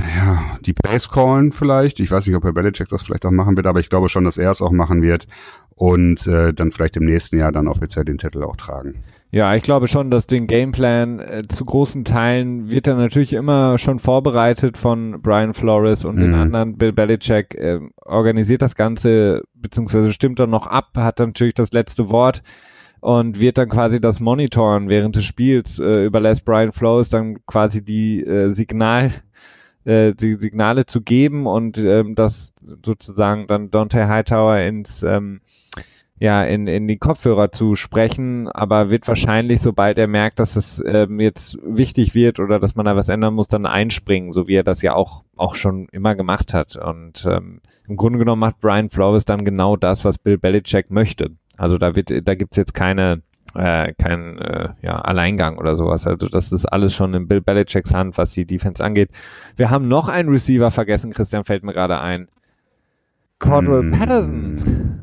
ja, 0.01 0.57
die 0.62 0.72
Plays 0.72 1.11
callen 1.11 1.53
vielleicht. 1.53 2.01
Ich 2.01 2.11
weiß 2.11 2.26
nicht, 2.26 2.35
ob 2.35 2.43
Herr 2.43 2.53
Belichick 2.53 2.89
das 2.89 3.03
vielleicht 3.03 3.24
auch 3.24 3.30
machen 3.30 3.57
wird, 3.57 3.68
aber 3.68 3.78
ich 3.78 3.89
glaube 3.89 4.09
schon, 4.09 4.24
dass 4.24 4.37
er 4.37 4.51
es 4.51 4.62
auch 4.62 4.72
machen 4.72 5.01
wird 5.01 5.28
und 5.76 6.26
äh, 6.26 6.53
dann 6.53 6.72
vielleicht 6.72 6.97
im 6.97 7.05
nächsten 7.05 7.39
Jahr 7.39 7.53
dann 7.53 7.68
offiziell 7.68 8.05
den 8.05 8.18
Titel 8.18 8.43
auch 8.43 8.57
tragen. 8.57 9.05
Ja, 9.35 9.55
ich 9.55 9.62
glaube 9.62 9.89
schon, 9.89 10.11
dass 10.11 10.26
den 10.26 10.47
Gameplan 10.47 11.18
äh, 11.18 11.43
zu 11.49 11.64
großen 11.64 12.05
Teilen 12.05 12.70
wird 12.70 12.87
er 12.87 12.97
natürlich 12.97 13.33
immer 13.33 13.78
schon 13.78 13.99
vorbereitet 13.99 14.76
von 14.76 15.22
Brian 15.22 15.55
Flores 15.55 16.05
und 16.05 16.16
mhm. 16.16 16.20
den 16.20 16.35
anderen. 16.35 16.76
Bill 16.76 16.93
Belichick 16.93 17.55
äh, 17.55 17.80
organisiert 18.05 18.61
das 18.61 18.74
Ganze, 18.74 19.43
beziehungsweise 19.55 20.12
stimmt 20.12 20.39
dann 20.39 20.51
noch 20.51 20.66
ab, 20.66 20.91
hat 20.97 21.18
natürlich 21.18 21.55
das 21.55 21.72
letzte 21.72 22.11
Wort 22.11 22.43
und 23.01 23.41
wird 23.41 23.57
dann 23.57 23.70
quasi 23.70 24.03
das 24.03 24.20
monitoren 24.20 24.91
während 24.91 25.16
des 25.16 25.24
Spiels, 25.24 25.78
äh, 25.78 26.05
überlässt 26.05 26.45
Brian 26.45 26.72
Flores 26.72 27.09
dann 27.09 27.39
quasi 27.47 27.83
die 27.83 28.22
äh, 28.22 28.51
Signal, 28.51 29.12
äh, 29.87 30.12
die 30.12 30.35
Signale 30.35 30.85
zu 30.85 31.01
geben 31.01 31.47
und 31.47 31.78
ähm, 31.78 32.16
das 32.16 32.53
sozusagen 32.85 33.47
dann 33.47 33.70
Dante 33.70 34.09
Hightower 34.09 34.59
ins 34.59 35.03
ähm, 35.03 35.41
ja, 36.23 36.45
in, 36.45 36.68
in 36.68 36.87
die 36.87 36.99
Kopfhörer 36.99 37.51
zu 37.51 37.75
sprechen, 37.75 38.47
aber 38.47 38.91
wird 38.91 39.09
wahrscheinlich, 39.09 39.61
sobald 39.61 39.99
er 39.99 40.07
merkt, 40.07 40.39
dass 40.39 40.55
es 40.55 40.81
ähm, 40.87 41.18
jetzt 41.18 41.59
wichtig 41.64 42.14
wird 42.14 42.39
oder 42.39 42.61
dass 42.61 42.77
man 42.77 42.87
da 42.87 42.95
was 42.95 43.09
ändern 43.09 43.35
muss, 43.35 43.49
dann 43.49 43.66
einspringen, 43.66 44.33
so 44.33 44.47
wie 44.47 44.55
er 44.55 44.62
das 44.62 44.83
ja 44.83 44.95
auch, 44.95 45.25
auch 45.37 45.57
schon 45.57 45.89
immer 45.91 46.14
gemacht 46.14 46.55
hat. 46.55 46.77
Und 46.77 47.27
ähm, 47.29 47.61
im 47.89 47.97
Grunde 47.97 48.20
genommen 48.20 48.39
macht 48.39 48.61
Brian 48.61 48.89
Flores 48.89 49.25
dann 49.25 49.45
genau 49.45 49.75
das, 49.75 50.05
was 50.05 50.16
Bill 50.16 50.39
Belichick 50.39 50.93
möchte. 50.93 51.33
Also 51.57 51.77
da 51.77 51.97
wird, 51.97 52.12
da 52.25 52.37
gibt's 52.37 52.57
jetzt 52.57 52.73
keine, 52.73 53.23
äh, 53.57 53.93
kein 53.95 54.39
äh, 54.39 54.68
ja, 54.81 55.01
Alleingang 55.01 55.59
oder 55.59 55.75
sowas. 55.75 56.07
Also 56.07 56.29
das 56.29 56.53
ist 56.53 56.66
alles 56.66 56.95
schon 56.95 57.14
in 57.14 57.27
Bill 57.27 57.41
Belichicks 57.41 57.93
Hand, 57.93 58.16
was 58.16 58.31
die 58.31 58.47
Defense 58.47 58.85
angeht. 58.85 59.11
Wir 59.57 59.70
haben 59.70 59.89
noch 59.89 60.09
einen 60.09 60.29
Receiver 60.29 60.70
vergessen, 60.70 61.11
Christian 61.11 61.43
fällt 61.43 61.64
mir 61.64 61.73
gerade 61.73 62.01
ein. 62.01 62.29
Cordell 63.41 63.83
mm. 63.83 63.99
Patterson 63.99 65.03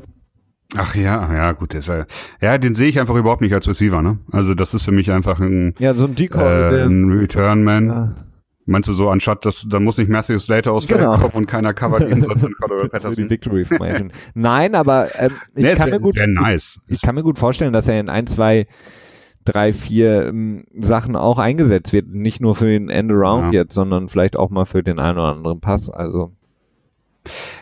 Ach 0.76 0.94
ja, 0.94 1.32
ja, 1.34 1.52
gut, 1.52 1.72
der 1.72 1.80
ist 1.80 1.88
ja, 1.88 2.04
ja, 2.40 2.58
den 2.58 2.74
sehe 2.74 2.88
ich 2.88 3.00
einfach 3.00 3.16
überhaupt 3.16 3.40
nicht 3.40 3.54
als 3.54 3.66
Receiver, 3.66 4.02
ne? 4.02 4.18
Also 4.30 4.54
das 4.54 4.72
ist 4.72 4.84
für 4.84 4.92
mich 4.92 5.10
einfach 5.10 5.40
ein, 5.40 5.74
ja, 5.78 5.94
so 5.94 6.04
ein, 6.04 6.14
Decoy, 6.14 6.42
äh, 6.42 6.84
ein 6.84 7.10
Return-Man. 7.10 7.86
Ja. 7.88 8.14
Meinst 8.66 8.88
du 8.88 8.92
so, 8.92 9.08
anstatt 9.08 9.44
dass, 9.44 9.66
dann 9.68 9.82
muss 9.82 9.98
nicht 9.98 10.08
Matthew 10.08 10.38
Slater 10.38 10.70
aus 10.70 10.86
genau. 10.86 11.16
kommen 11.16 11.32
und 11.34 11.46
keiner 11.46 11.74
covert 11.74 12.08
ihn, 12.08 12.22
sondern 12.24 12.52
Cordero 12.52 12.88
Patterson. 12.88 13.28
Victory. 13.28 13.66
Nein, 14.34 14.76
aber 14.76 15.08
ähm, 15.18 15.32
ich, 15.56 15.64
nee, 15.64 15.74
kann 15.74 15.90
wär, 15.90 15.98
mir 15.98 16.00
gut, 16.00 16.16
nice. 16.24 16.78
ich 16.86 17.02
kann 17.02 17.16
mir 17.16 17.24
gut 17.24 17.38
vorstellen, 17.38 17.72
dass 17.72 17.88
er 17.88 17.98
in 17.98 18.08
ein, 18.08 18.28
zwei, 18.28 18.68
drei, 19.44 19.72
vier 19.72 20.26
ähm, 20.26 20.66
Sachen 20.80 21.16
auch 21.16 21.38
eingesetzt 21.38 21.92
wird. 21.92 22.08
Nicht 22.08 22.40
nur 22.40 22.54
für 22.54 22.66
den 22.66 22.90
End-Around 22.90 23.52
ja. 23.52 23.62
jetzt, 23.62 23.74
sondern 23.74 24.08
vielleicht 24.08 24.36
auch 24.36 24.50
mal 24.50 24.66
für 24.66 24.84
den 24.84 25.00
einen 25.00 25.18
oder 25.18 25.32
anderen 25.32 25.60
Pass. 25.60 25.90
Also 25.90 26.32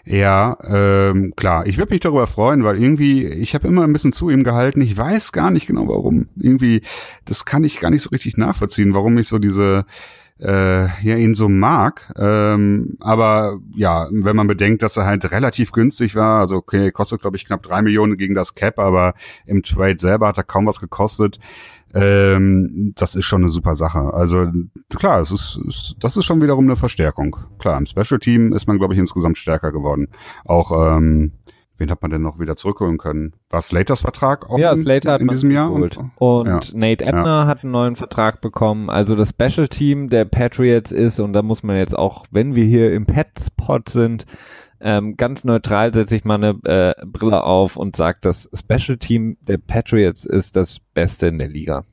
ja, 0.04 0.56
ähm, 0.64 1.32
klar. 1.36 1.66
Ich 1.66 1.78
würde 1.78 1.92
mich 1.92 2.00
darüber 2.00 2.26
freuen, 2.26 2.64
weil 2.64 2.80
irgendwie, 2.80 3.26
ich 3.26 3.54
habe 3.54 3.68
immer 3.68 3.84
ein 3.84 3.92
bisschen 3.92 4.12
zu 4.12 4.30
ihm 4.30 4.44
gehalten. 4.44 4.80
Ich 4.80 4.96
weiß 4.96 5.32
gar 5.32 5.50
nicht 5.50 5.66
genau 5.66 5.88
warum. 5.88 6.28
Irgendwie, 6.36 6.82
das 7.24 7.44
kann 7.44 7.64
ich 7.64 7.80
gar 7.80 7.90
nicht 7.90 8.02
so 8.02 8.10
richtig 8.10 8.36
nachvollziehen, 8.36 8.94
warum 8.94 9.18
ich 9.18 9.28
so 9.28 9.38
diese 9.38 9.84
äh, 10.40 10.84
ja 11.02 11.16
ihn 11.16 11.34
so 11.34 11.48
mag. 11.48 12.12
Ähm, 12.16 12.96
aber 13.00 13.58
ja, 13.74 14.08
wenn 14.10 14.36
man 14.36 14.46
bedenkt, 14.46 14.82
dass 14.82 14.96
er 14.96 15.04
halt 15.04 15.30
relativ 15.32 15.72
günstig 15.72 16.14
war, 16.14 16.40
also 16.40 16.56
okay, 16.56 16.90
kostet 16.92 17.20
glaube 17.20 17.36
ich 17.36 17.44
knapp 17.44 17.62
drei 17.62 17.82
Millionen 17.82 18.16
gegen 18.16 18.34
das 18.34 18.54
Cap, 18.54 18.78
aber 18.78 19.14
im 19.46 19.62
Trade 19.62 19.98
selber 19.98 20.28
hat 20.28 20.38
er 20.38 20.44
kaum 20.44 20.66
was 20.66 20.80
gekostet 20.80 21.38
ähm, 21.94 22.92
das 22.96 23.14
ist 23.14 23.24
schon 23.24 23.42
eine 23.42 23.50
super 23.50 23.74
Sache. 23.74 24.12
Also 24.12 24.46
klar, 24.94 25.20
es 25.20 25.30
ist, 25.30 25.58
ist, 25.66 25.96
das 26.00 26.16
ist 26.16 26.24
schon 26.24 26.42
wiederum 26.42 26.66
eine 26.66 26.76
Verstärkung. 26.76 27.36
Klar, 27.58 27.78
im 27.78 27.86
Special 27.86 28.20
Team 28.20 28.52
ist 28.52 28.66
man, 28.66 28.78
glaube 28.78 28.94
ich, 28.94 29.00
insgesamt 29.00 29.38
stärker 29.38 29.72
geworden. 29.72 30.08
Auch 30.44 30.96
ähm, 30.96 31.32
wen 31.78 31.90
hat 31.90 32.02
man 32.02 32.10
denn 32.10 32.22
noch 32.22 32.38
wieder 32.38 32.56
zurückholen 32.56 32.98
können? 32.98 33.32
War 33.48 33.62
Slaters 33.62 34.02
Vertrag 34.02 34.50
auch 34.50 34.58
ja, 34.58 34.72
in, 34.72 34.82
Slater 34.82 35.12
hat 35.12 35.20
in 35.20 35.28
diesem 35.28 35.50
Jahr? 35.50 35.70
Und, 35.72 35.98
und 36.16 36.46
ja. 36.46 36.60
Nate 36.74 37.04
Ebner 37.04 37.24
ja. 37.24 37.46
hat 37.46 37.62
einen 37.62 37.72
neuen 37.72 37.96
Vertrag 37.96 38.40
bekommen. 38.40 38.90
Also 38.90 39.16
das 39.16 39.30
Special 39.30 39.68
Team 39.68 40.10
der 40.10 40.24
Patriots 40.24 40.92
ist, 40.92 41.20
und 41.20 41.32
da 41.32 41.42
muss 41.42 41.62
man 41.62 41.76
jetzt 41.76 41.96
auch, 41.96 42.26
wenn 42.30 42.54
wir 42.54 42.64
hier 42.64 42.92
im 42.92 43.06
Petspot 43.06 43.88
sind, 43.88 44.26
ähm, 44.80 45.16
ganz 45.16 45.44
neutral 45.44 45.92
setze 45.92 46.16
ich 46.16 46.24
mal 46.24 46.36
eine 46.36 46.58
äh, 46.64 47.06
Brille 47.06 47.42
auf 47.42 47.76
und 47.76 47.96
sage, 47.96 48.18
das 48.20 48.48
Special 48.54 48.96
Team 48.96 49.36
der 49.40 49.58
Patriots 49.58 50.24
ist 50.24 50.56
das 50.56 50.78
Beste 50.94 51.26
in 51.26 51.38
der 51.38 51.48
Liga. 51.48 51.84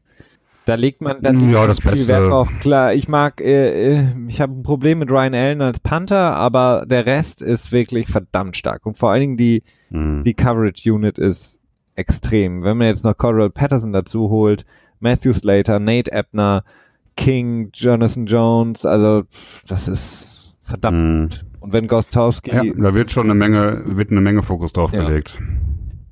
Da 0.65 0.75
legt 0.75 1.01
man 1.01 1.21
dann 1.21 1.51
ja, 1.51 1.67
das 1.67 1.79
viel 1.79 2.07
Wert 2.07 2.31
drauf. 2.31 2.51
Klar, 2.59 2.93
ich 2.93 3.07
mag, 3.07 3.39
äh, 3.39 3.99
äh, 3.99 4.05
ich 4.27 4.41
habe 4.41 4.53
ein 4.53 4.63
Problem 4.63 4.99
mit 4.99 5.11
Ryan 5.11 5.35
Allen 5.35 5.61
als 5.61 5.79
Panther, 5.79 6.35
aber 6.35 6.85
der 6.87 7.05
Rest 7.05 7.43
ist 7.43 7.71
wirklich 7.71 8.07
verdammt 8.07 8.57
stark. 8.57 8.85
Und 8.85 8.97
vor 8.97 9.11
allen 9.11 9.21
Dingen 9.21 9.37
die, 9.37 9.63
mhm. 9.91 10.23
die 10.23 10.33
Coverage 10.33 10.91
Unit 10.91 11.19
ist 11.19 11.59
extrem. 11.93 12.63
Wenn 12.63 12.77
man 12.77 12.87
jetzt 12.87 13.03
noch 13.03 13.15
Cordell 13.15 13.51
Patterson 13.51 13.93
dazu 13.93 14.29
holt, 14.29 14.65
Matthew 14.99 15.33
Slater, 15.33 15.79
Nate 15.79 16.11
Ebner, 16.11 16.63
King, 17.15 17.69
Jonathan 17.73 18.25
Jones, 18.25 18.85
also 18.85 19.23
das 19.67 19.87
ist 19.87 20.55
verdammt 20.63 21.43
mhm. 21.43 21.54
Und 21.65 21.73
wenn 21.73 21.87
Gostowski. 21.87 22.51
Ja, 22.51 22.63
da 22.63 22.93
wird 22.93 23.11
schon 23.11 23.25
eine 23.25 23.33
Menge, 23.33 23.81
wird 23.85 24.11
eine 24.11 24.21
Menge 24.21 24.43
Fokus 24.43 24.71
drauf 24.71 24.93
ja. 24.93 25.03
gelegt. 25.03 25.39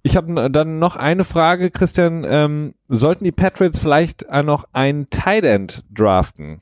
Ich 0.01 0.17
habe 0.17 0.49
dann 0.49 0.79
noch 0.79 0.95
eine 0.95 1.23
Frage, 1.23 1.69
Christian. 1.69 2.25
Ähm, 2.27 2.73
sollten 2.89 3.23
die 3.23 3.31
Patriots 3.31 3.77
vielleicht 3.77 4.25
noch 4.43 4.65
einen 4.73 5.09
Tight 5.11 5.45
End 5.45 5.83
draften? 5.93 6.61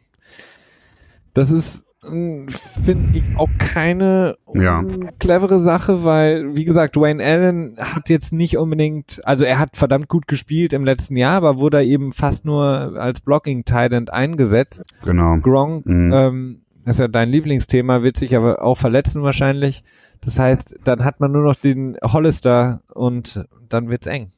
Das 1.34 1.52
ist, 1.52 1.86
hm, 2.04 2.50
finde 2.50 3.18
ich, 3.18 3.24
auch 3.38 3.50
keine 3.58 4.36
ja. 4.54 4.84
clevere 5.20 5.62
Sache, 5.62 6.04
weil, 6.04 6.54
wie 6.56 6.66
gesagt, 6.66 6.98
Wayne 6.98 7.24
Allen 7.24 7.78
hat 7.80 8.10
jetzt 8.10 8.34
nicht 8.34 8.58
unbedingt, 8.58 9.22
also 9.24 9.46
er 9.46 9.58
hat 9.58 9.78
verdammt 9.78 10.10
gut 10.10 10.28
gespielt 10.28 10.74
im 10.74 10.84
letzten 10.84 11.16
Jahr, 11.16 11.38
aber 11.38 11.58
wurde 11.58 11.82
eben 11.84 12.12
fast 12.12 12.44
nur 12.44 12.66
als 12.98 13.22
Blocking 13.22 13.64
Tight 13.64 13.94
End 13.94 14.12
eingesetzt. 14.12 14.84
Genau. 15.06 15.38
Gronk, 15.38 15.86
mhm. 15.86 16.14
ähm, 16.14 16.62
das 16.86 16.96
ist 16.96 17.00
ja 17.00 17.08
dein 17.08 17.30
Lieblingsthema, 17.30 18.04
wird 18.04 18.18
sich 18.18 18.36
aber 18.36 18.62
auch 18.62 18.78
verletzen 18.78 19.24
wahrscheinlich. 19.24 19.84
Das 20.22 20.38
heißt, 20.38 20.76
dann 20.84 21.04
hat 21.04 21.20
man 21.20 21.32
nur 21.32 21.44
noch 21.44 21.56
den 21.56 21.98
Hollister 22.04 22.82
und 22.94 23.46
dann 23.70 23.90
wird's 23.90 24.08
eng. 24.08 24.32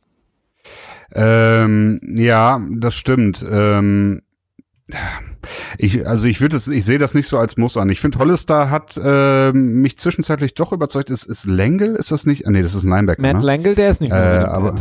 Ähm, 1.14 2.00
ja, 2.04 2.62
das 2.78 2.96
stimmt. 2.96 3.46
Ähm, 3.50 4.22
ich, 5.78 6.08
also 6.08 6.28
ich 6.28 6.42
würde 6.42 6.58
es, 6.58 6.68
ich 6.68 6.86
sehe 6.86 7.00
das 7.00 7.14
nicht 7.14 7.28
so 7.28 7.38
als 7.38 7.58
Muss 7.58 7.78
an. 7.78 7.90
Ich 7.90 8.00
finde, 8.00 8.20
Hollister 8.20 8.70
hat 8.70 9.00
äh, 9.04 9.52
mich 9.52 9.98
zwischenzeitlich 9.98 10.54
doch 10.54 10.72
überzeugt. 10.72 11.10
Ist, 11.10 11.24
ist 11.24 11.46
Lengel, 11.46 11.96
ist 11.96 12.12
das 12.12 12.26
nicht? 12.26 12.48
Ah, 12.48 12.52
nee, 12.52 12.62
das 12.62 12.76
ist 12.76 12.84
ein 12.84 12.90
Linebacker. 12.90 13.22
Matt 13.22 13.38
ne? 13.38 13.44
Lengel, 13.44 13.76
der 13.76 13.90
ist 13.92 14.02
nicht 14.02 14.12
mehr 14.12 14.42
äh, 14.42 14.46
aber 14.46 14.76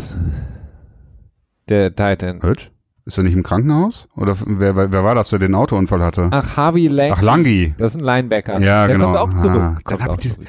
der 1.68 1.94
Titan. 1.94 2.42
Hört? 2.42 2.70
Ist 3.04 3.18
er 3.18 3.24
nicht 3.24 3.34
im 3.34 3.42
Krankenhaus? 3.42 4.08
Oder 4.16 4.36
wer, 4.46 4.76
wer 4.76 5.04
war 5.04 5.14
das, 5.14 5.30
der 5.30 5.40
den 5.40 5.54
Autounfall 5.54 6.02
hatte? 6.02 6.28
Ach, 6.30 6.56
Harvey 6.56 6.86
Lang. 6.86 7.12
Ach, 7.12 7.22
Langi. 7.22 7.74
Das 7.76 7.94
ist 7.94 8.00
ein 8.00 8.04
Linebacker. 8.04 8.60
Ja, 8.60 8.86
der 8.86 8.96
genau. 8.96 9.14
Kommt 9.14 9.18
auch 9.18 9.42
zurück. 9.42 9.60
Ah, 9.60 9.78
kommt 9.82 10.08
auch 10.08 10.16
zurück. 10.18 10.46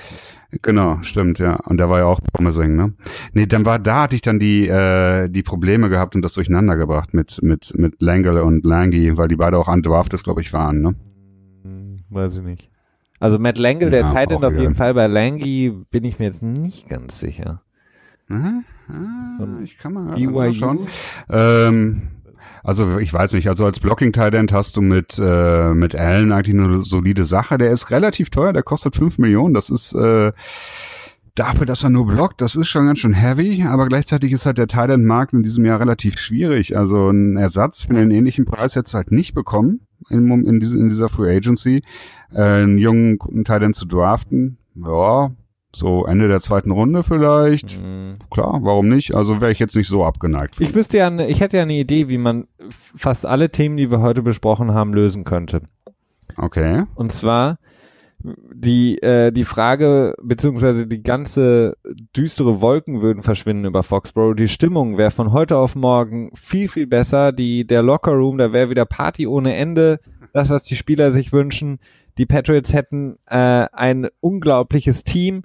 Genau, 0.62 1.00
stimmt, 1.02 1.40
ja. 1.40 1.56
Und 1.66 1.78
der 1.78 1.90
war 1.90 2.00
ja 2.00 2.06
auch 2.06 2.20
promising, 2.22 2.76
ne? 2.76 2.94
Nee, 3.34 3.48
dann 3.48 3.66
war, 3.66 3.80
da 3.80 4.04
hatte 4.04 4.16
ich 4.16 4.22
dann 4.22 4.40
die, 4.40 4.68
äh, 4.68 5.28
die 5.28 5.42
Probleme 5.42 5.90
gehabt 5.90 6.16
und 6.16 6.22
das 6.22 6.34
durcheinander 6.34 6.76
gebracht 6.76 7.16
mit, 7.16 7.40
mit, 7.42 7.74
mit 7.76 8.00
Langle 8.02 8.44
und 8.44 8.64
Langy, 8.64 9.18
weil 9.18 9.28
die 9.28 9.36
beide 9.36 9.58
auch 9.58 9.68
undrafted, 9.68 10.24
glaube 10.24 10.42
ich, 10.42 10.54
waren, 10.54 10.82
ne? 10.82 10.96
Hm, 11.64 12.02
weiß 12.10 12.36
ich 12.36 12.44
nicht. 12.44 12.70
Also 13.20 13.40
Matt 13.40 13.58
Langle, 13.58 13.90
der 13.90 14.02
ja, 14.02 14.14
Titan 14.14 14.44
auf 14.44 14.56
jeden 14.56 14.76
Fall 14.76 14.94
bei 14.94 15.08
Langy, 15.08 15.74
bin 15.90 16.04
ich 16.04 16.20
mir 16.20 16.26
jetzt 16.26 16.44
nicht 16.44 16.88
ganz 16.88 17.20
sicher. 17.20 17.64
Mhm. 18.28 18.64
Ah, 18.90 19.62
ich 19.64 19.78
kann 19.78 19.94
mal, 19.94 20.20
mal 20.20 20.54
schauen. 20.54 20.88
Ähm, 21.30 22.13
also 22.64 22.98
ich 23.00 23.14
weiß 23.14 23.34
nicht, 23.34 23.50
also 23.50 23.66
als 23.66 23.80
Blocking 23.80 24.14
End 24.14 24.54
hast 24.54 24.78
du 24.78 24.82
mit 24.82 25.20
äh, 25.20 25.74
mit 25.74 25.96
Allen 25.96 26.32
eigentlich 26.32 26.56
eine 26.56 26.82
solide 26.82 27.26
Sache. 27.26 27.58
Der 27.58 27.72
ist 27.72 27.92
relativ 27.92 28.30
teuer, 28.30 28.54
der 28.54 28.64
kostet 28.64 28.96
fünf 28.96 29.18
Millionen. 29.18 29.54
Das 29.54 29.70
ist 29.70 29.94
äh, 29.94 30.32
dafür, 31.36 31.66
dass 31.66 31.84
er 31.84 31.90
nur 31.90 32.06
blockt, 32.06 32.42
das 32.42 32.56
ist 32.56 32.70
schon 32.70 32.86
ganz 32.86 33.00
schön 33.00 33.14
heavy, 33.14 33.64
aber 33.64 33.88
gleichzeitig 33.88 34.32
ist 34.32 34.46
halt 34.46 34.58
der 34.58 34.68
End 34.90 35.06
Markt 35.06 35.34
in 35.34 35.44
diesem 35.44 35.66
Jahr 35.66 35.80
relativ 35.80 36.18
schwierig. 36.18 36.78
Also 36.78 37.10
ein 37.10 37.38
Ersatz 37.38 37.84
für 37.84 37.96
einen 37.96 38.12
ähnlichen 38.12 38.46
Preis 38.46 38.76
jetzt 38.76 38.94
halt 38.94 39.12
nicht 39.12 39.34
bekommen 39.34 39.82
in, 40.10 40.30
in, 40.46 40.62
in 40.62 40.90
dieser 40.90 41.10
Free 41.10 41.36
Agency. 41.36 41.82
Äh, 42.34 42.42
einen 42.42 42.78
jungen 42.78 43.18
Tight 43.44 43.64
End 43.64 43.76
zu 43.76 43.86
draften, 43.86 44.58
ja, 44.76 45.32
so 45.76 46.06
Ende 46.06 46.28
der 46.28 46.40
zweiten 46.40 46.72
Runde 46.72 47.04
vielleicht. 47.04 47.82
Mhm. 47.82 48.18
Klar, 48.30 48.60
warum 48.62 48.90
nicht? 48.90 49.16
Also 49.16 49.42
wäre 49.42 49.52
ich 49.52 49.60
jetzt 49.60 49.76
nicht 49.76 49.88
so 49.88 50.04
abgeneigt. 50.04 50.60
Ich 50.60 50.76
wüsste 50.76 50.98
ja, 50.98 51.10
ne, 51.10 51.28
ich 51.28 51.42
hätte 51.42 51.58
ja 51.58 51.64
eine 51.64 51.74
Idee, 51.74 52.10
wie 52.10 52.18
man 52.18 52.48
fast 52.70 53.26
alle 53.26 53.50
Themen, 53.50 53.78
die 53.78 53.92
wir 53.92 54.02
heute 54.02 54.22
besprochen 54.22 54.74
haben, 54.74 54.94
lösen 54.94 55.24
könnte. 55.24 55.62
Okay. 56.38 56.84
Und 56.96 57.12
zwar 57.14 57.58
die 58.24 59.02
äh, 59.02 59.32
die 59.32 59.44
Frage 59.44 60.16
beziehungsweise 60.22 60.88
die 60.88 61.04
ganze 61.04 61.76
düstere 62.16 62.62
Wolken 62.62 63.02
würden 63.02 63.22
verschwinden 63.22 63.66
über 63.66 63.84
Foxborough. 63.84 64.36
Die 64.36 64.48
Stimmung 64.48 64.98
wäre 64.98 65.12
von 65.12 65.34
heute 65.34 65.58
auf 65.58 65.76
morgen 65.76 66.32
viel 66.34 66.70
viel 66.70 66.88
besser. 66.88 67.32
Die 67.34 67.68
der 67.68 67.84
Lockerroom, 67.84 68.38
da 68.38 68.54
wäre 68.54 68.70
wieder 68.70 68.86
Party 68.86 69.28
ohne 69.28 69.56
Ende. 69.56 70.00
Das 70.32 70.50
was 70.50 70.64
die 70.64 70.76
Spieler 70.76 71.12
sich 71.12 71.34
wünschen. 71.34 71.80
Die 72.18 72.26
Patriots 72.26 72.74
hätten 72.74 73.18
äh, 73.28 73.68
ein 73.72 74.08
unglaubliches 74.20 75.04
Team. 75.04 75.44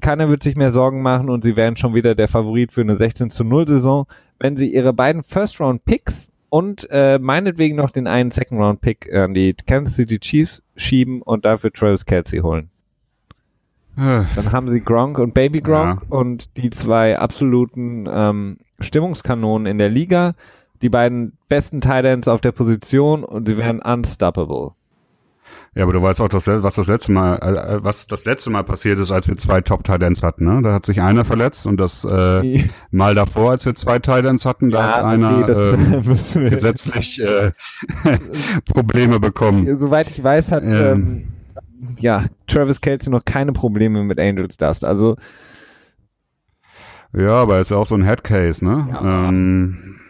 Keiner 0.00 0.28
wird 0.28 0.42
sich 0.42 0.56
mehr 0.56 0.72
Sorgen 0.72 1.02
machen 1.02 1.30
und 1.30 1.44
sie 1.44 1.56
wären 1.56 1.76
schon 1.76 1.94
wieder 1.94 2.14
der 2.14 2.28
Favorit 2.28 2.72
für 2.72 2.82
eine 2.82 2.96
16 2.96 3.30
zu 3.30 3.44
0 3.44 3.68
Saison, 3.68 4.06
wenn 4.38 4.56
sie 4.56 4.72
ihre 4.72 4.92
beiden 4.92 5.22
First 5.22 5.60
Round 5.60 5.84
Picks 5.84 6.30
und 6.48 6.86
äh, 6.90 7.18
meinetwegen 7.18 7.76
noch 7.76 7.90
den 7.90 8.06
einen 8.06 8.30
Second 8.30 8.60
Round 8.60 8.80
Pick 8.80 9.12
an 9.12 9.34
die 9.34 9.54
Kansas 9.54 9.96
City 9.96 10.18
Chiefs 10.18 10.62
schieben 10.76 11.22
und 11.22 11.44
dafür 11.44 11.72
Travis 11.72 12.04
Kelsey 12.04 12.40
holen. 12.40 12.70
Äh. 13.96 14.24
Dann 14.34 14.52
haben 14.52 14.70
sie 14.70 14.80
Gronk 14.80 15.18
und 15.18 15.34
Baby 15.34 15.60
Gronk 15.60 16.02
ja. 16.02 16.16
und 16.16 16.56
die 16.56 16.70
zwei 16.70 17.18
absoluten 17.18 18.06
ähm, 18.10 18.58
Stimmungskanonen 18.80 19.66
in 19.66 19.78
der 19.78 19.88
Liga, 19.88 20.34
die 20.82 20.90
beiden 20.90 21.36
besten 21.48 21.80
Titans 21.80 22.28
auf 22.28 22.40
der 22.40 22.52
Position 22.52 23.24
und 23.24 23.48
sie 23.48 23.56
wären 23.56 23.80
unstoppable. 23.80 24.75
Ja, 25.74 25.82
aber 25.82 25.92
du 25.92 26.00
weißt 26.00 26.22
auch, 26.22 26.28
dass, 26.28 26.46
was 26.46 26.76
das 26.76 26.88
letzte 26.88 27.12
Mal, 27.12 27.36
äh, 27.36 27.84
was 27.84 28.06
das 28.06 28.24
letzte 28.24 28.48
Mal 28.48 28.64
passiert 28.64 28.98
ist, 28.98 29.10
als 29.10 29.28
wir 29.28 29.36
zwei 29.36 29.60
Top 29.60 29.84
Titans 29.84 30.22
hatten. 30.22 30.46
Ne? 30.46 30.62
Da 30.62 30.72
hat 30.72 30.86
sich 30.86 31.02
einer 31.02 31.24
verletzt 31.26 31.66
und 31.66 31.78
das 31.78 32.04
äh, 32.04 32.68
mal 32.90 33.14
davor, 33.14 33.50
als 33.50 33.66
wir 33.66 33.74
zwei 33.74 33.98
Titans 33.98 34.46
hatten, 34.46 34.70
da 34.70 34.78
ja, 34.78 34.96
hat 34.96 35.04
einer 35.04 35.38
okay, 35.42 35.82
ähm, 35.84 36.02
gesetzlich 36.50 37.20
äh, 37.20 37.52
Probleme 38.72 39.20
bekommen. 39.20 39.78
Soweit 39.78 40.10
ich 40.10 40.24
weiß, 40.24 40.52
hat 40.52 40.62
ähm, 40.64 40.72
ähm, 40.72 41.28
ja 41.98 42.24
Travis 42.46 42.80
Kelsey 42.80 43.10
noch 43.10 43.26
keine 43.26 43.52
Probleme 43.52 44.02
mit 44.02 44.18
Angels 44.18 44.56
Dust. 44.56 44.82
Also 44.82 45.16
ja, 47.12 47.32
aber 47.32 47.56
er 47.56 47.60
ist 47.60 47.70
ja 47.70 47.76
auch 47.76 47.86
so 47.86 47.94
ein 47.96 48.02
Headcase, 48.02 48.64
ne? 48.64 48.88
Ja. 48.90 49.28
Ähm, 49.28 50.00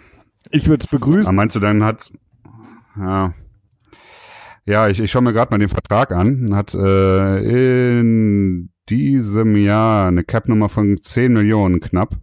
ich 0.50 0.68
würde 0.68 0.84
es 0.84 0.90
begrüßen. 0.90 1.34
Meinst 1.34 1.56
du, 1.56 1.60
dann 1.60 1.82
hat 1.82 2.10
ja 2.96 3.32
ja, 4.66 4.88
ich, 4.88 5.00
ich 5.00 5.10
schaue 5.10 5.22
mir 5.22 5.32
gerade 5.32 5.50
mal 5.52 5.58
den 5.58 5.68
Vertrag 5.68 6.12
an. 6.12 6.54
Hat 6.54 6.74
äh, 6.74 7.38
in 7.38 8.70
diesem 8.88 9.56
Jahr 9.56 10.08
eine 10.08 10.24
Cap-Nummer 10.24 10.68
von 10.68 10.98
10 11.00 11.32
Millionen 11.32 11.80
knapp. 11.80 12.16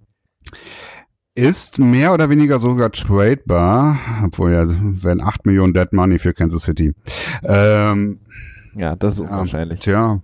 Ist 1.36 1.80
mehr 1.80 2.14
oder 2.14 2.30
weniger 2.30 2.60
sogar 2.60 2.92
tradebar, 2.92 3.98
obwohl 4.24 4.52
ja 4.52 4.66
wären 4.68 5.22
8 5.22 5.46
Millionen 5.46 5.74
Dead 5.74 5.92
Money 5.92 6.20
für 6.20 6.34
Kansas 6.34 6.64
City. 6.64 6.94
Ähm, 7.44 8.20
ja, 8.76 8.96
das 8.96 9.16
ist 9.16 9.20
unwahrscheinlich. 9.22 9.80
tja. 9.80 10.22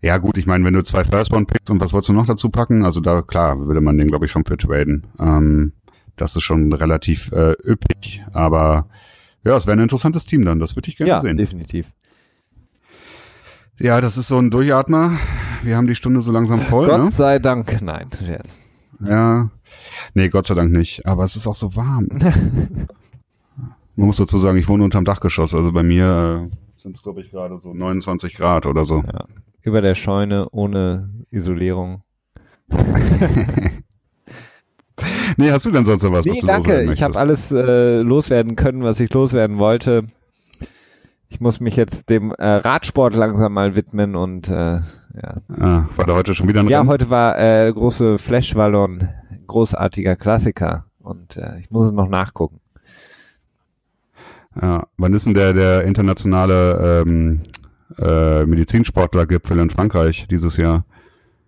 Ja, 0.00 0.18
gut, 0.18 0.38
ich 0.38 0.46
meine, 0.46 0.64
wenn 0.64 0.74
du 0.74 0.84
zwei 0.84 1.02
First 1.02 1.32
Round 1.32 1.48
pickst 1.48 1.70
und 1.70 1.80
was 1.80 1.92
wolltest 1.92 2.10
du 2.10 2.12
noch 2.12 2.26
dazu 2.26 2.50
packen? 2.50 2.84
Also 2.84 3.00
da, 3.00 3.22
klar, 3.22 3.66
würde 3.66 3.80
man 3.80 3.96
den, 3.98 4.08
glaube 4.08 4.26
ich, 4.26 4.30
schon 4.30 4.44
für 4.44 4.56
traden. 4.56 5.06
Ähm, 5.18 5.72
das 6.16 6.36
ist 6.36 6.42
schon 6.42 6.72
relativ 6.72 7.32
äh, 7.32 7.54
üppig, 7.66 8.22
aber 8.32 8.88
ja, 9.44 9.56
es 9.56 9.66
wäre 9.66 9.76
ein 9.76 9.82
interessantes 9.82 10.26
Team 10.26 10.44
dann. 10.44 10.58
Das 10.58 10.76
würde 10.76 10.88
ich 10.88 10.96
gerne 10.96 11.10
ja, 11.10 11.20
sehen. 11.20 11.38
Ja, 11.38 11.44
definitiv. 11.44 11.86
Ja, 13.78 14.00
das 14.00 14.16
ist 14.16 14.28
so 14.28 14.38
ein 14.38 14.50
Durchatmer. 14.50 15.18
Wir 15.62 15.76
haben 15.76 15.86
die 15.86 15.94
Stunde 15.94 16.20
so 16.20 16.32
langsam 16.32 16.60
voll. 16.60 16.88
Gott 16.88 17.04
ne? 17.04 17.10
sei 17.10 17.38
Dank, 17.38 17.82
nein. 17.82 18.08
Jetzt. 18.26 18.62
Ja. 19.00 19.50
Nee, 20.14 20.28
Gott 20.28 20.46
sei 20.46 20.54
Dank 20.54 20.72
nicht. 20.72 21.06
Aber 21.06 21.24
es 21.24 21.36
ist 21.36 21.46
auch 21.46 21.56
so 21.56 21.74
warm. 21.74 22.08
Man 23.96 24.06
muss 24.06 24.16
dazu 24.16 24.38
sagen, 24.38 24.58
ich 24.58 24.68
wohne 24.68 24.84
unterm 24.84 25.04
Dachgeschoss. 25.04 25.54
Also 25.54 25.72
bei 25.72 25.82
mir 25.82 26.50
äh, 26.50 26.56
sind 26.76 26.96
es, 26.96 27.02
glaube 27.02 27.20
ich, 27.20 27.30
gerade 27.30 27.58
so 27.60 27.72
29 27.72 28.34
Grad 28.34 28.66
oder 28.66 28.84
so. 28.84 29.02
Ja. 29.06 29.26
Über 29.62 29.82
der 29.82 29.94
Scheune, 29.94 30.48
ohne 30.50 31.10
Isolierung. 31.30 32.02
nee, 35.36 35.50
hast 35.50 35.66
du 35.66 35.70
denn 35.70 35.84
sonst 35.84 36.02
noch 36.02 36.12
was, 36.12 36.24
nee, 36.24 36.38
was 36.42 36.44
danke. 36.46 36.92
Ich 36.92 37.02
habe 37.02 37.16
alles 37.16 37.50
äh, 37.50 37.98
loswerden 37.98 38.56
können, 38.56 38.82
was 38.82 39.00
ich 39.00 39.12
loswerden 39.12 39.58
wollte. 39.58 40.04
Ich 41.28 41.40
muss 41.40 41.58
mich 41.60 41.74
jetzt 41.76 42.10
dem 42.10 42.30
äh, 42.32 42.46
Radsport 42.46 43.14
langsam 43.14 43.54
mal 43.54 43.74
widmen 43.74 44.14
und 44.14 44.48
äh, 44.48 44.52
Ja. 45.14 45.36
Ah, 45.58 45.88
war 45.96 46.06
da 46.06 46.14
heute 46.14 46.34
schon 46.34 46.48
wieder 46.48 46.60
ein 46.60 46.68
Ja, 46.68 46.78
Rennen? 46.78 46.90
heute 46.90 47.10
war 47.10 47.38
äh, 47.38 47.72
große 47.72 48.18
Flash-Wallon, 48.18 49.08
großartiger 49.46 50.16
Klassiker. 50.16 50.84
Und 51.00 51.36
äh, 51.36 51.58
ich 51.58 51.70
muss 51.70 51.86
es 51.86 51.92
noch 51.92 52.08
nachgucken. 52.08 52.60
Ja. 54.60 54.84
Wann 54.96 55.12
ist 55.14 55.26
denn 55.26 55.34
der, 55.34 55.52
der 55.52 55.82
internationale 55.84 57.02
ähm, 57.06 57.40
äh, 57.98 58.44
Medizinsportlergipfel 58.46 59.58
in 59.58 59.70
Frankreich 59.70 60.26
dieses 60.28 60.56
Jahr? 60.56 60.84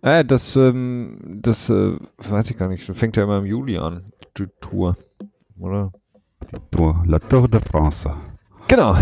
Äh, 0.02 0.24
das, 0.24 0.56
ähm, 0.56 1.18
das 1.42 1.68
äh, 1.70 1.96
weiß 2.18 2.50
ich 2.50 2.56
gar 2.56 2.68
nicht. 2.68 2.88
Das 2.88 2.98
fängt 2.98 3.16
ja 3.16 3.24
immer 3.24 3.38
im 3.38 3.46
Juli 3.46 3.78
an, 3.78 4.04
die 4.36 4.46
Tour. 4.60 4.96
Oder? 5.58 5.92
Tour, 6.70 7.02
La 7.06 7.18
Tour 7.18 7.48
de 7.48 7.60
France. 7.60 8.14
Genau. 8.68 8.96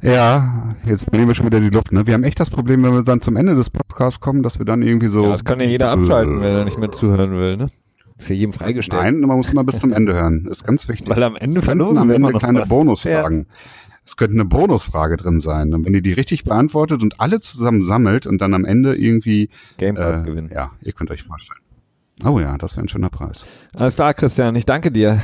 Ja, 0.00 0.74
jetzt 0.84 1.12
nehmen 1.12 1.28
wir 1.28 1.34
schon 1.34 1.46
wieder 1.46 1.60
die 1.60 1.68
Luft. 1.68 1.92
Ne? 1.92 2.06
Wir 2.06 2.14
haben 2.14 2.24
echt 2.24 2.40
das 2.40 2.50
Problem, 2.50 2.82
wenn 2.82 2.92
wir 2.94 3.02
dann 3.02 3.20
zum 3.20 3.36
Ende 3.36 3.54
des 3.54 3.70
Podcasts 3.70 4.20
kommen, 4.20 4.42
dass 4.42 4.58
wir 4.58 4.66
dann 4.66 4.82
irgendwie 4.82 5.08
so. 5.08 5.24
Ja, 5.24 5.32
das 5.32 5.44
kann 5.44 5.60
ja 5.60 5.66
jeder 5.66 5.90
abschalten, 5.90 6.40
wenn 6.40 6.54
er 6.54 6.64
nicht 6.64 6.78
mehr 6.78 6.90
zuhören 6.90 7.32
will, 7.32 7.56
ne? 7.56 7.70
Ist 8.16 8.28
ja 8.28 8.34
jedem 8.34 8.52
freigestellt. 8.52 9.02
Nein, 9.02 9.20
man 9.20 9.36
muss 9.38 9.50
immer 9.50 9.64
bis 9.64 9.80
zum 9.80 9.92
Ende 9.92 10.14
hören. 10.14 10.46
Ist 10.50 10.64
ganz 10.64 10.88
wichtig. 10.88 11.08
Weil 11.08 11.22
am 11.22 11.36
Ende 11.36 11.62
verlosen 11.62 11.98
am 11.98 12.08
wir 12.08 12.16
Ende 12.16 12.28
immer 12.28 12.32
noch 12.32 12.40
kleine 12.40 12.60
was. 12.60 12.68
Bonusfragen. 12.68 13.46
Es 14.10 14.16
könnte 14.16 14.34
eine 14.34 14.44
Bonusfrage 14.44 15.16
drin 15.16 15.38
sein. 15.38 15.72
Und 15.72 15.86
wenn 15.86 15.94
ihr 15.94 16.02
die 16.02 16.12
richtig 16.12 16.42
beantwortet 16.42 17.00
und 17.00 17.20
alle 17.20 17.40
zusammen 17.40 17.80
sammelt 17.80 18.26
und 18.26 18.40
dann 18.40 18.54
am 18.54 18.64
Ende 18.64 18.96
irgendwie 18.96 19.50
Game 19.78 19.94
Pass 19.94 20.16
äh, 20.16 20.22
gewinnen. 20.24 20.50
Ja, 20.52 20.72
ihr 20.80 20.92
könnt 20.92 21.12
euch 21.12 21.22
vorstellen. 21.22 21.60
Oh 22.24 22.40
ja, 22.40 22.58
das 22.58 22.76
wäre 22.76 22.84
ein 22.84 22.88
schöner 22.88 23.08
Preis. 23.08 23.46
Alles 23.72 23.94
klar, 23.94 24.12
Christian, 24.14 24.56
ich 24.56 24.66
danke 24.66 24.90
dir. 24.90 25.22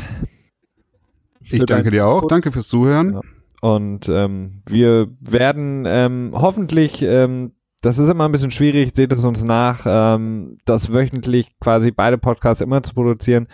Ich 1.41 1.65
danke 1.65 1.91
dir 1.91 2.07
auch. 2.07 2.29
Danke 2.29 2.53
fürs 2.53 2.69
Zuhören. 2.69 3.15
Ja. 3.15 3.21
Und 3.61 4.09
ähm, 4.09 4.63
wir 4.69 5.09
werden 5.19 5.83
ähm, 5.89 6.31
hoffentlich, 6.33 7.03
ähm, 7.03 7.55
das 7.83 7.99
ist 7.99 8.09
immer 8.09 8.27
ein 8.27 8.33
bisschen 8.33 8.53
schwierig, 8.53 8.93
seht 8.95 9.13
es 9.13 9.25
uns 9.25 9.43
nach, 9.43 9.81
ähm, 9.85 10.59
das 10.65 10.93
wöchentlich 10.93 11.59
quasi 11.59 11.91
beide 11.91 12.19
Podcasts 12.19 12.61
immer 12.61 12.85
zu 12.85 12.95
produzieren. 12.95 13.49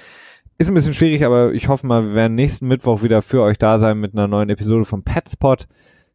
Ist 0.58 0.68
ein 0.68 0.74
bisschen 0.74 0.94
schwierig, 0.94 1.24
aber 1.24 1.52
ich 1.52 1.68
hoffe 1.68 1.86
mal, 1.86 2.04
wir 2.04 2.14
werden 2.14 2.34
nächsten 2.34 2.68
Mittwoch 2.68 3.02
wieder 3.02 3.22
für 3.22 3.42
euch 3.42 3.58
da 3.58 3.78
sein 3.78 3.98
mit 3.98 4.12
einer 4.14 4.28
neuen 4.28 4.48
Episode 4.48 4.84
vom 4.84 5.02
Petspot 5.02 5.66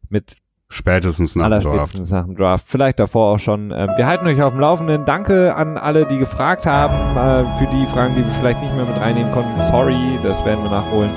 mit 0.08 0.36
Spätestens 0.70 1.34
nach 1.34 1.48
dem 1.48 1.62
Draft. 1.62 1.98
nach 2.10 2.24
dem 2.26 2.34
Draft. 2.34 2.66
Vielleicht 2.68 2.98
davor 2.98 3.34
auch 3.34 3.38
schon. 3.38 3.70
Ähm, 3.70 3.90
wir 3.96 4.06
halten 4.06 4.26
euch 4.26 4.40
auf 4.42 4.52
dem 4.52 4.60
Laufenden. 4.60 5.06
Danke 5.06 5.54
an 5.54 5.78
alle, 5.78 6.04
die 6.06 6.18
gefragt 6.18 6.66
haben. 6.66 7.16
Äh, 7.16 7.50
für 7.58 7.66
die 7.68 7.86
Fragen, 7.86 8.16
die 8.16 8.22
wir 8.22 8.30
vielleicht 8.32 8.60
nicht 8.60 8.74
mehr 8.74 8.84
mit 8.84 8.96
reinnehmen 8.96 9.32
konnten. 9.32 9.62
Sorry, 9.70 10.18
das 10.22 10.44
werden 10.44 10.62
wir 10.62 10.70
nachholen. 10.70 11.10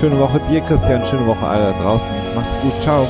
Schöne 0.00 0.18
Woche 0.18 0.40
dir, 0.50 0.60
Christian. 0.62 1.04
Schöne 1.06 1.26
Woche 1.26 1.46
alle 1.46 1.72
da 1.72 1.82
draußen. 1.82 2.08
Macht's 2.34 2.56
gut. 2.60 2.72
Ciao. 2.82 3.06